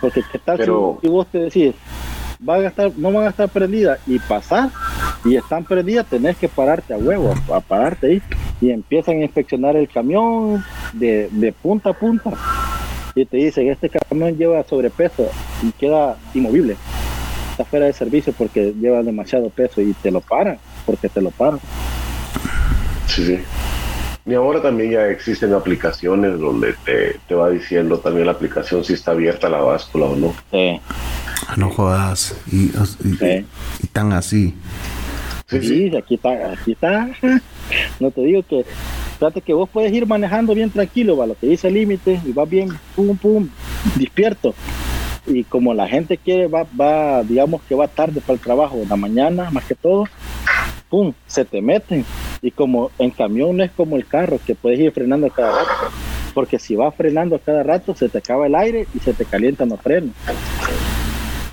Porque 0.02 0.22
qué 0.32 0.40
tal 0.40 0.58
Pero- 0.58 0.98
si, 1.02 1.08
vos 1.08 1.28
te 1.28 1.38
decís, 1.40 1.74
van 2.40 2.64
a 2.64 2.68
estar, 2.68 2.92
no 2.98 3.12
van 3.12 3.26
a 3.26 3.30
estar 3.30 3.50
prendidas 3.50 4.00
y 4.08 4.20
pasar 4.20 4.70
y 5.26 5.36
están 5.36 5.64
prendidas, 5.64 6.06
tenés 6.08 6.36
que 6.38 6.50
pararte 6.50 6.94
a 6.94 6.98
huevo, 6.98 7.34
a, 7.52 7.58
a 7.58 7.60
pararte 7.62 8.08
ahí 8.08 8.22
y 8.62 8.72
empiezan 8.72 9.18
a 9.20 9.24
inspeccionar 9.24 9.76
el 9.78 9.88
camión 9.88 10.64
de, 10.94 11.30
de 11.32 11.54
punta 11.54 11.92
a 11.92 11.94
punta 11.94 12.32
y 13.16 13.26
te 13.26 13.38
dicen, 13.38 13.70
este 13.70 13.90
camión 13.90 14.36
lleva 14.38 14.64
sobrepeso 14.64 15.30
y 15.62 15.72
queda 15.74 16.18
inmovible. 16.34 16.76
Está 17.52 17.66
fuera 17.66 17.86
de 17.86 17.94
servicio 17.94 18.34
porque 18.36 18.74
lleva 18.80 19.04
demasiado 19.04 19.50
peso 19.50 19.82
y 19.82 19.94
te 19.94 20.10
lo 20.12 20.22
paran, 20.22 20.58
porque 20.86 21.08
te 21.10 21.22
lo 21.22 21.30
paran. 21.32 21.60
Sí, 23.08 23.26
sí. 23.26 23.40
Y 24.26 24.34
ahora 24.34 24.62
también 24.62 24.92
ya 24.92 25.08
existen 25.08 25.54
aplicaciones 25.54 26.40
donde 26.40 26.74
te, 26.86 27.20
te 27.28 27.36
va 27.36 27.50
diciendo 27.50 28.00
también 28.00 28.26
la 28.26 28.32
aplicación 28.32 28.84
si 28.84 28.94
está 28.94 29.12
abierta 29.12 29.50
la 29.50 29.60
báscula 29.60 30.06
o 30.06 30.16
no. 30.16 30.34
Sí. 30.52 30.80
Ah, 31.48 31.56
No 31.58 31.70
jodas. 31.70 32.36
Y, 32.52 32.68
y- 32.68 33.16
Sí. 33.20 33.46
y 33.84 33.88
tan 33.88 34.14
así. 34.14 34.56
Sí, 35.48 35.60
sí. 35.62 35.90
Sí, 35.90 35.98
aquí 35.98 36.16
está, 36.16 36.54
aquí 36.54 36.72
está. 36.72 37.10
No 38.00 38.12
te 38.12 38.22
digo 38.22 38.44
que, 38.44 38.66
fíjate 39.18 39.42
que 39.42 39.54
vos 39.54 39.70
puedes 39.70 39.92
ir 39.94 40.06
manejando 40.06 40.54
bien 40.54 40.70
tranquilo, 40.70 41.18
va, 41.18 41.28
lo 41.28 41.36
que 41.36 41.48
dice 41.48 41.68
el 41.68 41.76
límite, 41.76 42.20
y 42.26 42.32
vas 42.32 42.50
bien, 42.50 42.70
pum, 42.96 43.16
pum, 43.18 43.48
despierto. 43.96 44.54
Y 45.26 45.44
como 45.46 45.74
la 45.74 45.88
gente 45.88 46.18
quiere, 46.18 46.48
va, 46.48 46.66
va, 46.80 47.24
digamos 47.24 47.62
que 47.64 47.76
va 47.76 47.88
tarde 47.88 48.20
para 48.22 48.34
el 48.34 48.40
trabajo, 48.40 48.78
en 48.82 48.90
la 48.90 48.98
mañana, 48.98 49.50
más 49.52 49.64
que 49.66 49.76
todo, 49.76 50.06
pum, 50.90 51.14
se 51.28 51.46
te 51.46 51.62
meten. 51.62 52.06
Y 52.42 52.52
como 52.52 52.92
en 53.00 53.10
camión 53.10 53.56
no 53.56 53.64
es 53.64 53.72
como 53.72 53.96
el 53.96 54.06
carro, 54.06 54.40
que 54.46 54.54
puedes 54.54 54.80
ir 54.80 54.92
frenando 54.92 55.28
a 55.28 55.30
cada 55.30 55.52
rato. 55.52 55.96
Porque 56.34 56.60
si 56.60 56.76
vas 56.76 56.94
frenando 56.94 57.36
a 57.36 57.40
cada 57.40 57.64
rato, 57.64 57.96
se 57.96 58.10
te 58.10 58.18
acaba 58.18 58.48
el 58.48 58.56
aire 58.56 58.86
y 58.94 59.00
se 59.00 59.14
te 59.14 59.24
calientan 59.24 59.70
los 59.70 59.80
frenos. 59.80 60.14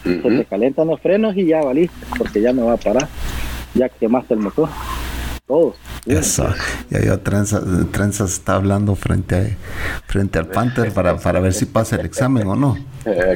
Se 0.02 0.16
te 0.16 0.44
calientan 0.46 0.88
los 0.88 1.00
frenos 1.00 1.36
y 1.36 1.46
ya 1.46 1.60
valiste, 1.60 2.06
porque 2.18 2.40
ya 2.40 2.52
no 2.52 2.66
va 2.66 2.72
a 2.72 2.76
parar. 2.78 3.06
Ya 3.74 3.88
quemaste 3.88 4.34
el 4.34 4.40
motor. 4.40 4.68
Todos. 5.50 5.74
Eso. 6.06 6.46
Ya 6.90 7.00
yo 7.00 7.18
Trenzas, 7.20 7.62
Trenzas 7.90 8.32
está 8.32 8.54
hablando 8.54 8.94
frente 8.94 9.34
a, 9.36 9.56
frente 10.06 10.38
al 10.38 10.46
Panther 10.46 10.92
para, 10.94 11.16
para 11.18 11.40
ver 11.40 11.52
si 11.52 11.66
pasa 11.66 11.96
el 11.96 12.06
examen 12.06 12.46
o 12.46 12.54
no. 12.56 12.76
Eh, 13.06 13.14
ver, 13.14 13.30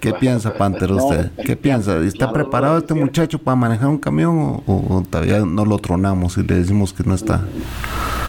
¿Qué 0.00 0.10
claro. 0.10 0.20
piensa 0.20 0.52
Panther 0.52 0.92
usted? 0.92 1.30
¿Qué 1.42 1.56
piensa? 1.56 1.96
¿Está 1.96 2.30
preparado 2.30 2.76
este 2.76 2.92
muchacho 2.92 3.38
para 3.38 3.56
manejar 3.56 3.88
un 3.88 3.96
camión 3.96 4.38
o, 4.38 4.62
o- 4.66 4.96
o 4.98 5.02
todavía 5.02 5.38
no 5.40 5.64
lo 5.64 5.78
tronamos 5.78 6.36
y 6.36 6.42
le 6.42 6.56
decimos 6.56 6.92
que 6.92 7.02
no 7.04 7.14
está? 7.14 7.40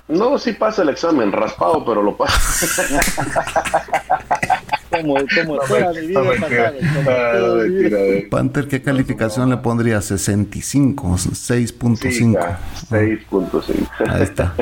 No, 0.07 0.37
sí 0.39 0.53
pasa 0.53 0.81
el 0.83 0.89
examen, 0.89 1.33
raspado, 1.33 1.83
pero 1.85 2.01
lo 2.01 2.15
pasa. 2.15 2.83
Como, 4.89 5.13
como 5.13 5.57
toda 5.59 5.93
mi 5.93 6.07
vida 6.07 6.19
No 6.21 6.29
pasada, 6.29 6.73
Ah, 7.07 7.33
no 7.39 7.55
vida. 7.63 7.79
tira 7.89 7.97
de- 7.97 8.27
Panther, 8.31 8.67
¿qué 8.67 8.81
calificación 8.81 9.49
le 9.49 9.57
pondría? 9.57 10.01
65, 10.01 11.17
Sí, 11.17 11.29
6.5. 11.33 12.33
ya, 12.33 12.59
6.5. 12.89 13.87
Ahí 14.09 14.23
está. 14.23 14.53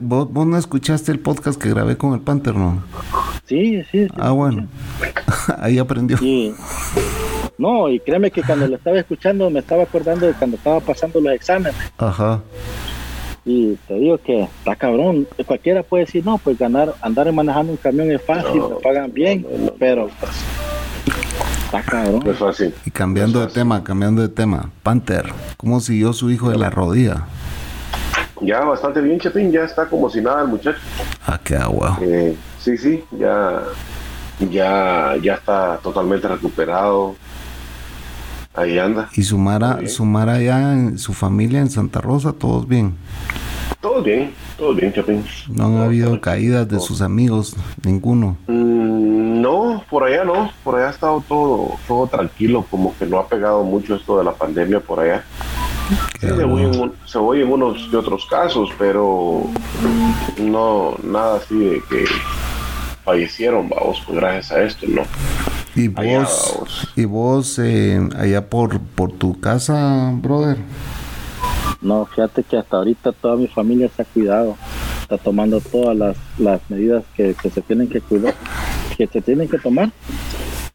¿Vos, 0.00 0.32
vos 0.32 0.46
no 0.46 0.56
escuchaste 0.56 1.10
el 1.12 1.18
podcast 1.18 1.60
que 1.60 1.68
grabé 1.70 1.96
con 1.96 2.12
el 2.14 2.20
Panther, 2.20 2.54
no? 2.54 2.82
Sí, 3.46 3.82
sí, 3.90 4.06
sí. 4.06 4.08
Ah, 4.16 4.30
bueno. 4.30 4.68
Ahí 5.58 5.78
aprendió. 5.78 6.18
No, 7.58 7.88
y 7.88 8.00
créeme 8.00 8.30
que 8.30 8.42
cuando 8.42 8.66
lo 8.66 8.76
estaba 8.76 8.98
escuchando 8.98 9.48
me 9.50 9.60
estaba 9.60 9.82
acordando 9.84 10.26
de 10.26 10.32
cuando 10.34 10.56
estaba 10.56 10.80
pasando 10.80 11.20
los 11.20 11.32
exámenes. 11.34 11.74
Ajá. 11.98 12.40
Y 13.44 13.74
te 13.88 13.94
digo 13.94 14.18
que 14.18 14.42
está 14.42 14.76
cabrón. 14.76 15.26
Cualquiera 15.46 15.82
puede 15.82 16.04
decir, 16.04 16.24
no, 16.24 16.38
pues 16.38 16.58
ganar, 16.58 16.94
andar 17.00 17.30
manejando 17.32 17.72
un 17.72 17.78
camión 17.78 18.10
es 18.10 18.22
fácil, 18.22 18.58
No, 18.60 18.78
pagan 18.78 19.12
bien, 19.12 19.42
no, 19.42 19.58
no, 19.58 19.64
no. 19.66 19.72
pero 19.78 20.08
pues, 20.20 20.32
está 21.64 21.82
cabrón. 21.82 22.22
No 22.24 22.30
es 22.30 22.38
fácil. 22.38 22.74
Y 22.86 22.90
cambiando 22.90 23.40
de 23.40 23.48
tema, 23.48 23.82
cambiando 23.82 24.22
de 24.22 24.28
tema. 24.28 24.70
Panther, 24.82 25.26
¿cómo 25.56 25.80
siguió 25.80 26.12
su 26.12 26.30
hijo 26.30 26.50
de 26.50 26.58
la 26.58 26.70
rodilla? 26.70 27.26
Ya 28.40 28.60
bastante 28.60 29.00
bien, 29.00 29.20
Chepín, 29.20 29.52
ya 29.52 29.64
está 29.64 29.86
como 29.88 30.10
si 30.10 30.20
nada 30.20 30.42
el 30.42 30.48
muchacho. 30.48 30.78
Ah, 31.26 31.38
qué 31.42 31.56
agua. 31.56 31.98
Eh, 32.00 32.36
sí, 32.60 32.76
sí, 32.76 33.04
ya, 33.12 33.62
ya, 34.50 35.14
ya 35.22 35.34
está 35.34 35.78
totalmente 35.82 36.26
recuperado. 36.28 37.14
Ahí 38.54 38.78
anda. 38.78 39.08
Y 39.14 39.22
su 39.22 39.38
Mara, 39.38 39.76
bien. 39.76 39.88
su 39.88 40.04
Mara 40.04 40.34
allá, 40.34 40.74
en 40.74 40.98
su 40.98 41.12
familia 41.12 41.60
en 41.60 41.70
Santa 41.70 42.00
Rosa, 42.00 42.32
todos 42.32 42.68
bien. 42.68 42.96
Todo 43.80 44.02
bien, 44.02 44.32
todo 44.56 44.74
bien, 44.74 44.92
Chapín. 44.92 45.24
No 45.48 45.66
han 45.66 45.76
habido 45.78 46.20
caídas 46.20 46.68
de 46.68 46.78
sus 46.78 47.00
amigos, 47.00 47.56
ninguno. 47.84 48.36
Mm, 48.46 49.40
no, 49.40 49.82
por 49.90 50.04
allá 50.04 50.24
no, 50.24 50.52
por 50.62 50.76
allá 50.76 50.88
ha 50.88 50.90
estado 50.90 51.24
todo, 51.26 51.76
todo 51.88 52.06
tranquilo, 52.06 52.64
como 52.70 52.96
que 52.96 53.06
no 53.06 53.18
ha 53.18 53.26
pegado 53.26 53.64
mucho 53.64 53.96
esto 53.96 54.18
de 54.18 54.24
la 54.24 54.32
pandemia 54.32 54.78
por 54.80 55.00
allá. 55.00 55.24
Sí, 56.20 56.28
se 56.28 56.44
oyen, 56.44 56.92
se 57.06 57.18
oyen 57.18 57.50
unos 57.50 57.88
y 57.92 57.96
otros 57.96 58.24
casos, 58.26 58.70
pero 58.78 59.46
no, 60.38 60.94
nada 61.02 61.38
así 61.38 61.58
de 61.58 61.82
que 61.90 62.04
fallecieron, 63.04 63.68
vamos, 63.68 64.00
pues 64.06 64.16
gracias 64.16 64.52
a 64.52 64.62
esto, 64.62 64.86
¿no? 64.88 65.02
Y 65.74 65.88
vos. 65.88 66.92
y 66.96 67.04
vos 67.04 67.58
eh, 67.58 68.00
allá 68.16 68.48
por, 68.48 68.80
por 68.80 69.12
tu 69.12 69.40
casa, 69.40 70.12
brother. 70.14 70.58
No, 71.80 72.06
fíjate 72.06 72.42
que 72.42 72.58
hasta 72.58 72.76
ahorita 72.76 73.12
toda 73.12 73.36
mi 73.36 73.48
familia 73.48 73.88
se 73.88 74.02
ha 74.02 74.04
cuidado, 74.04 74.56
está 75.00 75.18
tomando 75.18 75.60
todas 75.60 75.96
las, 75.96 76.16
las 76.38 76.60
medidas 76.70 77.04
que, 77.16 77.34
que 77.34 77.50
se 77.50 77.60
tienen 77.62 77.88
que 77.88 78.00
cuidar, 78.00 78.34
que 78.96 79.06
se 79.06 79.20
tienen 79.20 79.48
que 79.48 79.58
tomar, 79.58 79.90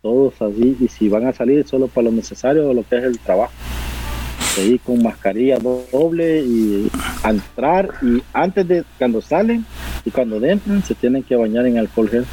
todos 0.01 0.33
así, 0.41 0.75
y 0.79 0.87
si 0.87 1.07
van 1.07 1.27
a 1.27 1.33
salir 1.33 1.65
solo 1.67 1.87
para 1.87 2.05
lo 2.05 2.11
necesario 2.11 2.69
o 2.69 2.73
lo 2.73 2.83
que 2.87 2.97
es 2.97 3.03
el 3.03 3.19
trabajo. 3.19 3.53
Seguir 4.57 4.79
con 4.81 5.03
mascarilla 5.03 5.59
do- 5.59 5.85
doble 5.91 6.41
y 6.43 6.89
entrar 7.23 7.89
y 8.01 8.23
antes 8.33 8.67
de 8.67 8.83
cuando 8.97 9.21
salen 9.21 9.63
y 10.03 10.09
cuando 10.09 10.43
entran 10.43 10.83
se 10.83 10.95
tienen 10.95 11.21
que 11.21 11.35
bañar 11.35 11.67
en 11.67 11.77
alcohol 11.77 12.09
gel. 12.09 12.25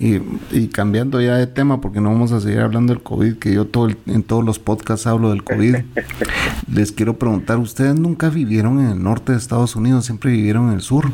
Y, 0.00 0.18
y 0.50 0.68
cambiando 0.68 1.20
ya 1.20 1.36
de 1.36 1.46
tema, 1.46 1.80
porque 1.80 2.00
no 2.00 2.10
vamos 2.10 2.32
a 2.32 2.40
seguir 2.40 2.60
hablando 2.60 2.92
del 2.92 3.02
COVID, 3.02 3.34
que 3.36 3.54
yo 3.54 3.66
todo 3.66 3.86
el- 3.86 3.96
en 4.06 4.22
todos 4.22 4.44
los 4.44 4.58
podcasts 4.58 5.06
hablo 5.06 5.30
del 5.30 5.44
COVID. 5.44 5.76
Les 6.74 6.90
quiero 6.92 7.16
preguntar, 7.18 7.58
¿ustedes 7.58 7.94
nunca 7.98 8.28
vivieron 8.30 8.80
en 8.80 8.90
el 8.92 9.02
norte 9.02 9.32
de 9.32 9.38
Estados 9.38 9.76
Unidos? 9.76 10.06
¿Siempre 10.06 10.32
vivieron 10.32 10.68
en 10.68 10.74
el 10.74 10.80
sur? 10.80 11.10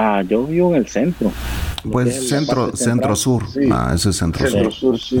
Ah, 0.00 0.22
yo 0.22 0.44
vivo 0.44 0.70
en 0.70 0.76
el 0.76 0.86
centro. 0.86 1.32
Pues 1.90 2.28
centro, 2.28 2.74
centro 2.76 3.16
sur. 3.16 3.50
Sí. 3.50 3.68
Ah, 3.72 3.90
ese 3.94 4.10
es 4.10 4.16
centro 4.16 4.46
Centro 4.48 4.70
sur. 4.70 4.96
sur, 4.96 5.20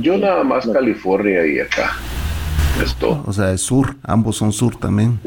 Yo 0.00 0.18
nada 0.18 0.42
más 0.42 0.66
California 0.66 1.46
y 1.46 1.60
acá. 1.60 1.92
Es 2.82 2.92
todo. 2.96 3.22
O 3.26 3.32
sea, 3.32 3.52
es 3.52 3.60
sur, 3.60 3.94
ambos 4.02 4.36
son 4.36 4.52
sur 4.52 4.74
también. 4.76 5.20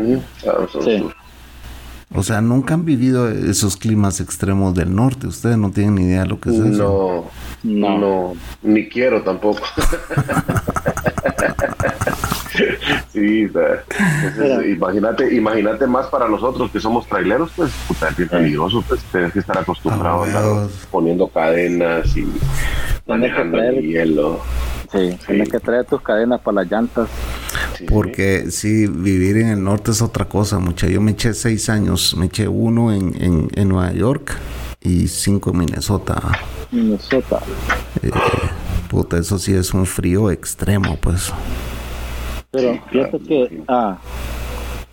Son 0.44 0.84
Sí. 0.84 1.00
sur. 1.00 1.16
O 2.16 2.24
sea, 2.24 2.42
nunca 2.42 2.74
han 2.74 2.84
vivido 2.84 3.30
esos 3.30 3.78
climas 3.78 4.20
extremos 4.20 4.74
del 4.76 4.94
norte. 4.94 5.28
Ustedes 5.28 5.58
no 5.58 5.72
tienen 5.72 5.96
ni 5.96 6.04
idea 6.04 6.22
de 6.24 6.28
lo 6.28 6.40
que 6.42 6.50
es 6.50 6.56
eso. 6.60 7.26
No, 7.64 7.90
No. 7.90 7.98
no, 7.98 8.34
ni 8.64 8.88
quiero 8.90 9.24
tampoco. 9.24 9.62
sí, 13.12 13.48
imagínate, 14.68 15.34
imagínate 15.34 15.88
más 15.88 16.08
para 16.08 16.28
nosotros 16.28 16.72
que 16.72 16.80
somos 16.80 17.08
traileros, 17.08 17.52
pues 17.56 17.72
puta, 17.88 18.10
es 18.10 18.18
bien 18.18 18.30
peligroso, 18.30 18.84
pues 18.88 19.02
tienes 19.12 19.34
que 19.34 19.40
estar 19.40 19.58
acostumbrado 19.58 20.24
a 20.24 20.26
andar 20.26 20.44
huevos. 20.44 20.88
poniendo 20.92 21.28
cadenas 21.28 22.16
y 22.16 22.28
manejando 23.08 23.62
el 23.62 23.82
hielo. 23.82 24.42
Sí, 24.92 25.18
tienes 25.26 25.50
que 25.50 25.60
traer 25.60 25.86
tus 25.86 26.02
cadenas 26.02 26.40
para 26.42 26.62
las 26.62 26.72
llantas. 26.72 27.10
Porque 27.90 28.52
sí, 28.52 28.86
vivir 28.88 29.38
en 29.38 29.50
el 29.50 29.64
norte 29.64 29.92
es 29.92 30.02
otra 30.02 30.26
cosa, 30.26 30.60
mucha. 30.60 30.88
Yo 30.88 31.02
me 31.02 31.12
eché 31.12 31.34
seis 31.34 31.70
años, 31.70 32.16
me 32.16 32.28
eché 32.28 32.48
uno 32.48 32.94
en, 32.94 33.16
en, 33.22 33.50
en 33.56 33.70
Nueva 33.70 33.92
York 33.94 34.38
y 34.82 35.08
cinco 35.08 35.50
en 35.50 35.58
Minnesota. 35.60 36.22
Minnesota. 36.72 37.40
Eh, 38.04 38.12
puta, 38.90 39.18
eso 39.18 39.40
sí 39.40 39.54
es 39.54 39.74
un 39.74 39.86
frío 39.86 40.30
extremo, 40.30 40.98
pues. 41.02 41.34
Pero 42.54 42.74
Sí, 42.74 42.80
claro, 42.92 43.20
que 43.28 43.48
sí. 43.50 43.64
ah, 43.68 43.98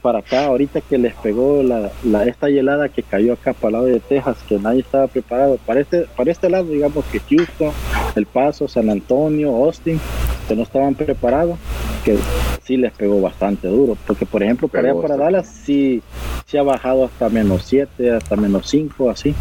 para 0.01 0.21
acá, 0.21 0.47
ahorita 0.47 0.81
que 0.81 0.97
les 0.97 1.15
pegó 1.17 1.63
la, 1.63 1.91
la- 2.03 2.25
esta 2.25 2.49
helada 2.49 2.89
que 2.89 3.03
cayó 3.03 3.35
acá 3.35 3.53
para 3.53 3.69
el 3.69 3.73
lado 3.75 3.85
de 3.87 4.01
Texas, 4.01 4.39
que 4.49 4.59
nadie 4.59 4.81
estaba 4.81 5.07
preparado. 5.09 5.59
Para 5.67 5.81
este, 5.81 6.07
para 6.17 6.31
este 6.33 6.49
lado, 6.49 6.65
digamos 6.65 7.05
que 7.13 7.21
Houston, 7.21 7.71
El 8.17 8.25
Paso, 8.25 8.67
San 8.67 8.89
Antonio, 8.89 9.55
Austin, 9.55 10.01
que 10.49 10.57
no 10.57 10.63
estaban 10.63 10.95
preparados, 10.95 11.59
que 12.03 12.17
sí 12.65 12.79
les 12.79 12.93
pegó 12.93 13.21
bastante 13.21 13.69
duro. 13.69 13.95
Porque, 14.07 14.25
por 14.25 14.43
ejemplo, 14.43 14.67
para 14.69 14.91
allá, 14.93 15.01
para. 15.03 15.17
Dallas, 15.19 15.47
sí, 15.47 16.03
sí 16.47 16.57
ha 16.57 16.63
bajado 16.63 17.05
hasta 17.05 17.29
menos 17.29 17.65
7, 17.67 18.11
hasta 18.13 18.37
menos 18.37 18.69
5, 18.71 19.11
así. 19.11 19.35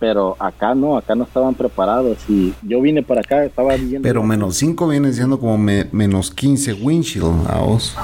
Pero 0.00 0.34
acá 0.40 0.74
no, 0.74 0.96
acá 0.96 1.14
no 1.14 1.24
estaban 1.24 1.54
preparados. 1.54 2.18
Y 2.28 2.54
yo 2.62 2.80
vine 2.80 3.02
para 3.02 3.20
acá, 3.20 3.44
estaba 3.44 3.76
viendo. 3.76 4.00
Pero 4.02 4.22
menos 4.24 4.56
cinco 4.56 4.88
viene 4.88 5.12
siendo 5.12 5.38
como 5.38 5.58
me- 5.58 5.86
menos 5.92 6.30
15 6.30 6.72
windshield 6.72 7.46
a 7.48 7.58
vos. 7.58 7.94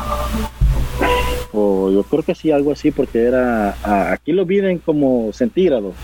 O 1.52 1.90
yo 1.90 2.02
creo 2.02 2.22
que 2.22 2.34
sí, 2.34 2.50
algo 2.50 2.72
así, 2.72 2.90
porque 2.90 3.22
era. 3.24 3.76
a- 3.82 4.12
aquí 4.12 4.32
lo 4.32 4.44
miden 4.44 4.78
como 4.78 5.32
centígrados. 5.32 5.94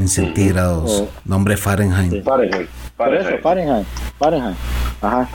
En 0.00 0.08
centígrados. 0.08 1.04
Nombre 1.24 1.56
Fahrenheit. 1.56 2.10
Sí. 2.10 2.22
Fahrenheit, 2.22 2.68
Por 2.96 3.14
eso, 3.14 3.38
Fahrenheit. 3.42 3.86
Fahrenheit. 4.18 4.56
Ajá. 5.00 5.28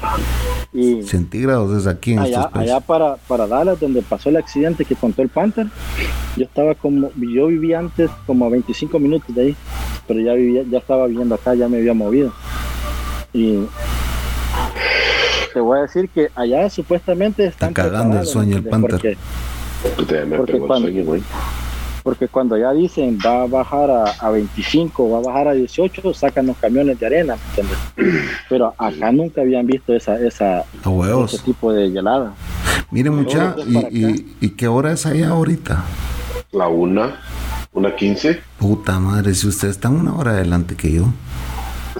Y 0.74 1.04
Centígrados 1.04 1.78
es 1.78 1.88
aquí 1.88 2.14
en 2.14 2.20
allá, 2.20 2.42
estos 2.42 2.56
allá 2.62 2.80
para, 2.80 3.16
para 3.28 3.48
Dallas, 3.48 3.80
donde 3.80 4.02
pasó 4.02 4.30
el 4.30 4.38
accidente 4.38 4.86
que 4.86 4.96
contó 4.96 5.22
el 5.22 5.30
Panther, 5.30 5.68
yo 6.36 6.46
estaba 6.46 6.74
como. 6.76 7.10
Yo 7.16 7.48
vivía 7.48 7.80
antes 7.80 8.10
como 8.26 8.46
a 8.46 8.50
25 8.50 8.98
minutos 9.00 9.36
de 9.36 9.42
ahí, 9.42 9.56
pero 10.08 10.20
ya 10.22 10.34
vivía, 10.34 10.64
ya 10.70 10.78
estaba 10.80 11.06
viviendo 11.08 11.36
acá, 11.36 11.54
ya 11.56 11.68
me 11.68 11.78
había 11.78 11.94
movido. 11.94 12.34
Y. 13.34 13.60
Te 15.54 15.60
voy 15.60 15.80
a 15.80 15.82
decir 15.82 16.10
que 16.10 16.30
allá 16.36 16.70
supuestamente 16.70 17.46
están 17.46 17.74
cagando 17.74 18.20
el 18.20 18.26
sueño 18.26 18.58
el. 18.58 18.64
Panther. 18.64 18.92
Porque- 18.92 19.18
Porque 19.96 20.16
pegó 20.26 20.44
el 20.64 20.68
cuando- 20.68 20.88
sueño, 20.88 21.04
güey. 21.06 21.24
Porque 22.10 22.28
cuando 22.28 22.58
ya 22.58 22.74
dicen 22.74 23.20
va 23.24 23.44
a 23.44 23.46
bajar 23.46 23.92
a, 23.92 24.04
a 24.20 24.32
25, 24.32 25.12
va 25.12 25.20
a 25.20 25.22
bajar 25.22 25.48
a 25.50 25.54
18, 25.54 26.12
sacan 26.16 26.48
los 26.48 26.58
camiones 26.58 27.00
de 27.00 27.06
arena. 27.06 27.36
Pero 28.50 28.74
acá 28.80 29.12
nunca 29.12 29.42
habían 29.42 29.68
visto 29.68 29.94
esa, 29.94 30.20
esa, 30.20 30.64
ese 30.64 31.38
tipo 31.46 31.72
de 31.72 31.86
helada. 31.86 32.34
Miren, 32.90 33.14
mucha, 33.14 33.56
y, 33.68 33.78
y, 33.96 34.36
¿y 34.42 34.50
qué 34.50 34.68
hora 34.68 34.92
es 34.92 35.06
allá 35.06 35.30
ahorita? 35.30 35.84
La 36.52 36.68
una, 36.68 37.16
una 37.74 37.96
quince. 37.96 38.40
Puta 38.58 38.98
madre, 39.00 39.36
si 39.36 39.48
ustedes 39.48 39.76
están 39.76 39.96
una 39.96 40.16
hora 40.16 40.32
adelante 40.32 40.76
que 40.76 40.92
yo. 40.92 41.14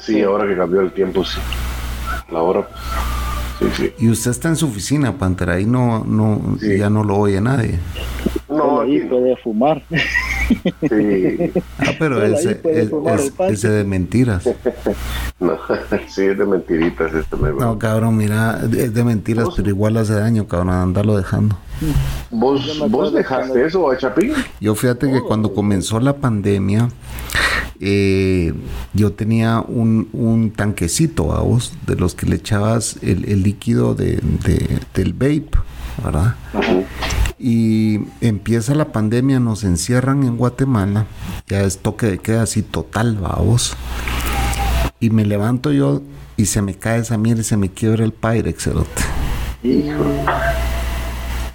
Sí, 0.02 0.24
ahora 0.24 0.48
que 0.48 0.58
cambió 0.58 0.82
el 0.82 0.92
tiempo, 0.92 1.24
sí. 1.24 1.38
La 2.32 2.42
hora, 2.42 2.68
pues, 3.60 3.76
sí, 3.76 3.84
sí. 3.84 4.06
Y 4.06 4.10
usted 4.10 4.32
está 4.32 4.48
en 4.48 4.56
su 4.56 4.66
oficina, 4.66 5.18
Pantera, 5.20 5.54
ahí 5.54 5.66
no, 5.66 6.04
no, 6.04 6.58
Sí. 6.60 6.80
ya 6.80 6.90
no 6.90 7.04
lo 7.04 7.16
oye 7.18 7.40
nadie. 7.42 7.78
Ahí 8.90 9.00
puede 9.08 9.36
fumar. 9.38 9.84
Sí. 10.82 11.52
Ah, 11.78 11.92
pero 12.00 12.26
ese 12.26 12.60
es, 12.64 12.90
ese 13.52 13.70
de 13.70 13.84
mentiras. 13.84 14.50
No, 15.40 15.58
sí, 16.08 16.24
es 16.24 16.38
de 16.40 16.46
mentiritas 16.46 17.14
este 17.14 17.36
me 17.38 17.52
No, 17.52 17.78
cabrón, 17.78 18.18
mira, 18.18 18.60
es 18.76 18.92
de 18.94 19.04
mentiras, 19.04 19.48
pero 19.56 19.70
igual 19.70 19.96
hace 19.98 20.14
daño, 20.16 20.48
cabrón, 20.48 20.72
andarlo 20.72 21.16
dejando. 21.16 21.56
¿Vos, 22.32 22.78
¿Vos 22.90 23.14
dejaste 23.14 23.64
eso 23.64 23.90
a 23.92 23.98
Chapín? 23.98 24.34
Yo 24.60 24.74
fíjate 24.74 25.10
que 25.12 25.22
cuando 25.22 25.54
comenzó 25.54 26.00
la 26.00 26.16
pandemia, 26.18 26.90
eh, 27.80 28.52
yo 28.94 29.12
tenía 29.14 29.62
un, 29.66 30.10
un 30.12 30.50
tanquecito 30.52 31.32
a 31.34 31.42
vos, 31.42 31.74
de 31.86 31.96
los 31.96 32.16
que 32.16 32.26
le 32.26 32.38
echabas 32.38 32.98
el, 33.04 33.24
el 33.30 33.44
líquido 33.44 33.94
de, 33.94 34.20
de- 34.44 34.80
del 34.96 35.14
vape, 35.14 35.52
¿verdad? 36.04 36.36
Y 37.40 38.02
empieza 38.20 38.76
la 38.76 38.92
pandemia, 38.92 39.40
nos 39.40 39.64
encierran 39.64 40.24
en 40.24 40.36
Guatemala, 40.36 41.06
ya 41.48 41.62
es 41.62 41.78
toque 41.78 42.08
de 42.08 42.18
queda 42.18 42.44
así 42.44 42.62
total, 42.62 43.16
vamos. 43.16 43.78
Y 45.00 45.10
me 45.10 45.26
levanto 45.26 45.72
yo 45.72 46.02
y 46.36 46.48
se 46.48 46.62
me 46.62 46.74
cae 46.74 47.00
esa 47.00 47.18
mierda 47.18 47.42
y 47.42 47.46
se 47.46 47.56
me 47.56 47.70
quiebra 47.70 48.04
el 48.04 48.12
Pyrex, 48.12 48.64
cerote. 48.64 49.02
Y 49.64 49.86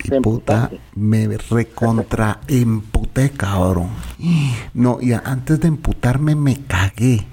Te 0.09 0.20
puta, 0.20 0.70
me 0.95 1.26
recontra 1.37 2.41
emputé, 2.49 3.30
cabrón. 3.30 3.91
No, 4.72 4.99
y 5.01 5.12
antes 5.12 5.61
de 5.61 5.68
emputarme 5.68 6.35
me 6.35 6.57
cagué. 6.64 7.26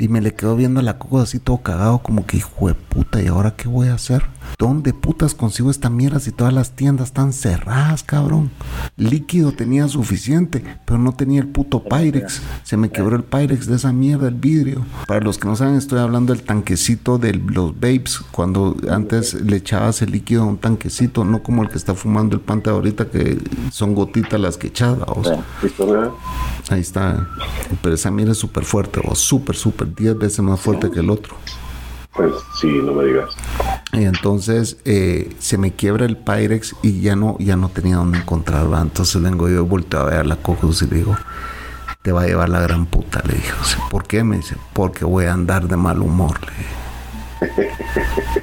Y 0.00 0.06
me 0.06 0.20
le 0.20 0.32
quedo 0.32 0.54
viendo 0.54 0.80
la 0.80 0.96
coca 0.96 1.24
así 1.24 1.40
todo 1.40 1.58
cagado, 1.58 1.98
como 1.98 2.24
que 2.24 2.36
hijo 2.36 2.68
de 2.68 2.74
puta, 2.74 3.20
¿y 3.20 3.26
ahora 3.26 3.56
qué 3.56 3.66
voy 3.66 3.88
a 3.88 3.94
hacer? 3.94 4.22
¿Dónde 4.56 4.94
putas 4.94 5.34
consigo 5.34 5.72
esta 5.72 5.90
mierda 5.90 6.20
si 6.20 6.30
todas 6.30 6.52
las 6.52 6.70
tiendas 6.70 7.08
están 7.08 7.32
cerradas, 7.32 8.04
cabrón? 8.04 8.50
Líquido 8.96 9.52
tenía 9.52 9.88
suficiente, 9.88 10.62
pero 10.84 11.00
no 11.00 11.12
tenía 11.12 11.40
el 11.40 11.48
puto 11.48 11.82
Pyrex. 11.82 12.42
Se 12.62 12.76
me 12.76 12.90
quebró 12.90 13.16
el 13.16 13.24
Pyrex 13.24 13.66
de 13.66 13.74
esa 13.74 13.92
mierda, 13.92 14.28
el 14.28 14.34
vidrio. 14.34 14.86
Para 15.08 15.20
los 15.20 15.36
que 15.36 15.48
no 15.48 15.56
saben, 15.56 15.74
estoy 15.74 15.98
hablando 15.98 16.32
del 16.32 16.44
tanquecito 16.44 17.18
de 17.18 17.34
los 17.34 17.74
vapes, 17.74 18.20
cuando 18.30 18.76
antes 18.90 19.34
le 19.34 19.56
echabas 19.56 20.00
el 20.02 20.12
líquido 20.12 20.42
a 20.44 20.46
un 20.46 20.58
tanquecito, 20.58 21.24
no 21.24 21.42
como 21.42 21.64
el 21.64 21.70
que 21.70 21.76
está 21.76 21.94
fumando 21.94 22.36
el 22.36 22.40
pante 22.40 22.70
ahorita, 22.70 23.10
que 23.10 23.38
son 23.72 23.94
gotitas 23.94 24.40
las 24.40 24.56
que 24.56 24.68
echas, 24.68 24.96
vamos. 24.98 25.28
¿Listo, 25.62 25.86
mira? 25.86 26.10
Ahí 26.70 26.80
está. 26.80 27.28
Pero 27.82 27.94
esa 27.94 28.10
mierda 28.10 28.32
es 28.32 28.38
súper 28.38 28.64
fuerte, 28.64 29.00
o 29.04 29.14
súper, 29.14 29.56
súper, 29.56 29.87
10 29.88 30.18
veces 30.18 30.40
más 30.40 30.60
fuerte 30.60 30.90
que 30.90 31.00
el 31.00 31.10
otro. 31.10 31.36
Pues 32.12 32.32
sí, 32.60 32.66
no 32.82 32.94
me 32.94 33.04
digas. 33.04 33.30
Y 33.92 34.04
entonces 34.04 34.76
eh, 34.84 35.34
se 35.38 35.56
me 35.56 35.72
quiebra 35.72 36.04
el 36.04 36.16
Pyrex 36.16 36.74
y 36.82 37.00
ya 37.00 37.16
no, 37.16 37.36
ya 37.38 37.56
no 37.56 37.68
tenía 37.68 37.96
dónde 37.96 38.18
encontrarla. 38.18 38.80
Entonces 38.80 39.22
vengo 39.22 39.48
yo 39.48 39.64
volteo 39.64 40.00
a 40.00 40.04
ver 40.04 40.18
a 40.20 40.24
la 40.24 40.36
Cocos 40.36 40.82
y 40.82 40.86
le 40.86 40.96
digo, 40.96 41.16
te 42.02 42.12
va 42.12 42.22
a 42.22 42.26
llevar 42.26 42.48
la 42.48 42.60
gran 42.60 42.86
puta, 42.86 43.22
le 43.26 43.34
dije. 43.34 43.52
¿Por 43.90 44.06
qué? 44.06 44.24
Me 44.24 44.36
dice, 44.36 44.56
porque 44.72 45.04
voy 45.04 45.26
a 45.26 45.32
andar 45.32 45.68
de 45.68 45.76
mal 45.76 46.00
humor, 46.00 46.40
le 46.40 46.52
dije. 46.52 46.87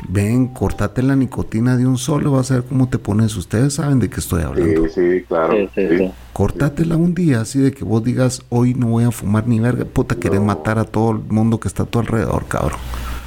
Ven, 0.07 0.47
cortate 0.47 1.03
la 1.03 1.15
nicotina 1.15 1.75
de 1.77 1.85
un 1.85 1.97
solo, 1.97 2.31
vas 2.31 2.51
a 2.51 2.55
ver 2.55 2.63
cómo 2.63 2.87
te 2.87 2.97
pones. 2.97 3.35
Ustedes 3.35 3.73
saben 3.73 3.99
de 3.99 4.09
qué 4.09 4.19
estoy 4.19 4.43
hablando. 4.43 4.87
Sí, 4.87 4.93
sí, 4.93 5.23
claro. 5.27 5.55
Sí, 5.75 5.87
sí. 5.97 6.11
Cortátela 6.33 6.95
un 6.95 7.13
día 7.13 7.41
así 7.41 7.59
de 7.59 7.71
que 7.71 7.83
vos 7.83 8.03
digas, 8.03 8.41
hoy 8.49 8.73
no 8.73 8.87
voy 8.87 9.03
a 9.03 9.11
fumar 9.11 9.47
ni 9.47 9.59
verga. 9.59 9.85
Puta, 9.85 10.15
querés 10.15 10.41
matar 10.41 10.79
a 10.79 10.85
todo 10.85 11.11
el 11.11 11.19
mundo 11.19 11.59
que 11.59 11.67
está 11.67 11.83
a 11.83 11.85
tu 11.85 11.99
alrededor, 11.99 12.45
cabrón. 12.45 12.79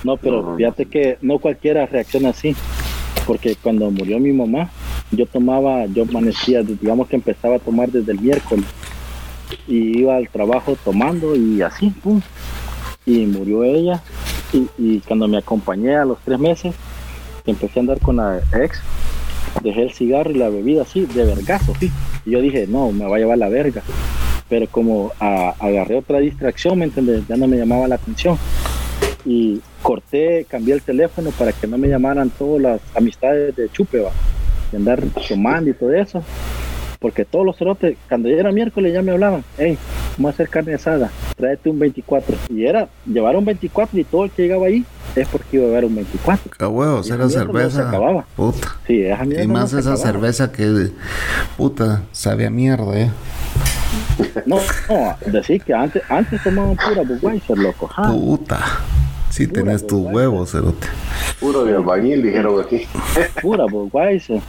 No, 0.04 0.16
pero 0.16 0.56
fíjate 0.56 0.86
que 0.86 1.18
no 1.20 1.38
cualquiera 1.38 1.86
reacciona 1.86 2.30
así. 2.30 2.54
Porque 3.26 3.56
cuando 3.56 3.90
murió 3.90 4.18
mi 4.18 4.32
mamá, 4.32 4.70
yo 5.10 5.26
tomaba, 5.26 5.86
yo 5.86 6.04
amanecía, 6.04 6.62
digamos 6.62 7.08
que 7.08 7.16
empezaba 7.16 7.56
a 7.56 7.58
tomar 7.58 7.90
desde 7.90 8.12
el 8.12 8.20
miércoles. 8.20 8.64
Y 9.66 10.00
iba 10.00 10.16
al 10.16 10.28
trabajo 10.28 10.76
tomando 10.84 11.34
y 11.34 11.60
así, 11.62 11.90
pum. 11.90 12.20
Y 13.04 13.26
murió 13.26 13.64
ella. 13.64 14.02
Y, 14.52 14.66
y 14.78 15.00
cuando 15.00 15.28
me 15.28 15.38
acompañé 15.38 15.96
a 15.96 16.04
los 16.04 16.18
tres 16.24 16.38
meses, 16.38 16.74
empecé 17.46 17.78
a 17.78 17.82
andar 17.82 18.00
con 18.00 18.16
la 18.16 18.40
ex, 18.62 18.80
dejé 19.62 19.82
el 19.82 19.92
cigarro 19.92 20.30
y 20.30 20.34
la 20.34 20.48
bebida 20.48 20.82
así, 20.82 21.06
de 21.06 21.24
vergazo, 21.24 21.74
sí. 21.78 21.90
Y 22.24 22.30
yo 22.30 22.40
dije, 22.40 22.66
no, 22.66 22.90
me 22.92 23.04
va 23.06 23.16
a 23.16 23.18
llevar 23.18 23.38
la 23.38 23.48
verga. 23.48 23.82
Pero 24.48 24.66
como 24.70 25.12
a- 25.20 25.54
agarré 25.58 25.96
otra 25.98 26.18
distracción, 26.20 26.78
¿me 26.78 26.86
entiendes? 26.86 27.26
Ya 27.28 27.36
no 27.36 27.46
me 27.46 27.56
llamaba 27.58 27.86
la 27.88 27.96
atención 27.96 28.38
y 29.26 29.60
corté, 29.82 30.46
cambié 30.48 30.74
el 30.74 30.82
teléfono 30.82 31.30
para 31.32 31.52
que 31.52 31.66
no 31.66 31.76
me 31.76 31.88
llamaran 31.88 32.30
todas 32.30 32.62
las 32.62 32.80
amistades 32.96 33.54
de 33.56 33.68
chupe, 33.70 34.00
va, 34.00 34.10
de 34.70 34.78
andar 34.78 35.02
tomando 35.28 35.68
y 35.70 35.74
todo 35.74 35.92
eso. 35.92 36.22
Porque 36.98 37.24
todos 37.24 37.46
los 37.46 37.56
cerotes, 37.56 37.96
cuando 38.08 38.28
ya 38.28 38.36
era 38.36 38.50
miércoles 38.50 38.92
ya 38.92 39.02
me 39.02 39.12
hablaban, 39.12 39.44
hey, 39.56 39.78
vamos 40.16 40.30
a 40.30 40.34
hacer 40.34 40.48
carne 40.48 40.74
asada, 40.74 41.10
tráete 41.36 41.70
un 41.70 41.78
24. 41.78 42.36
Y 42.50 42.64
era 42.66 42.88
llevar 43.06 43.36
un 43.36 43.44
24 43.44 43.98
y 44.00 44.04
todo 44.04 44.24
el 44.24 44.30
que 44.32 44.42
llegaba 44.42 44.66
ahí 44.66 44.84
es 45.14 45.28
porque 45.28 45.58
iba 45.58 45.66
a 45.66 45.68
haber 45.70 45.84
un 45.84 45.94
24. 45.94 46.50
A 46.58 46.68
huevos, 46.68 47.06
Y 47.06 47.10
era 47.12 47.18
no 47.24 47.30
se 47.30 47.38
cerveza. 47.38 47.88
acababa. 47.88 48.24
Puta. 48.34 48.76
Sí, 48.86 49.02
esa 49.04 49.24
Y 49.24 49.46
no 49.46 49.54
más 49.54 49.70
se 49.70 49.78
esa 49.78 49.92
acababa. 49.92 50.12
cerveza 50.12 50.50
que, 50.52 50.90
puta, 51.56 52.02
sabe 52.10 52.46
a 52.46 52.50
mierda, 52.50 52.98
eh. 52.98 53.10
No, 54.46 54.56
no, 54.88 55.16
decir 55.30 55.62
que 55.62 55.72
antes, 55.74 56.02
antes 56.08 56.42
tomaban 56.42 56.76
pura 56.76 57.02
Budweiser, 57.02 57.56
loco. 57.58 57.86
ja. 57.86 58.10
Puta. 58.10 58.58
Si 59.30 59.46
Pura 59.46 59.62
tenés 59.62 59.86
tus 59.86 60.00
huevos, 60.00 60.50
cerote. 60.50 60.86
Puro 61.38 61.64
de 61.64 61.76
albañil, 61.76 62.22
dijeron 62.22 62.60
aquí. 62.60 62.86
Pura 63.42 63.66
Budweiser. 63.70 64.40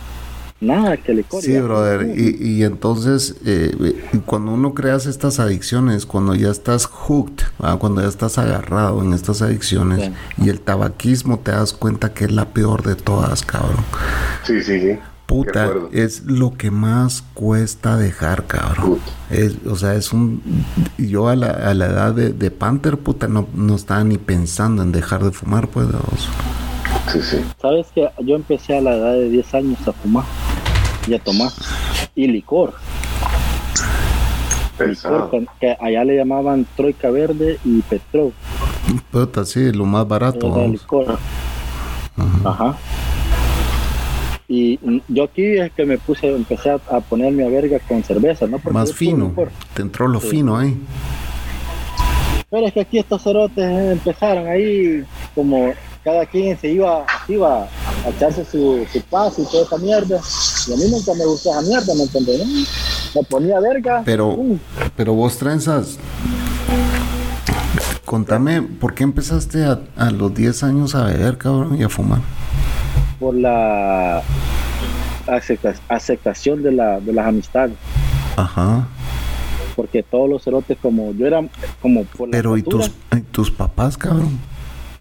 Nada 0.61 0.97
que 0.97 1.13
licor. 1.13 1.41
Sí, 1.41 1.53
ya. 1.53 1.61
brother. 1.61 2.13
Y, 2.17 2.35
y 2.45 2.63
entonces, 2.63 3.35
eh, 3.45 3.95
cuando 4.25 4.51
uno 4.51 4.73
creas 4.73 5.05
estas 5.05 5.39
adicciones, 5.39 6.05
cuando 6.05 6.35
ya 6.35 6.49
estás 6.49 6.85
hooked, 6.85 7.43
cuando 7.79 8.01
ya 8.01 8.07
estás 8.09 8.37
agarrado 8.37 9.01
en 9.01 9.13
estas 9.13 9.41
adicciones, 9.41 10.05
Sí. 10.05 10.43
y 10.45 10.49
el 10.49 10.59
tabaquismo 10.59 11.39
te 11.39 11.51
das 11.51 11.71
cuenta 11.73 12.13
que 12.13 12.25
es 12.25 12.31
la 12.31 12.45
peor 12.49 12.83
de 12.83 12.95
todas, 12.95 13.43
cabrón. 13.43 13.83
Sí, 14.45 14.61
sí, 14.61 14.79
sí. 14.81 14.99
Puta, 15.27 15.71
es 15.91 16.23
lo 16.25 16.57
que 16.57 16.71
más 16.71 17.23
cuesta 17.35 17.97
dejar, 17.97 18.47
cabrón. 18.47 18.95
Puta. 18.95 19.11
Es, 19.29 19.57
o 19.67 19.75
sea, 19.75 19.93
es 19.93 20.11
un... 20.11 20.41
Yo 20.97 21.27
a 21.29 21.35
la, 21.35 21.51
a 21.51 21.73
la 21.75 21.85
edad 21.85 22.13
de, 22.15 22.33
de 22.33 22.49
Panther, 22.51 22.97
puta, 22.97 23.27
no, 23.27 23.47
no 23.53 23.75
estaba 23.75 24.03
ni 24.03 24.17
pensando 24.17 24.81
en 24.81 24.91
dejar 24.91 25.23
de 25.23 25.31
fumar, 25.31 25.67
pues. 25.67 25.87
Sí, 27.11 27.19
sí. 27.21 27.37
Sabes 27.61 27.85
que 27.93 28.09
yo 28.25 28.35
empecé 28.35 28.77
a 28.77 28.81
la 28.81 28.95
edad 28.95 29.13
de 29.13 29.29
10 29.29 29.53
años 29.53 29.87
a 29.87 29.93
fumar 29.93 30.25
y 31.09 31.15
a 31.15 31.19
tomar. 31.19 31.51
Y 32.15 32.27
licor. 32.27 32.73
Licor, 34.79 35.29
con- 35.29 35.47
que 35.59 35.75
allá 35.79 36.03
le 36.05 36.15
llamaban 36.15 36.65
Troika 36.77 37.09
Verde 37.09 37.59
y 37.65 37.81
Petro. 37.81 38.31
Puta, 39.11 39.43
sí, 39.45 39.71
lo 39.73 39.85
más 39.85 40.07
barato. 40.07 40.47
Era 40.47 40.55
vamos. 40.55 40.71
licor. 40.71 41.17
Ajá. 42.45 42.77
Y 44.47 44.79
yo 45.07 45.25
aquí 45.25 45.43
es 45.59 45.71
que 45.73 45.85
me 45.85 45.97
puse, 45.97 46.27
empecé 46.33 46.71
a, 46.71 46.79
a 46.89 47.01
ponerme 47.01 47.45
a 47.45 47.49
verga 47.49 47.77
con 47.87 48.03
cerveza, 48.03 48.47
¿no? 48.47 48.57
Porque 48.57 48.73
Más 48.73 48.93
fino. 48.93 49.29
licor. 49.29 49.51
Te 49.73 49.81
entró 49.83 50.07
lo 50.07 50.19
Sí. 50.21 50.29
fino 50.29 50.57
ahí. 50.57 50.75
Pero 52.49 52.65
es 52.65 52.73
que 52.73 52.81
aquí 52.81 52.97
estos 52.97 53.21
cerotes 53.21 53.63
eh, 53.63 53.91
empezaron 53.91 54.47
ahí 54.47 55.03
como 55.35 55.71
cada 56.03 56.25
quien 56.25 56.57
se 56.57 56.69
iba, 56.69 57.05
iba 57.27 57.63
a 57.63 58.09
echarse 58.09 58.43
su, 58.43 58.87
su 58.91 59.01
paso 59.03 59.43
y 59.43 59.45
toda 59.51 59.63
esa 59.65 59.77
mierda. 59.77 60.19
Y 60.69 60.73
a 60.73 60.75
mí 60.77 60.83
nunca 60.91 61.13
me 61.15 61.25
gustó 61.25 61.51
esa 61.51 61.61
mierda, 61.61 61.93
¿me 61.95 62.03
entendés? 62.03 62.47
Me 63.15 63.23
ponía 63.23 63.59
verga. 63.59 64.01
Pero, 64.05 64.35
pum, 64.35 64.57
pero 64.95 65.13
vos 65.13 65.37
trenzas. 65.37 65.97
Contame, 68.05 68.61
¿por 68.61 68.93
qué 68.95 69.03
empezaste 69.03 69.63
a, 69.65 69.79
a 69.95 70.09
los 70.11 70.33
10 70.33 70.63
años 70.63 70.95
a 70.95 71.03
beber, 71.05 71.37
cabrón, 71.37 71.77
y 71.79 71.83
a 71.83 71.89
fumar? 71.89 72.21
por 73.19 73.35
la 73.35 74.21
acepta- 75.27 75.75
aceptación 75.89 76.63
de, 76.63 76.71
la, 76.71 77.01
de 77.01 77.11
las 77.11 77.27
amistades. 77.27 77.75
Ajá. 78.37 78.87
Porque 79.75 80.03
todos 80.03 80.29
los 80.29 80.41
cerotes, 80.41 80.77
como 80.81 81.11
yo 81.13 81.27
era 81.27 81.41
como 81.81 82.05
por 82.05 82.29
la 82.29 82.31
Pero, 82.31 82.55
¿y 82.55 82.63
tus, 82.63 82.89
y 83.15 83.19
tus 83.31 83.51
papás, 83.51 83.97
cabrón? 83.97 84.39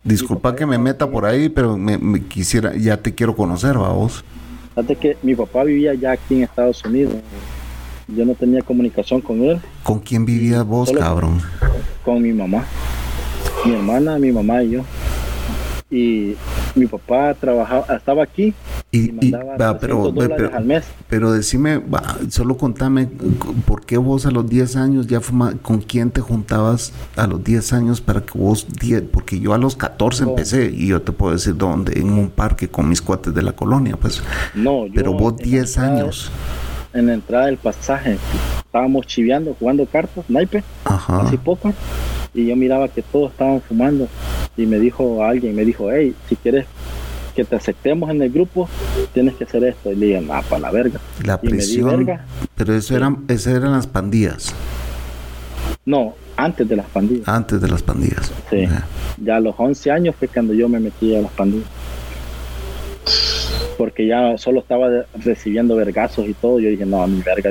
Disculpa 0.03 0.57
que 0.57 0.67
me 0.67 0.79
meta 0.79 1.09
por 1.09 1.27
ahí, 1.27 1.49
pero 1.49 1.77
me, 1.77 1.97
me 1.97 2.25
quisiera, 2.25 2.75
ya 2.77 2.97
te 2.97 3.15
quiero 3.15 3.37
conocer, 3.37 3.81
va 3.81 3.91
vos. 3.91 4.25
Fíjate 4.79 4.95
que 4.95 5.17
mi 5.25 5.35
papá 5.35 5.65
vivía 5.65 5.93
ya 5.95 6.13
aquí 6.13 6.37
en 6.37 6.45
Estados 6.45 6.85
Unidos. 6.85 7.13
Yo 8.07 8.25
no 8.25 8.35
tenía 8.35 8.63
comunicación 8.63 9.21
con 9.21 9.43
él, 9.43 9.61
¿Con 9.83 9.99
quién 9.99 10.25
vivías 10.25 10.65
vos, 10.65 10.89
Solo- 10.91 11.01
cabrón? 11.01 11.43
con 12.05 12.23
mi 12.23 12.33
mamá. 12.33 12.65
Mi 13.67 13.75
hermana, 13.75 14.19
mi 14.21 14.31
mamá 14.31 14.63
y 14.63 14.71
yo. 14.71 14.83
Y 15.91 16.35
mi 16.75 16.87
papá 16.87 17.33
trabajaba, 17.33 17.87
estaba 17.97 18.23
aquí 18.23 18.53
y, 18.93 18.99
Y, 18.99 19.09
y- 19.09 19.13
mandaba 19.31 19.57
va, 19.57 19.79
pero, 19.79 19.97
300 20.03 20.15
dólares 20.15 20.37
pero, 20.37 20.57
al 20.57 20.65
mes. 20.67 20.85
pero 21.09 21.33
decime, 21.33 21.79
va, 21.79 22.19
solo 22.29 22.59
contame, 22.59 23.09
¿por 23.67 23.87
qué 23.87 23.97
vos 23.97 24.27
a 24.27 24.31
los 24.31 24.47
10 24.51 24.77
años 24.77 25.07
ya 25.07 25.23
fuma, 25.23 25.55
con 25.63 25.81
quién 25.81 26.11
te 26.11 26.21
juntabas 26.21 26.93
a 27.17 27.27
los 27.27 27.43
10 27.43 27.73
años 27.73 28.03
para 28.03 28.21
que 28.21 28.39
vos, 28.39 28.67
10, 28.81 29.05
porque 29.11 29.41
yo 29.41 29.55
a 29.55 29.59
los 29.59 29.77
14 29.77 30.25
No. 30.25 30.31
empecé 30.31 30.67
y 30.71 30.89
yo 30.89 31.01
te 31.01 31.13
puedo 31.13 31.33
decir 31.33 31.57
dónde, 31.57 31.99
en 31.99 32.11
un 32.13 32.29
parque 32.29 32.69
con 32.69 32.87
mis 32.87 33.01
cuates 33.01 33.33
de 33.35 33.41
la 33.43 33.53
colonia, 33.53 33.97
pues, 33.97 34.23
No, 34.55 34.87
yo 34.87 34.93
pero 34.95 35.15
vos 35.15 35.33
en 35.33 35.39
la 35.39 35.45
10 35.45 35.77
entrada- 35.79 36.01
años, 36.03 36.31
en 36.93 37.07
la 37.07 37.15
entrada 37.15 37.47
del 37.47 37.57
pasaje. 37.57 38.19
Estábamos 38.59 39.07
chiveando, 39.07 39.57
jugando 39.59 39.87
cartas, 39.87 40.27
naipe, 40.29 40.63
Ajá. 40.85 41.23
así 41.23 41.39
poco. 41.39 41.73
Y 42.35 42.47
yo 42.47 42.57
miraba 42.57 42.89
que 42.89 43.03
todos 43.03 43.31
estaban 43.33 43.61
fumando. 43.61 44.09
Y 44.57 44.67
me 44.67 44.79
dijo 44.79 45.23
alguien, 45.25 45.55
me 45.55 45.65
dijo, 45.65 45.91
hey, 45.91 46.15
si 46.29 46.37
quieres 46.37 46.67
que 47.35 47.45
te 47.45 47.55
aceptemos 47.57 48.11
en 48.11 48.21
el 48.23 48.31
grupo, 48.31 48.69
tienes 49.15 49.35
que 49.35 49.45
hacer 49.45 49.63
esto. 49.65 49.93
Y 49.93 49.97
le 49.97 50.07
dije, 50.07 50.21
nah, 50.21 50.43
para 50.43 50.61
la 50.63 50.71
verga. 50.73 51.01
La 51.25 51.39
Y 51.43 51.47
me 51.47 51.53
di 51.53 51.59
prisión. 51.59 52.05
verga. 52.07 52.25
Pero 52.57 52.75
eso 52.75 52.97
eran, 52.97 53.25
esas 53.29 53.55
eran 53.55 53.73
las 53.73 53.87
pandillas. 53.87 54.53
No, 55.85 56.15
antes 56.37 56.69
de 56.69 56.77
las 56.77 56.87
pandillas. 56.87 57.29
Antes 57.29 57.61
de 57.61 57.69
las 57.69 57.83
pandillas. 57.83 58.33
Sí. 58.51 58.63
Ya. 58.63 58.87
Ya 59.25 59.37
a 59.37 59.41
los 59.41 59.55
11 59.57 59.91
años 59.91 60.15
fue 60.19 60.29
cuando 60.29 60.53
yo 60.55 60.69
me 60.69 60.81
metí 60.81 61.15
a 61.17 61.23
las 61.23 61.33
pandillas. 61.33 61.67
Porque 63.79 64.07
ya 64.07 64.37
solo 64.37 64.61
estaba 64.61 65.07
recibiendo 65.25 65.77
vergazos 65.77 66.29
y 66.29 66.35
todo. 66.35 66.61
Yo 66.61 66.69
dije, 66.69 66.85
no, 66.85 67.07
mi 67.07 67.23
verga. 67.23 67.51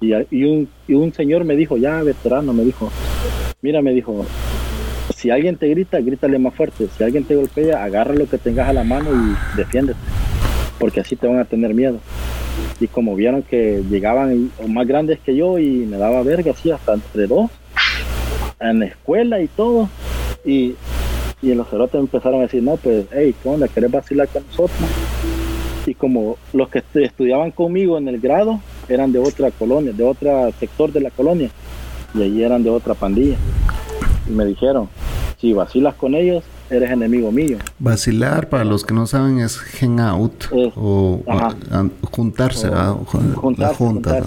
Y, 0.00 0.12
y 0.30 0.44
un, 0.44 0.68
y 0.86 0.94
un 0.94 1.14
señor 1.14 1.44
me 1.44 1.56
dijo, 1.56 1.78
ya 1.78 2.02
veterano, 2.02 2.52
me 2.52 2.64
dijo, 2.64 2.90
mira, 3.62 3.80
me 3.80 3.92
dijo, 3.92 4.26
si 5.16 5.30
alguien 5.30 5.56
te 5.56 5.68
grita, 5.68 6.00
grítale 6.00 6.38
más 6.38 6.54
fuerte. 6.54 6.88
Si 6.98 7.04
alguien 7.04 7.24
te 7.24 7.36
golpea, 7.36 7.82
agarra 7.82 8.14
lo 8.14 8.28
que 8.28 8.36
tengas 8.36 8.68
a 8.68 8.72
la 8.72 8.84
mano 8.84 9.10
y 9.10 9.56
defiéndete. 9.56 9.98
Porque 10.78 11.00
así 11.00 11.16
te 11.16 11.26
van 11.26 11.38
a 11.38 11.44
tener 11.44 11.72
miedo. 11.72 11.98
Y 12.80 12.88
como 12.88 13.14
vieron 13.14 13.42
que 13.42 13.82
llegaban 13.88 14.50
más 14.68 14.86
grandes 14.86 15.18
que 15.20 15.36
yo 15.36 15.58
y 15.58 15.86
me 15.86 15.96
daba 15.96 16.22
verga 16.22 16.52
así 16.52 16.70
hasta 16.70 16.94
entre 16.94 17.26
dos, 17.26 17.50
en 18.60 18.80
la 18.80 18.86
escuela 18.86 19.40
y 19.40 19.48
todo. 19.48 19.88
Y, 20.44 20.74
y 21.42 21.54
los 21.54 21.68
cerotes 21.68 22.00
empezaron 22.00 22.40
a 22.40 22.42
decir, 22.44 22.62
no, 22.62 22.76
pues, 22.76 23.06
hey, 23.12 23.34
¿qué 23.42 23.48
onda? 23.48 23.68
¿Querés 23.68 23.90
vacilar 23.90 24.28
con 24.28 24.44
nosotros? 24.46 24.78
Y 25.86 25.94
como 25.94 26.36
los 26.52 26.68
que 26.70 26.80
estu- 26.80 27.04
estudiaban 27.04 27.50
conmigo 27.50 27.98
en 27.98 28.08
el 28.08 28.20
grado 28.20 28.60
eran 28.88 29.12
de 29.12 29.18
otra 29.18 29.50
colonia, 29.50 29.92
de 29.92 30.04
otro 30.04 30.50
sector 30.58 30.92
de 30.92 31.00
la 31.00 31.10
colonia, 31.10 31.50
y 32.14 32.22
allí 32.22 32.42
eran 32.42 32.62
de 32.62 32.70
otra 32.70 32.94
pandilla. 32.94 33.36
Y 34.28 34.32
me 34.32 34.44
dijeron, 34.46 34.88
si 35.38 35.52
vacilas 35.52 35.94
con 35.94 36.14
ellos, 36.14 36.42
eres 36.70 36.90
enemigo 36.90 37.30
mío. 37.30 37.58
Vacilar, 37.78 38.48
para 38.48 38.64
los 38.64 38.84
que 38.84 38.94
no 38.94 39.06
saben, 39.06 39.38
es 39.40 39.58
hang 39.58 40.00
out 40.00 40.44
Es- 40.52 40.72
o 40.76 41.22
juntarse, 42.10 42.68
O- 42.68 43.52
la 43.56 43.74
junta. 43.74 44.18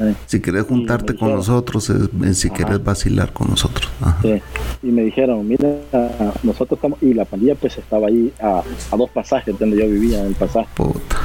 Eh, 0.00 0.14
Si 0.26 0.40
quieres 0.40 0.64
juntarte 0.64 1.08
con 1.14 1.28
dijeron. 1.28 1.36
nosotros, 1.36 1.90
es, 1.90 2.08
es 2.24 2.38
si 2.38 2.48
Ajá. 2.48 2.56
quieres 2.56 2.84
vacilar 2.84 3.32
con 3.32 3.48
nosotros. 3.50 3.90
Sí. 4.22 4.40
Y 4.82 4.86
me 4.90 5.02
dijeron, 5.02 5.46
mira, 5.46 5.68
nosotros 6.42 6.78
estamos, 6.78 7.02
y 7.02 7.14
la 7.14 7.24
pandilla 7.24 7.54
pues 7.54 7.76
estaba 7.78 8.08
ahí 8.08 8.32
a, 8.40 8.62
a 8.90 8.96
dos 8.96 9.10
pasajes 9.10 9.58
donde 9.58 9.78
yo 9.78 9.86
vivía, 9.88 10.20
en 10.20 10.26
el 10.28 10.34
pasaje. 10.34 10.68
Puta. 10.74 11.16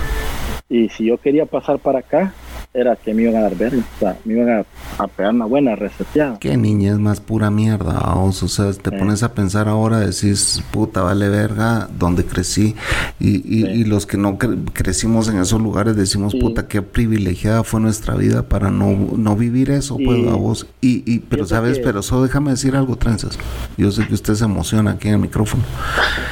Y 0.69 0.89
si 0.89 1.05
yo 1.05 1.17
quería 1.17 1.45
pasar 1.45 1.79
para 1.79 1.99
acá, 1.99 2.33
era 2.73 2.95
que 2.95 3.13
me 3.13 3.23
iban 3.23 3.37
a 3.37 3.41
dar 3.41 3.55
verga, 3.55 3.79
o 3.79 3.99
sea, 3.99 4.17
me 4.23 4.33
iban 4.35 4.49
a, 4.49 4.65
a 5.03 5.07
pegar 5.07 5.33
una 5.33 5.45
buena 5.45 5.75
reseteada. 5.75 6.37
Qué 6.39 6.55
niña 6.57 6.91
es 6.91 6.99
más 6.99 7.19
pura 7.19 7.49
mierda, 7.49 7.93
vamos. 7.93 8.43
O 8.43 8.47
sea, 8.47 8.71
te 8.71 8.91
Sí. 8.91 8.95
pones 8.97 9.23
a 9.23 9.33
pensar 9.33 9.67
ahora, 9.67 9.99
decís, 9.99 10.61
puta, 10.71 11.01
vale 11.01 11.27
verga, 11.29 11.89
donde 11.97 12.23
crecí. 12.25 12.75
Y, 13.19 13.37
y, 13.37 13.63
Sí. 13.63 13.67
y 13.71 13.83
los 13.85 14.05
que 14.05 14.17
no 14.17 14.37
cre- 14.37 14.63
crecimos 14.73 15.27
en 15.27 15.39
esos 15.39 15.59
lugares 15.59 15.95
decimos, 15.95 16.33
Sí. 16.33 16.39
puta, 16.39 16.67
qué 16.67 16.81
privilegiada 16.83 17.63
fue 17.63 17.79
nuestra 17.79 18.13
vida 18.15 18.43
para 18.47 18.69
no, 18.69 18.95
no 19.17 19.35
vivir 19.35 19.71
eso, 19.71 19.97
pues, 20.03 20.23
vos. 20.25 20.67
Y, 20.81 21.03
y, 21.11 21.19
pero 21.19 21.45
Fíjate 21.45 21.49
sabes, 21.55 21.77
que- 21.79 21.83
pero 21.83 22.03
solo 22.03 22.23
déjame 22.23 22.51
decir 22.51 22.75
algo, 22.75 22.95
trenzas. 22.95 23.39
Yo 23.77 23.91
sé 23.91 24.05
que 24.07 24.13
usted 24.13 24.35
se 24.35 24.45
emociona 24.45 24.91
aquí 24.91 25.07
en 25.07 25.15
el 25.15 25.19
micrófono. 25.21 25.63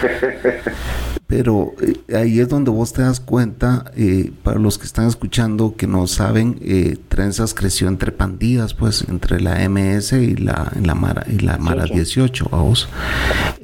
Pero 1.28 1.74
eh, 1.82 2.16
ahí 2.16 2.40
es 2.40 2.50
donde 2.50 2.70
vos 2.70 2.94
te 2.94 3.02
das 3.02 3.20
cuenta, 3.20 3.92
eh, 3.96 4.32
para 4.44 4.60
los 4.60 4.78
que 4.78 4.86
están 4.86 5.08
escuchando 5.08 5.76
que 5.76 5.88
no 5.88 6.06
saben, 6.06 6.60
eh, 6.62 6.98
Trenzas 7.08 7.54
creció 7.54 7.88
entre 7.88 8.12
pandillas, 8.12 8.76
pues 8.76 9.06
entre 9.08 9.42
la 9.42 9.68
MS 9.68 10.14
y 10.14 10.36
la, 10.36 10.72
la 10.80 10.94
Mara, 10.94 11.26
y 11.28 11.40
la 11.40 11.58
Mara 11.58 11.86
18, 11.86 12.50
vamos. 12.52 12.88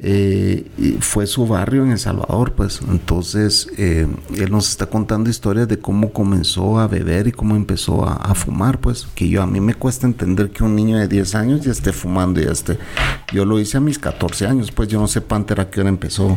Eh, 0.04 0.66
y 0.76 0.92
fue 1.00 1.28
su 1.28 1.46
barrio 1.46 1.84
en 1.84 1.92
El 1.92 1.98
Salvador, 2.00 2.54
pues. 2.54 2.80
Entonces, 2.88 3.68
eh, 3.78 4.08
él 4.34 4.50
nos 4.50 4.68
está 4.68 4.86
contando 4.86 5.30
historias 5.30 5.68
de 5.68 5.78
cómo 5.78 6.12
comenzó 6.12 6.80
a 6.80 6.88
beber 6.88 7.28
y 7.28 7.32
cómo 7.32 7.54
empezó 7.54 8.04
a, 8.04 8.14
a 8.14 8.34
fumar, 8.34 8.80
pues. 8.80 9.06
Que 9.14 9.28
yo 9.28 9.40
a 9.40 9.46
mí 9.46 9.60
me 9.60 9.74
cuesta 9.74 10.08
entender 10.08 10.50
que 10.50 10.64
un 10.64 10.74
niño 10.74 10.98
de 10.98 11.06
10 11.06 11.34
años 11.36 11.60
ya 11.60 11.70
esté 11.70 11.92
fumando 11.92 12.40
y 12.40 12.44
ya 12.44 12.50
esté. 12.50 12.78
Yo 13.32 13.44
lo 13.44 13.60
hice 13.60 13.76
a 13.76 13.80
mis 13.80 13.98
14 13.98 14.46
años, 14.46 14.72
pues 14.72 14.88
yo 14.88 15.00
no 15.00 15.06
sé 15.06 15.20
Panther 15.20 15.60
a 15.60 15.70
qué 15.70 15.80
hora 15.80 15.88
empezó. 15.88 16.36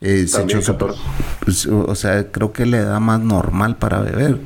Eh, 0.00 0.26
se 0.28 0.40
Su- 0.60 0.72
14. 0.72 1.00
pues, 1.44 1.66
o 1.66 1.94
sea, 1.94 2.30
creo 2.30 2.52
que 2.52 2.66
la 2.66 2.78
edad 2.78 3.00
más 3.00 3.20
normal 3.20 3.76
para 3.76 4.00
beber, 4.00 4.40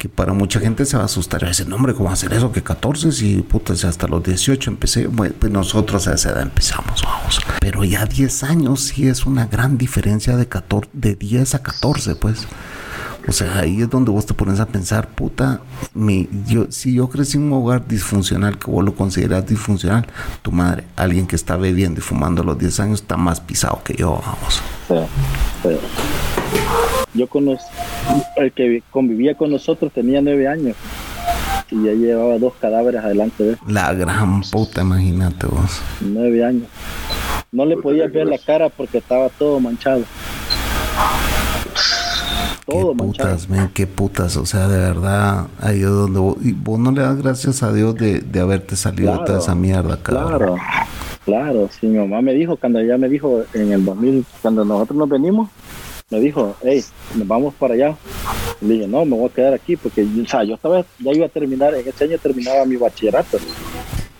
que 0.00 0.08
para 0.08 0.32
mucha 0.32 0.60
gente 0.60 0.84
se 0.84 0.96
va 0.96 1.02
a 1.02 1.06
asustar 1.06 1.40
y 1.40 1.44
va 1.44 1.48
a 1.48 1.50
decir, 1.50 1.68
no 1.68 1.76
hombre, 1.76 1.94
¿cómo 1.94 2.10
hacer 2.10 2.32
eso? 2.32 2.52
Que 2.52 2.62
14, 2.62 3.12
si 3.12 3.42
puta, 3.42 3.72
hasta 3.72 4.06
los 4.06 4.22
18 4.22 4.70
empecé, 4.70 5.06
bueno, 5.06 5.34
pues 5.38 5.52
nosotros 5.52 6.06
a 6.08 6.14
esa 6.14 6.30
edad 6.30 6.42
empezamos, 6.42 7.02
vamos. 7.02 7.40
Pero 7.60 7.84
ya 7.84 8.04
10 8.06 8.42
años 8.44 8.80
sí 8.82 9.08
es 9.08 9.26
una 9.26 9.46
gran 9.46 9.78
diferencia 9.78 10.36
de, 10.36 10.46
14, 10.46 10.88
de 10.92 11.14
10 11.14 11.54
a 11.54 11.62
14, 11.62 12.14
pues. 12.16 12.46
O 13.28 13.32
sea, 13.32 13.58
ahí 13.58 13.82
es 13.82 13.90
donde 13.90 14.10
vos 14.10 14.24
te 14.24 14.32
pones 14.32 14.58
a 14.58 14.66
pensar, 14.66 15.08
puta, 15.08 15.60
mi, 15.92 16.28
yo, 16.46 16.66
si 16.70 16.94
yo 16.94 17.08
crecí 17.10 17.36
en 17.36 17.44
un 17.44 17.52
hogar 17.52 17.86
disfuncional, 17.86 18.58
que 18.58 18.70
vos 18.70 18.82
lo 18.82 18.94
consideras 18.94 19.46
disfuncional, 19.46 20.06
tu 20.40 20.50
madre, 20.50 20.84
alguien 20.96 21.26
que 21.26 21.36
está 21.36 21.56
bebiendo 21.56 22.00
y 22.00 22.02
fumando 22.02 22.40
a 22.40 22.44
los 22.46 22.58
10 22.58 22.80
años, 22.80 23.02
está 23.02 23.18
más 23.18 23.40
pisado 23.40 23.82
que 23.84 23.94
yo, 23.94 24.18
vamos. 24.24 24.62
Sí, 24.88 24.94
sí. 25.62 25.76
Yo 27.12 27.26
conocí, 27.26 27.64
el 28.36 28.52
que 28.52 28.82
convivía 28.90 29.34
con 29.34 29.50
nosotros 29.50 29.92
tenía 29.92 30.22
nueve 30.22 30.48
años 30.48 30.76
y 31.70 31.84
ya 31.84 31.92
llevaba 31.92 32.38
dos 32.38 32.54
cadáveres 32.58 33.04
adelante 33.04 33.44
de 33.44 33.50
él, 33.50 33.58
La 33.66 33.92
gran 33.92 34.40
puta, 34.42 34.80
imagínate 34.80 35.46
vos. 35.46 35.82
nueve 36.00 36.44
años. 36.44 36.68
No 37.52 37.66
le 37.66 37.76
podía 37.76 38.06
ver 38.06 38.26
la 38.26 38.38
cara 38.38 38.70
porque 38.70 38.98
estaba 38.98 39.28
todo 39.28 39.60
manchado. 39.60 40.02
Todo 42.68 42.92
qué 42.92 42.98
putas, 42.98 43.48
men, 43.48 43.70
qué 43.74 43.86
putas. 43.86 44.36
O 44.36 44.44
sea, 44.46 44.68
de 44.68 44.78
verdad, 44.78 45.46
ahí 45.60 45.80
es 45.80 45.86
donde 45.88 46.20
vos, 46.20 46.36
y 46.42 46.52
vos 46.52 46.78
no 46.78 46.92
le 46.92 47.00
das 47.02 47.16
gracias 47.16 47.62
a 47.62 47.72
Dios 47.72 47.94
de, 47.96 48.20
de 48.20 48.40
haberte 48.40 48.76
salido 48.76 49.12
de 49.12 49.20
toda 49.20 49.38
Claro, 49.38 49.38
esa 49.38 49.54
mierda, 49.54 50.02
cabrón. 50.02 50.38
Claro, 50.38 50.56
claro. 51.24 51.70
Sí, 51.80 51.86
mi 51.86 51.98
mamá 51.98 52.20
me 52.22 52.34
dijo, 52.34 52.56
cuando 52.56 52.78
ella 52.80 52.98
me 52.98 53.08
dijo 53.08 53.42
en 53.54 53.72
el 53.72 53.84
2000, 53.84 54.24
cuando 54.42 54.64
nosotros 54.64 54.98
nos 54.98 55.08
venimos, 55.08 55.48
me 56.10 56.20
dijo, 56.20 56.56
hey, 56.62 56.82
nos 57.14 57.26
vamos 57.26 57.54
para 57.54 57.74
allá. 57.74 57.96
Le 58.60 58.74
dije, 58.74 58.88
no, 58.88 59.04
me 59.04 59.16
voy 59.16 59.28
a 59.30 59.34
quedar 59.34 59.54
aquí 59.54 59.76
porque, 59.76 60.02
o 60.02 60.26
sea, 60.28 60.44
yo 60.44 60.54
estaba, 60.54 60.84
ya 60.98 61.12
iba 61.12 61.26
a 61.26 61.30
terminar, 61.30 61.74
en 61.74 61.88
ese 61.88 62.04
año 62.04 62.18
terminaba 62.18 62.64
mi 62.66 62.76
bachillerato. 62.76 63.38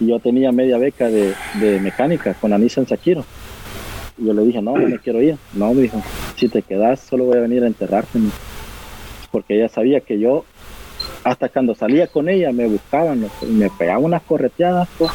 Y 0.01 0.07
yo 0.07 0.21
tenía 0.21 0.53
media 0.53 0.79
beca 0.79 1.09
de, 1.09 1.35
de 1.55 1.81
mecánica 1.81 2.35
con 2.35 2.51
la 2.51 2.59
Nissan 2.59 2.87
Sakiro. 2.87 3.25
Yo 4.19 4.33
le 4.33 4.43
dije, 4.43 4.61
no, 4.61 4.77
no 4.77 4.89
me 4.89 4.99
quiero 5.03 5.23
ir. 5.23 5.37
No, 5.55 5.73
me 5.75 5.83
dijo, 5.83 6.03
si 6.37 6.49
te 6.49 6.63
quedas, 6.63 7.01
solo 7.01 7.25
voy 7.25 7.39
a 7.39 7.41
venir 7.41 7.65
a 7.65 7.67
enterrarte. 7.67 8.19
Porque 9.31 9.57
ella 9.57 9.69
sabía 9.69 10.01
que 10.01 10.19
yo, 10.19 10.45
hasta 11.25 11.49
cuando 11.49 11.75
salía 11.75 12.07
con 12.07 12.29
ella, 12.29 12.53
me 12.53 12.67
buscaban, 12.67 13.21
¿no? 13.23 13.29
y 13.43 13.53
me 13.53 13.71
pegaban 13.71 14.05
unas 14.05 14.23
correteadas. 14.23 14.89
pues. 14.99 15.11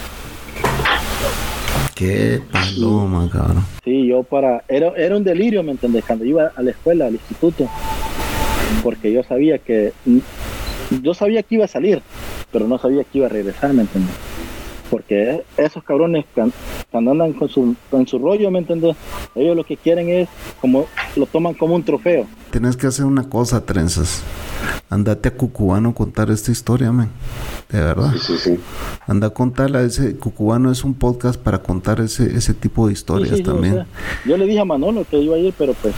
Qué 1.95 2.41
paloma, 2.51 3.29
cabrón. 3.31 3.65
Sí, 3.83 4.07
yo 4.07 4.23
para... 4.23 4.63
Era, 4.67 4.93
era 4.97 5.15
un 5.15 5.23
delirio, 5.23 5.63
¿me 5.63 5.71
entendés? 5.71 6.03
Cuando 6.05 6.25
iba 6.25 6.51
a 6.55 6.61
la 6.61 6.71
escuela, 6.71 7.05
al 7.05 7.13
instituto. 7.13 7.69
Porque 8.81 9.11
yo 9.11 9.23
sabía 9.23 9.59
que... 9.59 9.93
Yo 11.01 11.13
sabía 11.13 11.43
que 11.43 11.55
iba 11.55 11.65
a 11.65 11.67
salir, 11.67 12.01
pero 12.51 12.67
no 12.67 12.77
sabía 12.77 13.03
que 13.03 13.19
iba 13.19 13.27
a 13.27 13.29
regresar, 13.29 13.73
¿me 13.73 13.83
entendés? 13.83 14.15
Porque 14.89 15.43
esos 15.57 15.83
cabrones 15.83 16.25
cuan- 16.35 16.53
cuando 16.91 17.11
andan 17.11 17.33
con 17.33 17.49
su, 17.49 17.75
con 17.89 18.05
su 18.05 18.19
rollo, 18.19 18.51
¿me 18.51 18.59
entendés? 18.59 18.95
Ellos 19.35 19.55
lo 19.55 19.63
que 19.63 19.77
quieren 19.77 20.09
es, 20.09 20.29
como 20.61 20.85
lo 21.15 21.25
toman 21.25 21.53
como 21.55 21.75
un 21.75 21.83
trofeo. 21.83 22.25
Tienes 22.51 22.77
que 22.77 22.87
hacer 22.87 23.05
una 23.05 23.27
cosa, 23.27 23.65
trenzas. 23.65 24.21
Andate 24.89 25.29
a 25.29 25.35
Cucubano 25.35 25.89
a 25.89 25.93
contar 25.95 26.29
esta 26.29 26.51
historia, 26.51 26.91
man. 26.91 27.09
De 27.71 27.79
verdad. 27.79 28.11
Sí, 28.13 28.19
sí, 28.19 28.37
sí. 28.37 28.59
Anda 29.07 29.27
a 29.27 29.29
contarla. 29.31 29.81
Ese 29.81 30.15
Cucubano 30.17 30.71
es 30.71 30.83
un 30.83 30.93
podcast 30.93 31.39
para 31.41 31.63
contar 31.63 31.99
ese, 31.99 32.35
ese 32.37 32.53
tipo 32.53 32.85
de 32.87 32.93
historias 32.93 33.29
Sí, 33.31 33.37
sí, 33.37 33.43
sí, 33.43 33.49
o 33.49 33.53
también. 33.53 33.73
sea, 33.73 33.85
yo 34.25 34.37
le 34.37 34.45
dije 34.45 34.59
a 34.59 34.65
Manolo 34.65 35.03
que 35.09 35.17
iba 35.17 35.35
a 35.35 35.39
ir, 35.39 35.53
pero 35.57 35.73
pues, 35.73 35.95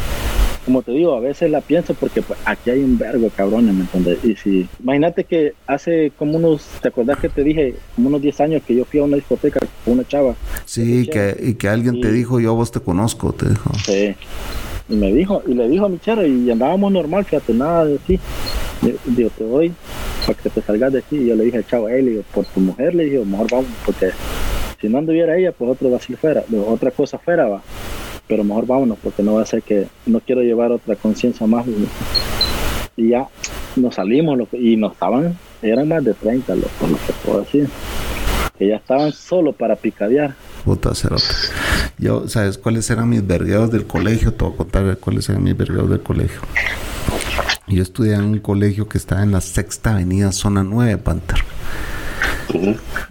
como 0.66 0.82
te 0.82 0.92
digo, 0.92 1.14
a 1.16 1.20
veces 1.20 1.50
la 1.52 1.62
pienso 1.62 1.94
porque 1.94 2.22
pues, 2.22 2.40
aquí 2.46 2.72
hay 2.72 2.80
un 2.80 2.98
vergo 2.98 3.30
cabrones, 3.36 3.74
¿me 3.74 3.82
entiendes? 3.82 4.18
Y 4.24 4.36
si, 4.36 4.68
imagínate 4.82 5.24
que 5.24 5.54
hace 5.68 6.12
como 6.18 6.38
unos, 6.38 6.64
¿te 6.82 6.88
acuerdas 6.88 7.20
que 7.20 7.30
te 7.30 7.44
dije? 7.44 7.76
Como 7.96 8.08
unos 8.10 8.22
10 8.22 8.40
años 8.42 8.62
que 8.66 8.76
yo 8.76 8.84
fui 8.86 9.00
a 9.00 9.04
una 9.04 9.16
discoteca 9.18 9.60
con 9.84 9.94
una 9.94 10.08
chava. 10.08 10.36
sí, 10.66 11.08
que, 11.12 11.36
y 11.40 11.54
que 11.54 11.70
alguien 11.70 12.02
te 12.02 12.12
dijo, 12.12 12.40
yo 12.40 12.52
a 12.52 12.54
vos 12.56 12.72
te 12.72 12.80
conozco, 12.80 13.32
te 13.34 13.50
dijo. 13.50 13.72
Sí. 13.86 14.16
Y 14.90 14.96
me 14.96 15.12
dijo, 15.14 15.42
y 15.48 15.54
le 15.54 15.68
dijo 15.68 15.86
a 15.86 15.90
mi 15.90 16.00
chera, 16.00 16.26
y 16.28 16.50
andábamos 16.52 16.92
normal, 16.92 17.26
fíjate, 17.26 17.54
nada 17.54 17.86
de 17.86 17.96
así. 18.04 18.20
Yo- 18.82 18.92
Digo, 19.06 19.30
te 19.38 19.44
doy 19.44 19.74
para 20.26 20.38
que 20.38 20.50
te 20.50 20.62
salgas 20.62 20.94
de 20.94 21.00
aquí. 21.00 21.18
Y 21.18 21.28
yo 21.28 21.36
le 21.36 21.46
dije 21.46 21.58
al 21.58 21.68
chavo, 21.68 21.88
hey, 21.90 22.02
le 22.04 22.12
digo, 22.12 22.24
por 22.34 22.46
tu 22.46 22.60
mujer, 22.60 22.94
le 22.94 23.06
dije, 23.06 23.20
mejor 23.26 23.48
vamos, 23.52 23.68
porque 23.86 24.10
si 24.82 24.90
no 24.90 24.98
anduviera 25.00 25.38
ella, 25.38 25.52
pues 25.52 25.72
otro 25.72 25.90
vacío 25.90 26.18
fuera, 26.18 26.44
digo, 26.48 26.68
otra 26.68 26.92
cosa 26.92 27.18
fuera, 27.18 27.48
va. 27.48 27.62
Pero 28.28 28.44
mejor 28.44 28.66
vámonos, 28.66 28.98
porque 29.02 29.22
no 29.22 29.36
va 29.36 29.44
a 29.44 29.46
ser 29.46 29.62
que, 29.62 29.88
no 30.06 30.20
quiero 30.20 30.42
llevar 30.42 30.72
otra 30.72 30.96
conciencia 30.96 31.46
más. 31.46 31.66
Y 32.98 33.10
ya, 33.10 33.28
nos 33.76 33.96
salimos 33.96 34.40
y 34.54 34.78
nos 34.78 34.94
estaban, 34.94 35.38
eran 35.62 35.88
más 35.88 36.04
de 36.04 36.14
30, 36.14 36.56
lo, 36.56 36.62
por 36.80 36.90
lo 36.90 36.98
que 36.98 37.14
puedo 37.24 37.42
decir. 37.42 37.70
Que 38.58 38.70
ya 38.70 38.78
estaban 38.78 39.12
solo 39.12 39.52
para 39.52 39.76
picadear. 39.76 40.34
Puta 40.64 40.96
cerote. 40.96 41.24
Yo, 41.98 42.28
¿sabes 42.28 42.58
cuáles 42.58 42.90
eran 42.90 43.10
mis 43.10 43.26
vergueos 43.26 43.70
del 43.72 43.86
colegio? 43.86 44.34
Te 44.34 44.46
a 44.46 44.52
contar 44.52 44.98
cuáles 44.98 45.28
eran 45.30 45.44
mis 45.44 45.58
vergueos 45.58 45.90
del 45.90 46.02
colegio. 46.02 46.40
Yo 47.68 47.82
estudié 47.82 48.14
en 48.14 48.24
un 48.24 48.40
colegio 48.40 48.88
que 48.88 48.98
estaba 48.98 49.24
en 49.24 49.32
la 49.32 49.42
sexta 49.42 49.94
avenida, 49.94 50.32
zona 50.32 50.64
9, 50.64 50.98
Panther. 50.98 51.40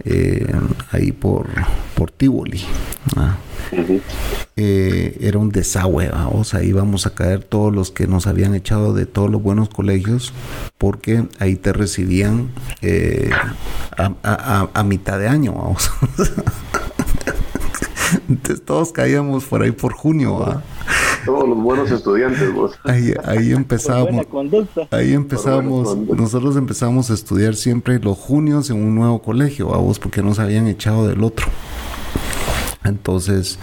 Eh, 0.03 0.53
ahí 0.91 1.11
por, 1.11 1.47
por 1.95 2.11
Tivoli. 2.11 2.63
¿ah? 3.15 3.37
Eh, 4.57 5.17
era 5.19 5.39
un 5.39 5.49
desagüe, 5.49 6.09
o 6.31 6.43
sea, 6.43 6.63
íbamos 6.63 7.05
a 7.05 7.13
caer 7.13 7.43
todos 7.43 7.73
los 7.73 7.91
que 7.91 8.07
nos 8.07 8.27
habían 8.27 8.55
echado 8.55 8.93
de 8.93 9.05
todos 9.05 9.29
los 9.29 9.41
buenos 9.41 9.69
colegios, 9.69 10.33
porque 10.77 11.25
ahí 11.39 11.55
te 11.55 11.73
recibían 11.73 12.51
eh, 12.81 13.31
a, 13.97 14.83
mitad 14.83 15.19
de 15.19 15.27
año, 15.27 15.53
vamos. 15.53 15.91
Entonces 18.29 18.61
todos 18.65 18.91
caíamos 18.91 19.45
por 19.45 19.61
ahí 19.61 19.71
por 19.71 19.93
junio, 19.93 20.61
Todos 21.25 21.49
los 21.49 21.57
buenos 21.57 21.91
estudiantes, 21.91 22.53
vos. 22.53 22.77
Ahí, 22.83 23.13
ahí 23.23 23.51
empezábamos. 23.51 24.25
Ahí 24.91 25.13
empezábamos. 25.13 25.97
Nosotros 25.97 26.55
empezamos 26.55 27.09
a 27.09 27.13
estudiar 27.13 27.55
siempre 27.55 27.99
los 27.99 28.17
junios 28.17 28.69
en 28.69 28.77
un 28.77 28.95
nuevo 28.95 29.21
colegio, 29.21 29.67
vos, 29.67 29.99
porque 29.99 30.21
nos 30.21 30.39
habían 30.39 30.67
echado 30.67 31.07
del 31.07 31.23
otro. 31.23 31.47
Entonces, 32.83 33.57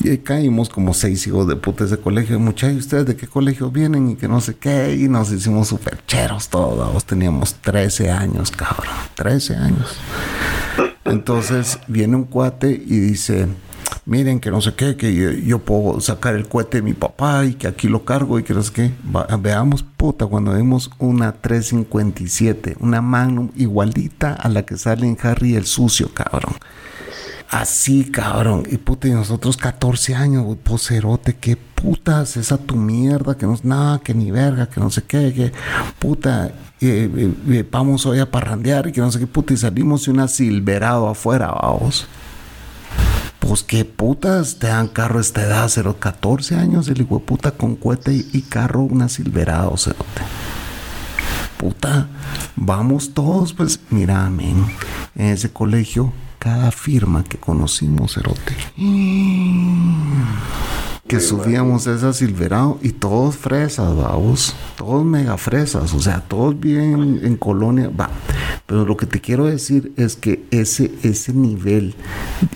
y 0.00 0.18
caímos 0.18 0.68
como 0.68 0.92
seis 0.92 1.26
hijos 1.26 1.48
de 1.48 1.56
puta 1.56 1.84
ese 1.84 1.96
colegio. 1.96 2.38
Muchachos, 2.38 2.80
¿ustedes 2.80 3.06
de 3.06 3.16
qué 3.16 3.26
colegio 3.26 3.70
vienen? 3.70 4.10
Y 4.10 4.16
que 4.16 4.28
no 4.28 4.40
sé 4.40 4.56
qué. 4.56 4.94
Y 4.94 5.08
nos 5.08 5.32
hicimos 5.32 5.68
súper 5.68 6.04
cheros 6.06 6.48
todos. 6.48 7.04
Teníamos 7.04 7.54
13 7.54 8.10
años, 8.10 8.50
cabrón. 8.50 8.94
13 9.14 9.56
años. 9.56 9.96
Entonces, 11.12 11.78
viene 11.88 12.16
un 12.16 12.24
cuate 12.24 12.70
y 12.70 12.98
dice, 12.98 13.46
miren 14.06 14.40
que 14.40 14.50
no 14.50 14.62
sé 14.62 14.74
qué, 14.74 14.96
que 14.96 15.44
yo, 15.44 15.58
puedo 15.58 16.00
sacar 16.00 16.34
el 16.34 16.48
cohete 16.48 16.78
de 16.78 16.82
mi 16.82 16.94
papá 16.94 17.44
y 17.44 17.52
que 17.52 17.68
aquí 17.68 17.86
lo 17.86 18.06
cargo 18.06 18.38
y 18.38 18.42
que 18.42 18.54
no 18.54 18.62
sé 18.62 18.72
qué. 18.72 18.90
veamos, 19.38 19.82
puta, 19.82 20.26
cuando 20.26 20.52
vemos 20.52 20.90
una 20.98 21.32
357, 21.32 22.76
una 22.80 23.02
Magnum 23.02 23.50
igualita 23.56 24.32
a 24.32 24.48
la 24.48 24.64
que 24.64 24.78
sale 24.78 25.06
en 25.06 25.18
Harry 25.22 25.54
el 25.54 25.66
sucio, 25.66 26.08
cabrón. 26.14 26.54
Así, 27.52 28.10
cabrón. 28.10 28.62
Y 28.70 28.78
puta, 28.78 29.08
y 29.08 29.10
nosotros 29.10 29.58
14 29.58 30.14
años, 30.14 30.56
poserote, 30.64 31.36
qué 31.36 31.56
putas, 31.56 32.38
esa 32.38 32.56
tu 32.56 32.76
mierda, 32.76 33.36
que 33.36 33.44
no 33.44 33.52
es 33.52 33.62
nada, 33.62 33.98
que 33.98 34.14
ni 34.14 34.30
verga, 34.30 34.70
que 34.70 34.80
no 34.80 34.88
sé 34.88 35.02
qué, 35.02 35.34
que 35.34 35.52
puta, 35.98 36.50
vamos 37.70 38.06
hoy 38.06 38.20
a 38.20 38.30
parrandear 38.30 38.86
y 38.86 38.92
que 38.92 39.02
no 39.02 39.12
sé 39.12 39.18
qué 39.18 39.26
puta, 39.26 39.52
y 39.52 39.58
salimos 39.58 40.06
de 40.06 40.12
una 40.12 40.28
silverado 40.28 41.06
afuera, 41.10 41.48
vamos. 41.48 42.06
Pues 43.38 43.62
qué 43.62 43.84
putas, 43.84 44.58
te 44.58 44.68
dan 44.68 44.88
carro 44.88 45.20
esta 45.20 45.42
edad, 45.42 45.68
0, 45.68 45.96
14 45.98 46.56
años, 46.56 46.88
el 46.88 47.02
hijo 47.02 47.20
puta 47.20 47.50
con 47.50 47.76
cohete 47.76 48.14
y, 48.14 48.40
carro, 48.48 48.80
una 48.84 49.10
silverado, 49.10 49.76
cerote. 49.76 50.22
Puta, 51.58 52.08
vamos 52.56 53.12
todos, 53.12 53.52
pues, 53.52 53.78
mira, 53.90 54.26
en 54.26 54.66
ese 55.16 55.52
colegio 55.52 56.14
cada 56.42 56.72
firma 56.72 57.22
que 57.22 57.38
conocimos, 57.38 58.16
Erote. 58.16 58.56
Que 61.06 61.20
subíamos 61.20 61.86
esa 61.86 62.12
Silverado 62.12 62.80
y 62.82 62.90
todos 62.90 63.36
fresas, 63.36 63.94
vamos. 63.94 64.52
Todos 64.76 65.04
mega 65.04 65.38
fresas, 65.38 65.94
o 65.94 66.00
sea, 66.00 66.20
todos 66.20 66.58
bien 66.58 67.20
en 67.22 67.36
colonia, 67.36 67.88
va. 67.88 68.10
Pero 68.66 68.84
lo 68.84 68.96
que 68.96 69.06
te 69.06 69.20
quiero 69.20 69.44
decir 69.44 69.92
es 69.96 70.16
que 70.16 70.44
ese, 70.50 70.92
ese 71.04 71.32
nivel 71.32 71.94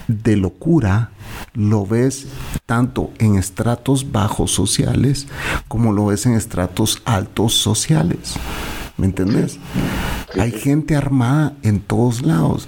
de 0.08 0.36
locura 0.36 1.12
lo 1.54 1.86
ves 1.86 2.26
tanto 2.66 3.12
en 3.18 3.36
estratos 3.36 4.10
bajos 4.10 4.50
sociales 4.50 5.28
como 5.68 5.92
lo 5.92 6.06
ves 6.06 6.26
en 6.26 6.32
estratos 6.32 7.02
altos 7.04 7.54
sociales. 7.54 8.34
¿Me 8.98 9.06
entendés? 9.06 9.58
Hay 10.38 10.52
gente 10.52 10.96
armada 10.96 11.54
en 11.62 11.80
todos 11.80 12.22
lados. 12.22 12.66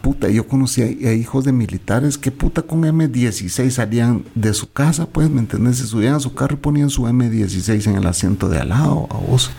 Puta, 0.00 0.28
yo 0.28 0.46
conocí 0.46 0.82
a, 0.82 1.12
hijos 1.12 1.44
de 1.44 1.52
militares 1.52 2.16
que 2.16 2.30
puta 2.30 2.62
con 2.62 2.82
M16 2.82 3.70
salían 3.70 4.24
de 4.34 4.54
su 4.54 4.70
casa, 4.70 5.06
pues, 5.06 5.28
¿me 5.28 5.40
entendés? 5.40 5.78
Se 5.78 5.86
subían 5.86 6.14
a 6.14 6.20
su 6.20 6.34
carro 6.34 6.54
y 6.54 6.58
ponían 6.58 6.88
su 6.88 7.02
M16 7.02 7.88
en 7.88 7.96
el 7.96 8.06
asiento 8.06 8.48
de 8.48 8.58
al 8.58 8.68
lado, 8.68 9.08
a 9.10 9.16
vos. 9.16 9.50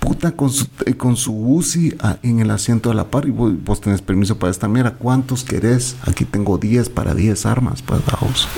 Puta, 0.00 0.32
con 0.32 0.50
su, 0.50 0.66
eh, 0.86 0.94
con 0.94 1.16
su 1.16 1.32
UCI 1.32 1.96
en 2.22 2.40
el 2.40 2.50
asiento 2.50 2.88
de 2.88 2.96
la 2.96 3.10
par 3.10 3.26
y 3.26 3.30
vos, 3.30 3.80
tenés 3.80 4.02
permiso 4.02 4.38
para 4.38 4.50
esta 4.50 4.66
mierda. 4.66 4.94
¿Cuántos 4.94 5.44
querés? 5.44 5.96
Aquí 6.02 6.24
tengo 6.24 6.58
10 6.58 6.88
para 6.88 7.14
10 7.14 7.46
armas, 7.46 7.82
pues, 7.82 8.00
a 8.08 8.24
vos. 8.24 8.48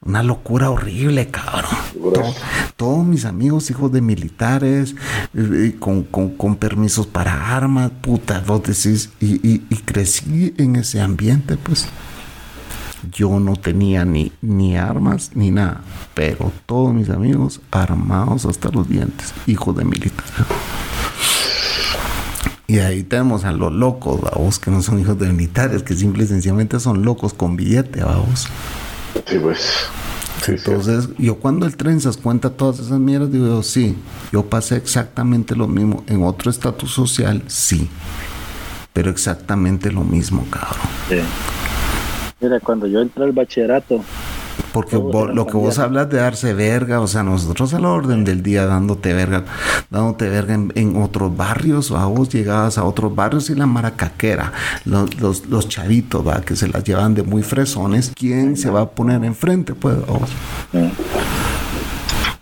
Una 0.00 0.22
locura 0.22 0.70
horrible, 0.70 1.28
cabrón. 1.28 1.70
todos 2.76 3.04
mis 3.04 3.24
amigos, 3.24 3.70
hijos 3.70 3.90
de 3.90 4.00
militares, 4.00 4.94
eh, 5.34 5.76
con, 5.78 6.04
con, 6.04 6.56
permisos 6.56 7.06
para 7.06 7.56
armas, 7.56 7.90
puta, 8.00 8.42
vos 8.46 8.62
decís, 8.62 9.10
y, 9.20 9.58
crecí 9.84 10.54
en 10.56 10.76
ese 10.76 11.00
ambiente, 11.00 11.56
pues. 11.56 11.88
Yo 13.12 13.38
no 13.38 13.54
tenía 13.54 14.04
ni, 14.04 14.32
ni 14.42 14.76
armas 14.76 15.30
ni 15.34 15.52
nada, 15.52 15.82
pero 16.14 16.52
todos 16.66 16.92
mis 16.92 17.10
amigos 17.10 17.60
armados 17.70 18.44
hasta 18.44 18.70
los 18.70 18.88
dientes, 18.88 19.32
hijos 19.46 19.76
de 19.76 19.84
militares. 19.84 20.32
Y 22.66 22.80
ahí 22.80 23.02
tenemos 23.02 23.44
a 23.44 23.52
los 23.52 23.72
locos, 23.72 24.20
vamos, 24.20 24.58
que 24.58 24.70
no 24.70 24.82
son 24.82 25.00
hijos 25.00 25.18
de 25.18 25.32
militares, 25.32 25.82
que 25.82 25.94
simple 25.94 26.24
y 26.24 26.26
sencillamente 26.26 26.78
son 26.80 27.02
locos 27.02 27.32
con 27.32 27.56
billete, 27.56 28.04
vamos. 28.04 28.46
Sí, 29.26 29.38
pues. 29.38 29.88
Entonces, 30.46 31.08
yo 31.18 31.36
cuando 31.36 31.66
el 31.66 31.76
Trenzas 31.76 32.16
cuenta 32.16 32.50
todas 32.50 32.78
esas 32.78 32.98
mierdas, 32.98 33.30
digo, 33.32 33.62
sí, 33.62 33.96
yo 34.32 34.44
pasé 34.44 34.76
exactamente 34.76 35.54
lo 35.54 35.66
mismo. 35.66 36.04
En 36.06 36.22
otro 36.22 36.50
estatus 36.50 36.92
social, 36.92 37.42
sí. 37.48 37.88
Pero 38.92 39.10
exactamente 39.10 39.90
lo 39.92 40.04
mismo, 40.04 40.46
cabrón. 40.50 40.88
Sí. 41.08 41.16
Mira, 42.40 42.60
cuando 42.60 42.86
yo 42.86 43.00
entré 43.00 43.24
al 43.24 43.32
bachillerato, 43.32 44.02
porque 44.72 44.96
lo 44.96 45.46
que 45.46 45.56
vos 45.56 45.78
hablas 45.78 46.10
de 46.10 46.18
darse 46.18 46.54
verga, 46.54 47.00
o 47.00 47.06
sea, 47.06 47.22
nosotros 47.22 47.74
a 47.74 47.80
la 47.80 47.88
orden 47.88 48.24
del 48.24 48.42
día 48.42 48.66
dándote 48.66 49.12
verga, 49.12 49.44
dándote 49.90 50.28
verga 50.28 50.54
en, 50.54 50.96
otros 50.96 51.36
barrios, 51.36 51.90
o 51.90 51.96
a 51.96 52.06
vos 52.06 52.28
llegabas 52.28 52.78
a 52.78 52.84
otros 52.84 53.14
barrios 53.14 53.50
y 53.50 53.54
la 53.54 53.66
maracaquera, 53.66 54.52
los, 54.84 55.20
los, 55.20 55.46
los 55.46 55.68
chavitos, 55.68 56.26
¿va? 56.26 56.42
que 56.42 56.56
se 56.56 56.68
las 56.68 56.84
llevan 56.84 57.14
de 57.14 57.22
muy 57.22 57.42
fresones, 57.42 58.12
¿quién 58.14 58.56
se 58.56 58.70
va 58.70 58.82
a 58.82 58.90
poner 58.90 59.24
enfrente? 59.24 59.74
Pues, 59.74 59.96
vos? 60.06 60.30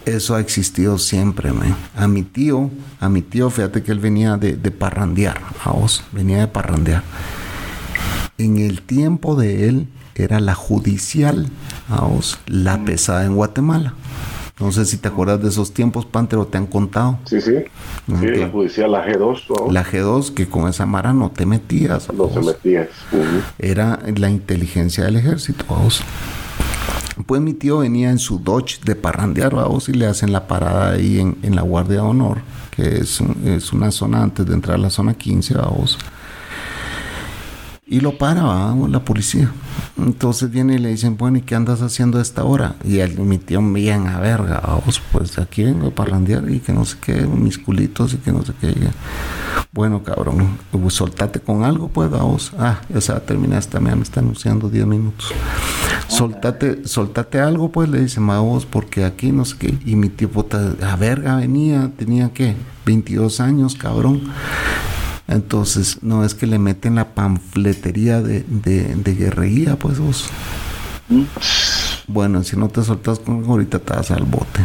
Eso 0.05 0.35
ha 0.37 0.41
existido 0.41 0.99
siempre, 0.99 1.53
man. 1.53 1.77
A 1.97 2.07
mi 2.07 2.23
tío, 2.23 2.71
a 3.01 3.09
mi 3.09 3.23
tío, 3.23 3.51
fíjate 3.51 3.83
que 3.83 3.93
él 3.93 3.99
venía 3.99 4.37
de, 4.37 4.57
de 4.57 4.71
parrandear, 4.71 5.41
a 5.65 5.71
vos, 5.71 6.05
venía 6.13 6.39
de 6.39 6.49
parrandear. 6.49 7.03
En 8.39 8.59
el 8.59 8.83
tiempo 8.83 9.35
de 9.35 9.69
él, 9.69 9.89
era 10.25 10.41
la 10.41 10.55
judicial, 10.55 11.49
vamos, 11.89 12.39
la 12.47 12.85
pesada 12.85 13.25
en 13.25 13.35
Guatemala. 13.35 13.95
No 14.59 14.73
sé 14.73 14.87
si 14.87 14.97
te 14.97 15.09
acuerdas 15.09 15.43
de 15.43 15.51
esos 15.51 15.75
tiempos, 15.75 16.07
Pantero, 16.07 16.47
te 16.47 16.57
han 16.57 16.67
contado. 16.67 17.19
Sí, 17.27 17.43
sí. 17.43 17.57
Sí, 18.07 18.27
la 18.27 18.49
judicial, 18.49 18.91
la 18.91 19.07
G2. 19.07 19.71
La 19.71 19.85
G2, 19.85 20.33
que 20.33 20.49
con 20.49 20.67
esa 20.69 20.87
mara 20.87 21.13
no 21.13 21.31
te 21.31 21.45
metías. 21.45 22.11
No 22.11 22.27
te 22.29 22.41
metías. 22.41 22.89
Era 23.59 24.01
la 24.17 24.31
inteligencia 24.31 25.05
del 25.05 25.17
ejército, 25.17 25.67
vamos. 25.69 26.03
Pues 27.27 27.43
mi 27.43 27.53
tío 27.53 27.79
venía 27.79 28.11
en 28.11 28.19
su 28.19 28.39
Dodge 28.39 28.81
de 28.85 28.95
parrandear, 28.95 29.55
vamos, 29.55 29.91
y 29.91 29.93
le 29.93 30.07
hacen 30.07 30.33
la 30.33 30.47
parada 30.47 30.93
ahí 30.93 31.21
en, 31.21 31.37
en 31.43 31.55
la 31.55 31.63
Guardia 31.63 31.97
de 31.97 32.03
Honor, 32.03 32.39
que 32.71 32.99
es, 32.99 33.23
es, 33.45 33.73
una 33.73 33.91
zona 33.91 34.23
antes 34.23 34.47
de 34.47 34.55
entrar 34.55 34.77
a 34.77 34.79
la 34.79 34.91
zona 34.91 35.15
15, 35.15 35.55
vamos. 35.55 35.99
Y 37.89 38.01
lo 38.01 38.19
para, 38.19 38.43
vamos, 38.43 38.91
la 38.91 39.05
policía. 39.05 39.49
Entonces 39.97 40.51
viene 40.51 40.75
y 40.75 40.79
le 40.79 40.89
dicen, 40.89 41.17
bueno, 41.17 41.39
¿y 41.39 41.43
qué 41.43 41.55
andas 41.55 41.83
haciendo 41.83 42.19
a 42.19 42.23
esta 42.23 42.43
hora? 42.43 42.75
Y 42.85 42.99
él, 42.99 43.17
mi 43.21 43.39
tío 43.39 43.63
bien 43.63 44.09
a 44.09 44.19
verga, 44.19 44.61
vamos, 44.61 45.01
pues 45.13 45.39
aquí 45.39 45.63
vengo 45.63 45.87
a 45.87 45.91
parrandear 45.93 46.51
y 46.51 46.59
que 46.59 46.73
no 46.73 46.85
sé 46.85 46.97
qué, 47.01 47.15
mis 47.15 47.59
culitos 47.59 48.15
y 48.15 48.17
que 48.17 48.33
no 48.33 48.45
sé 48.45 48.55
qué. 48.61 48.75
Bueno, 49.71 50.03
cabrón, 50.03 50.59
pues 50.73 50.95
soltate 50.95 51.39
con 51.39 51.63
algo, 51.63 51.87
pues 51.87 52.11
vamos. 52.11 52.53
Ah, 52.59 52.81
ya 52.89 53.01
se 53.01 53.13
va 53.13 53.19
a 53.19 53.23
terminar 53.23 53.61
esta 53.61 53.79
me 53.79 53.93
está 54.03 54.19
anunciando 54.19 54.69
10 54.69 54.85
minutos. 54.87 55.33
Soltate, 56.09 56.89
soltate 56.89 57.39
algo, 57.39 57.71
pues 57.71 57.89
le 57.89 58.01
dicen, 58.01 58.27
vos, 58.27 58.67
porque 58.67 59.05
aquí 59.05 59.31
no 59.31 59.45
sé 59.45 59.59
qué. 59.59 59.79
Y 59.87 59.95
mi 59.95 60.09
tío, 60.09 60.29
puta, 60.29 60.75
a 60.83 60.97
verga 60.97 61.37
venía, 61.37 61.93
tenía 61.97 62.33
que 62.33 62.57
22 62.85 63.39
años, 63.39 63.77
cabrón. 63.77 64.23
Entonces, 65.29 66.03
no 66.03 66.25
es 66.25 66.35
que 66.35 66.47
le 66.47 66.59
meten 66.59 66.95
la 66.95 67.15
panfletería 67.15 68.23
de, 68.23 68.45
de, 68.49 69.15
guerrería, 69.15 69.77
pues 69.77 69.99
vos. 69.99 70.27
Mm. 71.09 71.23
Bueno, 72.07 72.45
si 72.45 72.57
no 72.57 72.69
te 72.69 72.85
soltas 72.85 73.19
con 73.19 73.45
ahorita 73.45 73.81
te 73.81 73.93
vas 73.93 74.11
al 74.13 74.25
bote. 74.25 74.61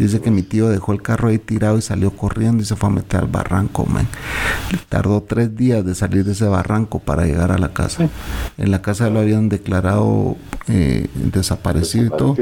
Dice 0.00 0.22
que 0.22 0.30
mi 0.30 0.40
tío 0.40 0.70
dejó 0.70 0.94
el 0.94 1.02
carro 1.02 1.28
ahí 1.28 1.38
tirado 1.38 1.76
y 1.76 1.82
salió 1.82 2.10
corriendo 2.12 2.62
y 2.62 2.66
se 2.66 2.74
fue 2.74 2.88
a 2.88 2.92
meter 2.92 3.20
al 3.20 3.26
barranco, 3.26 3.84
man. 3.84 4.08
Tardó 4.88 5.22
tres 5.22 5.54
días 5.54 5.84
de 5.84 5.94
salir 5.94 6.24
de 6.24 6.32
ese 6.32 6.46
barranco 6.46 7.00
para 7.00 7.26
llegar 7.26 7.52
a 7.52 7.58
la 7.58 7.74
casa. 7.74 8.08
En 8.56 8.70
la 8.70 8.80
casa 8.80 9.10
lo 9.10 9.20
habían 9.20 9.50
declarado 9.50 10.38
eh, 10.68 11.06
desaparecido 11.14 12.06
y 12.06 12.08
todo. 12.08 12.36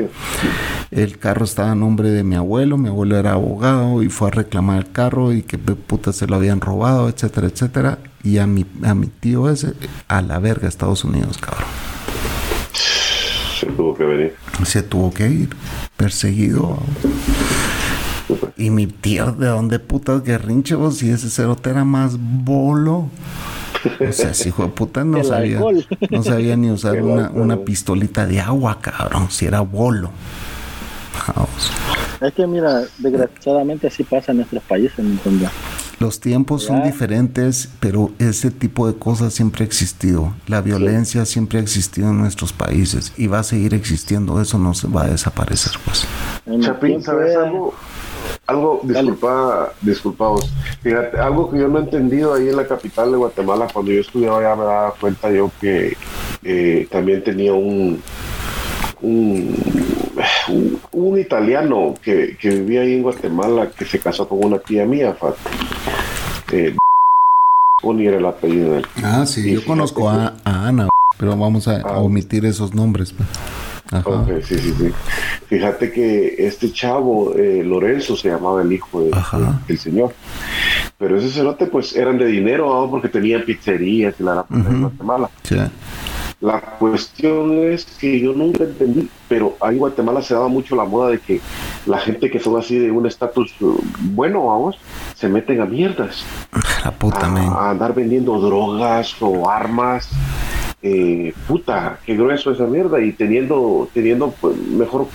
El 0.93 1.19
carro 1.19 1.45
estaba 1.45 1.73
a 1.73 1.75
nombre 1.75 2.11
de 2.11 2.23
mi 2.23 2.37
abuelo, 2.37 2.79
mi 2.79 2.91
abuelo 2.91 3.17
era 3.17 3.33
abogado 3.33 4.05
y 4.05 4.09
fue 4.09 4.29
a 4.29 4.31
reclamar 4.31 4.79
el 4.79 4.93
carro 4.93 5.33
y 5.33 5.43
que 5.43 5.59
puta 5.59 6.13
se 6.13 6.29
lo 6.29 6.37
habían 6.37 6.61
robado, 6.61 7.09
etcétera, 7.09 7.49
etcétera. 7.49 7.99
Y 8.23 8.39
a 8.39 8.47
mi, 8.47 8.67
a 8.85 8.95
mi 8.95 9.09
tío 9.09 9.51
ese, 9.51 9.75
a 10.07 10.23
la 10.23 10.39
verga, 10.39 10.69
Estados 10.69 11.03
Unidos, 11.03 11.39
cabrón. 11.39 11.67
Se 13.59 13.67
tuvo 13.67 13.95
que 13.95 14.05
venir. 14.05 14.35
Se 14.65 14.83
tuvo 14.83 15.13
que 15.13 15.29
ir, 15.29 15.49
perseguido. 15.97 16.79
Y 18.57 18.71
mi 18.71 18.87
tío, 18.87 19.33
¿de 19.33 19.47
dónde 19.47 19.79
putas 19.79 20.23
guerrinche 20.23 20.75
vos? 20.75 20.99
Si 20.99 21.11
ese 21.11 21.31
cerote 21.31 21.71
era 21.71 21.85
más 21.85 22.17
bolo. 22.19 23.09
O 24.09 24.13
sea, 24.13 24.35
si 24.35 24.49
hijo 24.49 24.65
de 24.65 24.69
puta 24.69 25.05
no 25.05 25.23
sabía, 25.25 25.61
no 26.11 26.23
sabía 26.23 26.57
ni 26.57 26.71
usar 26.71 27.03
una, 27.03 27.31
una 27.31 27.57
pistolita 27.59 28.27
de 28.27 28.41
agua, 28.41 28.79
cabrón, 28.81 29.29
si 29.31 29.47
era 29.47 29.61
bolo. 29.61 30.11
Vamos. 31.27 31.73
Es 32.21 32.33
que 32.35 32.47
mira, 32.47 32.83
desgraciadamente 32.99 33.87
así 33.87 34.05
pasa 34.05 34.33
en 34.33 34.39
nuestros 34.39 34.63
países, 34.65 34.99
¿me 34.99 35.13
entiendes? 35.13 35.51
Los 36.01 36.21
tiempos 36.21 36.63
son 36.63 36.79
Ya. 36.81 36.87
diferentes, 36.87 37.69
pero 37.81 38.11
ese 38.21 38.51
tipo 38.53 38.87
de 38.87 38.97
cosas 38.99 39.35
siempre 39.35 39.65
ha 39.65 39.67
existido. 39.67 40.33
La 40.47 40.61
violencia 40.61 41.25
siempre 41.25 41.59
ha 41.59 41.63
existido 41.63 42.11
en 42.11 42.19
nuestros 42.19 42.53
países 42.53 43.13
y 43.17 43.27
va 43.27 43.41
a 43.41 43.43
seguir 43.43 43.75
existiendo. 43.75 44.41
Eso 44.41 44.59
no 44.59 44.75
se 44.75 44.87
va 44.87 45.03
a 45.05 45.09
desaparecer, 45.09 45.73
pues. 45.85 46.07
Chapín, 46.61 47.03
¿sabes 47.03 47.37
algo? 47.37 47.75
Algo, 48.47 48.81
disculpa, 48.85 49.73
disculpaos. 49.83 50.51
Fíjate, 50.83 51.19
algo 51.19 51.51
que 51.51 51.59
yo 51.59 51.69
no 51.69 51.79
he 51.79 51.83
entendido 51.83 52.33
ahí 52.35 52.49
en 52.49 52.57
la 52.57 52.67
capital 52.67 53.11
de 53.11 53.19
Guatemala, 53.19 53.67
cuando 53.73 53.91
yo 53.93 54.01
estudiaba 54.01 54.39
allá 54.39 54.57
me 54.57 54.65
daba 54.65 54.95
cuenta 55.01 55.31
yo 55.31 55.51
que 55.61 55.97
eh, 56.45 56.89
también 56.91 57.23
tenía 57.25 57.53
un, 57.53 58.01
un, 59.03 59.55
un, 60.49 60.78
un 60.93 61.19
italiano 61.19 61.95
que, 62.03 62.37
que 62.41 62.51
vivía 62.51 62.83
ahí 62.83 62.95
en 62.95 63.03
Guatemala 63.03 63.71
que 63.77 63.85
se 63.85 63.99
casó 63.99 64.29
con 64.29 64.45
una 64.45 64.59
tía 64.59 64.85
mía, 64.85 65.15
Fat. 65.15 65.35
Eh, 66.53 66.77
era 68.01 68.17
el 68.17 68.27
apellido 68.27 68.73
de 68.73 68.79
él. 68.79 68.87
Ah, 69.03 69.25
sí, 69.27 69.53
yo 69.53 69.65
conozco 69.65 70.09
a, 70.09 70.35
a 70.45 70.69
Ana, 70.69 70.89
pero 71.19 71.37
vamos 71.37 71.69
a, 71.69 71.77
a 71.77 71.83
Ah. 71.85 71.99
omitir 71.99 72.45
esos 72.45 72.75
nombres. 72.75 73.15
Ajá. 73.91 74.27
Sí, 74.45 74.59
sí, 74.59 74.75
sí. 74.79 74.91
Fíjate 75.47 75.91
que 75.91 76.35
este 76.47 76.71
chavo, 76.73 77.35
eh, 77.37 77.63
Lorenzo, 77.65 78.17
se 78.17 78.29
llamaba 78.29 78.61
el 78.61 78.71
hijo 78.73 79.03
de- 79.03 79.11
Ajá. 79.15 79.39
de- 79.39 79.47
del 79.69 79.79
señor. 79.79 80.13
Pero 80.99 81.17
ese 81.17 81.31
cerote, 81.31 81.67
pues, 81.67 81.97
eran 81.97 82.19
de 82.19 82.27
dinero, 82.27 82.67
¿no? 82.85 82.91
porque 82.91 83.09
tenían 83.09 83.43
pizzerías 83.45 84.15
y 84.19 84.25
la 84.25 84.45
en 84.51 84.61
Ujú. 84.61 84.81
Guatemala. 84.81 85.31
Sí. 85.45 85.57
La 86.41 86.61
cuestión 86.61 87.59
es 87.65 87.85
que 87.85 88.21
yo 88.21 88.33
nunca 88.33 88.63
entendí, 88.63 89.09
pero 89.29 89.57
ahí 89.61 89.73
en 89.75 89.81
Guatemala 89.81 90.23
se 90.23 90.35
daba 90.35 90.47
mucho 90.47 90.77
la 90.77 90.85
moda 90.85 91.11
de 91.11 91.19
que 91.19 91.41
la 91.85 91.99
gente 91.99 92.31
que 92.31 92.39
son 92.39 92.57
así 92.57 92.79
de 92.79 92.93
un 92.93 93.07
estatus 93.07 93.61
uh, 93.61 93.77
bueno, 94.03 94.47
vamos, 94.47 94.79
se 95.17 95.29
meten 95.29 95.61
a 95.61 95.65
mierdas. 95.65 96.25
La 96.85 96.93
puta, 96.93 97.27
a, 97.27 97.67
a 97.67 97.71
andar 97.71 97.93
vendiendo 97.93 98.39
drogas 98.39 99.17
o 99.21 99.51
armas. 99.51 100.09
Eh, 100.81 101.35
puta, 101.49 101.99
qué 102.07 102.15
grueso 102.15 102.53
esa 102.53 102.67
mierda. 102.67 103.01
Y 103.01 103.13
teniendo, 103.13 103.89
teniendo 103.93 104.33
pues, 104.41 104.57
mejor 104.57 105.09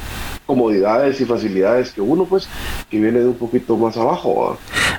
comodidades 0.45 1.19
y 1.21 1.25
facilidades 1.25 1.91
que 1.91 2.01
uno, 2.01 2.25
pues, 2.25 2.47
que 2.89 2.99
viene 2.99 3.19
de 3.19 3.27
un 3.27 3.35
poquito 3.35 3.77
más 3.77 3.97
abajo. 3.97 4.57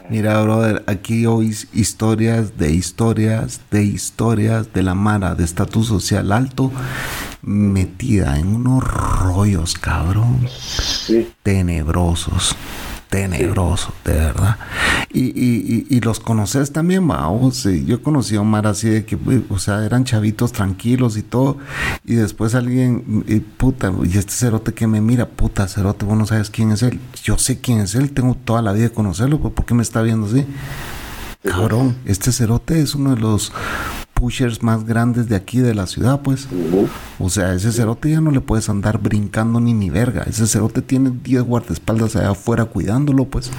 Mira, 0.09 0.41
brother, 0.43 0.83
aquí 0.87 1.27
oís 1.27 1.69
historias 1.73 2.59
de 2.59 2.73
historias 2.73 3.61
de 3.71 3.83
historias 3.83 4.73
de 4.73 4.83
la 4.83 4.95
Mara 4.95 5.35
de 5.35 5.45
estatus 5.45 5.87
social 5.89 6.33
alto 6.33 6.71
metida 7.43 8.39
en 8.39 8.55
unos 8.55 8.83
rollos, 8.85 9.75
cabrón, 9.75 10.47
Sí, 10.49 11.29
tenebrosos. 11.43 12.57
Tenebrosos, 13.15 13.95
de 14.05 14.13
verdad. 14.13 14.57
Y, 15.13 15.27
y, 15.27 15.87
y, 15.89 15.97
y 15.97 16.01
los 16.01 16.19
conoces 16.19 16.73
también, 16.73 17.07
vamos. 17.07 17.63
Yo 17.63 17.95
he 17.95 18.03
conocido 18.03 18.41
a 18.41 18.45
Mara 18.45 18.71
así 18.71 18.89
de 18.89 19.05
que, 19.05 19.17
o 19.49 19.59
sea, 19.61 19.85
eran 19.85 20.03
chavitos 20.03 20.51
tranquilos 20.51 21.17
y 21.17 21.23
todo. 21.23 21.59
Y 22.05 22.17
después 22.17 22.57
alguien, 22.57 23.25
y 23.29 23.39
puta, 23.39 23.93
y 24.03 24.19
este 24.19 24.33
cerote 24.33 24.75
que 24.75 24.89
me 24.89 25.01
mira, 25.01 25.29
puta, 25.29 25.69
cerote, 25.69 26.05
vos 26.05 26.19
no 26.19 26.27
sabes 26.27 26.51
quién 26.51 26.73
es 26.73 26.83
él. 26.83 26.99
Yo 27.23 27.39
sé 27.39 27.61
quién 27.61 27.79
es 27.79 27.95
él, 27.95 28.11
tengo 28.11 28.35
toda 28.35 28.63
la 28.63 28.73
vida 28.73 28.89
de 28.89 28.91
conocerlo, 28.91 29.39
pues, 29.39 29.55
¿por 29.55 29.65
qué 29.65 29.75
me 29.75 29.83
está 29.85 30.03
viendo 30.03 30.27
así? 30.27 30.45
Cabrón, 31.45 31.95
este 32.07 32.33
cerote 32.33 32.81
es 32.81 32.97
uno 32.97 33.15
de 33.15 33.21
los 33.21 33.53
pushers 34.15 34.63
más 34.63 34.85
grandes 34.85 35.29
de 35.29 35.37
aquí 35.37 35.59
de 35.59 35.75
la 35.75 35.87
ciudad, 35.87 36.21
pues. 36.23 36.49
O 37.19 37.29
sea, 37.29 37.53
ese 37.53 37.73
cerote 37.73 38.11
ya 38.11 38.21
no 38.21 38.31
le 38.31 38.41
puedes 38.41 38.69
andar 38.69 38.99
brincando 38.99 39.61
ni 39.61 39.75
ni 39.75 39.91
verga. 39.91 40.23
Ese 40.23 40.47
cerote 40.47 40.81
tiene 40.83 41.13
10 41.23 41.43
guardaespaldas 41.43 42.17
allá 42.17 42.31
afuera 42.31 42.65
cuidándolo, 42.65 43.27
pues. 43.27 43.51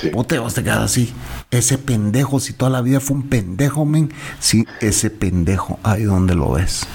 sí. 0.00 0.10
¿O 0.14 0.24
te 0.24 0.38
vas 0.38 0.56
a 0.56 0.62
quedar 0.62 0.82
así? 0.82 1.12
Ese 1.50 1.76
pendejo, 1.78 2.40
si 2.40 2.52
toda 2.52 2.70
la 2.70 2.80
vida 2.80 3.00
fue 3.00 3.16
un 3.16 3.28
pendejo, 3.28 3.84
men. 3.84 4.12
Sí, 4.40 4.64
ese 4.80 5.10
pendejo, 5.10 5.78
ahí 5.82 6.04
donde 6.04 6.34
lo 6.34 6.52
ves. 6.52 6.86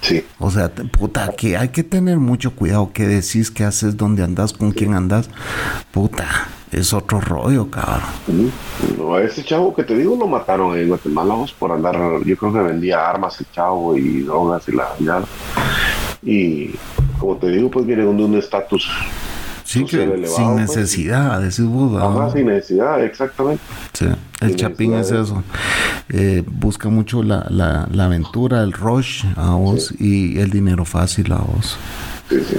Sí. 0.00 0.24
O 0.38 0.50
sea, 0.50 0.70
puta, 0.70 1.32
que 1.36 1.56
hay 1.56 1.68
que 1.68 1.82
tener 1.82 2.18
mucho 2.18 2.54
cuidado. 2.54 2.90
¿Qué 2.92 3.06
decís? 3.06 3.50
¿Qué 3.50 3.64
haces? 3.64 3.96
¿Dónde 3.96 4.22
andas? 4.22 4.52
¿Con 4.52 4.72
quién 4.72 4.94
andas? 4.94 5.28
Puta, 5.92 6.26
es 6.72 6.92
otro 6.92 7.20
rollo, 7.20 7.70
cabrón. 7.70 8.02
No, 8.98 9.14
a 9.14 9.22
ese 9.22 9.42
chavo 9.44 9.74
que 9.74 9.84
te 9.84 9.96
digo 9.96 10.16
lo 10.16 10.26
mataron 10.26 10.76
en 10.76 10.88
Guatemala 10.88 11.34
vos, 11.34 11.52
por 11.52 11.72
andar, 11.72 11.96
yo 12.24 12.36
creo 12.36 12.52
que 12.52 12.60
vendía 12.60 13.08
armas 13.08 13.40
el 13.40 13.50
chavo 13.52 13.96
y 13.96 14.22
drogas 14.22 14.68
y 14.68 14.72
la 14.72 14.88
ya. 14.98 15.22
Y 16.22 16.74
como 17.18 17.36
te 17.36 17.48
digo, 17.48 17.70
pues 17.70 17.86
viene 17.86 18.02
de 18.02 18.08
un 18.08 18.36
estatus 18.36 18.88
Sí, 19.68 19.80
Social 19.80 20.08
que 20.08 20.14
elevado, 20.14 20.36
sin 20.36 20.46
pues. 20.54 20.68
necesidad, 20.76 21.40
decís 21.42 21.64
vos. 21.66 22.02
Ajá, 22.02 22.30
sin 22.32 22.46
necesidad, 22.46 23.04
exactamente. 23.04 23.62
Sí, 23.92 24.06
el 24.40 24.56
Chapín 24.56 24.94
es 24.94 25.10
eso. 25.10 25.42
Eh, 26.10 26.42
busca 26.46 26.88
mucho 26.88 27.22
la, 27.22 27.46
la, 27.50 27.88
la 27.92 28.04
aventura, 28.06 28.62
el 28.62 28.72
rush 28.72 29.24
a 29.36 29.54
vos 29.54 29.92
y 29.98 30.38
el 30.38 30.50
dinero 30.50 30.84
fácil 30.84 31.32
a 31.32 31.38
vos. 31.38 31.76
Sí, 32.28 32.36
sí. 32.46 32.56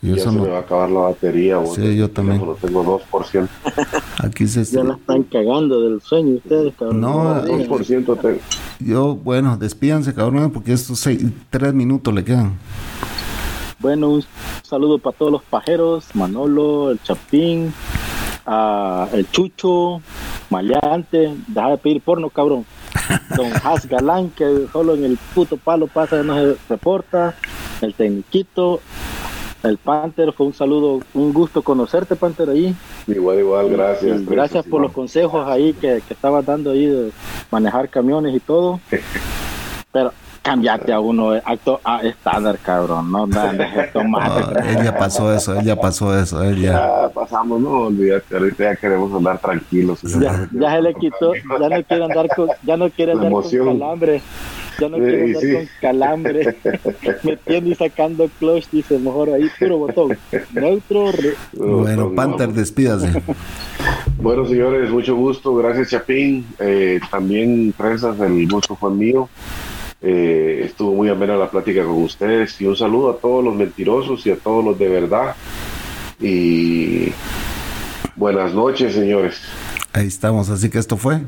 Y 0.00 0.08
ya 0.10 0.14
eso 0.16 0.30
se 0.30 0.36
no- 0.36 0.44
me 0.44 0.48
va 0.50 0.58
a 0.58 0.60
acabar 0.60 0.88
la 0.90 1.00
batería. 1.00 1.56
vos. 1.58 1.74
Sí, 1.74 1.96
yo 1.96 2.08
también. 2.10 2.38
Solo 2.40 2.54
tengo 2.60 3.00
2%. 3.10 3.48
Aquí 4.24 4.46
se 4.46 4.64
Ya 4.64 4.84
la 4.84 4.94
están 4.94 5.22
cagando 5.24 5.80
del 5.82 6.00
sueño 6.00 6.36
ustedes, 6.36 6.72
cabrón. 6.78 7.00
No, 7.00 7.42
digan. 7.42 7.68
2% 7.68 8.20
tengo. 8.20 8.38
Yo, 8.80 9.14
bueno, 9.16 9.56
despídanse, 9.56 10.14
cabrón, 10.14 10.50
porque 10.52 10.72
estos 10.72 11.00
seis, 11.00 11.24
tres 11.50 11.74
minutos 11.74 12.14
le 12.14 12.24
quedan. 12.24 12.52
Bueno, 13.80 14.08
un 14.10 14.24
saludo 14.62 14.98
para 14.98 15.16
todos 15.16 15.30
los 15.32 15.42
pajeros, 15.42 16.04
Manolo, 16.14 16.90
el 16.90 17.00
Chapín, 17.02 17.72
a 18.48 19.08
el 19.12 19.30
Chucho, 19.30 20.00
Maleante, 20.48 21.34
deja 21.46 21.70
de 21.70 21.78
pedir 21.78 22.00
porno, 22.00 22.30
cabrón. 22.30 22.64
Don 23.36 23.52
Has 23.64 23.86
Galán, 23.86 24.30
que 24.30 24.66
solo 24.72 24.94
en 24.94 25.04
el 25.04 25.18
puto 25.34 25.56
palo 25.58 25.86
pasa 25.86 26.20
y 26.20 26.26
no 26.26 26.34
se 26.34 26.56
reporta, 26.68 27.34
el 27.82 27.94
Tecniquito, 27.94 28.80
el 29.62 29.76
Panther, 29.76 30.32
fue 30.32 30.46
un 30.46 30.54
saludo, 30.54 31.00
un 31.14 31.32
gusto 31.32 31.62
conocerte, 31.62 32.16
Panther, 32.16 32.48
ahí. 32.48 32.74
Igual, 33.06 33.40
igual, 33.40 33.68
gracias. 33.68 34.22
Y 34.22 34.24
gracias 34.24 34.64
por 34.66 34.80
los 34.80 34.92
consejos 34.92 35.46
ahí 35.46 35.74
que, 35.74 36.02
que 36.06 36.14
estabas 36.14 36.46
dando 36.46 36.70
ahí 36.70 36.86
de 36.86 37.10
manejar 37.50 37.88
camiones 37.90 38.34
y 38.34 38.40
todo. 38.40 38.80
Pero 39.92 40.12
cambiate 40.48 40.92
a 40.92 41.00
uno 41.00 41.32
acto 41.44 41.78
a 41.84 42.00
estándar, 42.00 42.58
cabrón. 42.62 43.10
No 43.12 43.24
andes 43.24 43.74
de 43.74 43.82
tomate. 43.92 44.44
Ah, 44.58 44.64
él 44.66 44.82
ya 44.84 44.96
pasó 44.96 45.34
eso, 45.34 45.58
él 45.58 45.64
ya 45.66 45.76
pasó 45.76 46.18
eso, 46.18 46.42
él 46.42 46.60
ya. 46.62 46.72
Ya 46.72 47.08
pasamos, 47.10 47.60
no, 47.60 47.70
olvídate, 47.88 48.34
ahorita 48.36 48.64
ya 48.64 48.76
queremos 48.76 49.12
andar 49.14 49.38
tranquilos. 49.38 50.00
Ya, 50.02 50.48
ya 50.52 50.70
se 50.76 50.82
le 50.82 50.94
quitó, 50.94 51.32
ya 51.34 51.68
no 51.68 51.82
quiere 51.84 52.04
andar 52.04 52.28
con, 52.34 52.48
ya 52.62 52.76
no 52.76 52.90
quiere 52.90 53.12
andar 53.12 53.30
con 53.32 53.42
calambre. 53.78 54.22
Ya 54.80 54.88
no 54.88 54.96
Sí, 54.96 55.02
quiere 55.02 55.24
andar 55.24 55.42
sí. 55.42 55.52
con 55.54 55.68
calambre. 55.80 56.56
Metiendo 57.24 57.70
y 57.70 57.74
sacando 57.74 58.30
clutch, 58.38 58.70
dice, 58.70 58.98
mejor 58.98 59.30
ahí, 59.30 59.50
puro 59.58 59.78
botón. 59.78 60.16
Neutro, 60.52 61.10
re- 61.12 61.34
Bueno, 61.52 62.12
Panther, 62.14 62.48
despídase. 62.52 63.22
Bueno, 64.20 64.44
señores, 64.46 64.90
mucho 64.90 65.14
gusto. 65.14 65.54
Gracias, 65.54 65.90
Chapín. 65.90 66.44
Eh, 66.58 66.98
también, 67.08 67.72
Prensas, 67.78 68.18
el 68.18 68.48
gusto 68.48 68.74
fue 68.74 68.90
mío. 68.90 69.28
Eh, 70.00 70.62
estuvo 70.64 70.94
muy 70.94 71.08
amena 71.08 71.36
la 71.36 71.50
plática 71.50 71.84
con 71.84 72.02
ustedes. 72.02 72.60
Y 72.60 72.66
un 72.66 72.76
saludo 72.76 73.10
a 73.10 73.16
todos 73.16 73.44
los 73.44 73.54
mentirosos 73.54 74.24
y 74.26 74.30
a 74.30 74.36
todos 74.36 74.64
los 74.64 74.78
de 74.78 74.88
verdad. 74.88 75.34
Y 76.20 77.12
buenas 78.16 78.54
noches, 78.54 78.94
señores. 78.94 79.40
Ahí 79.92 80.06
estamos, 80.06 80.48
así 80.50 80.70
que 80.70 80.78
esto 80.78 80.96
fue. 80.96 81.20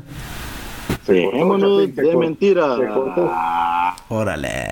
Se 1.05 1.23
cortó, 1.23 1.31
dejémonos 1.31 1.77
de 1.79 1.93
cortó. 2.03 2.19
mentira. 2.19 2.75
Se 2.77 2.87
cortó. 2.87 3.31
Órale. 4.09 4.67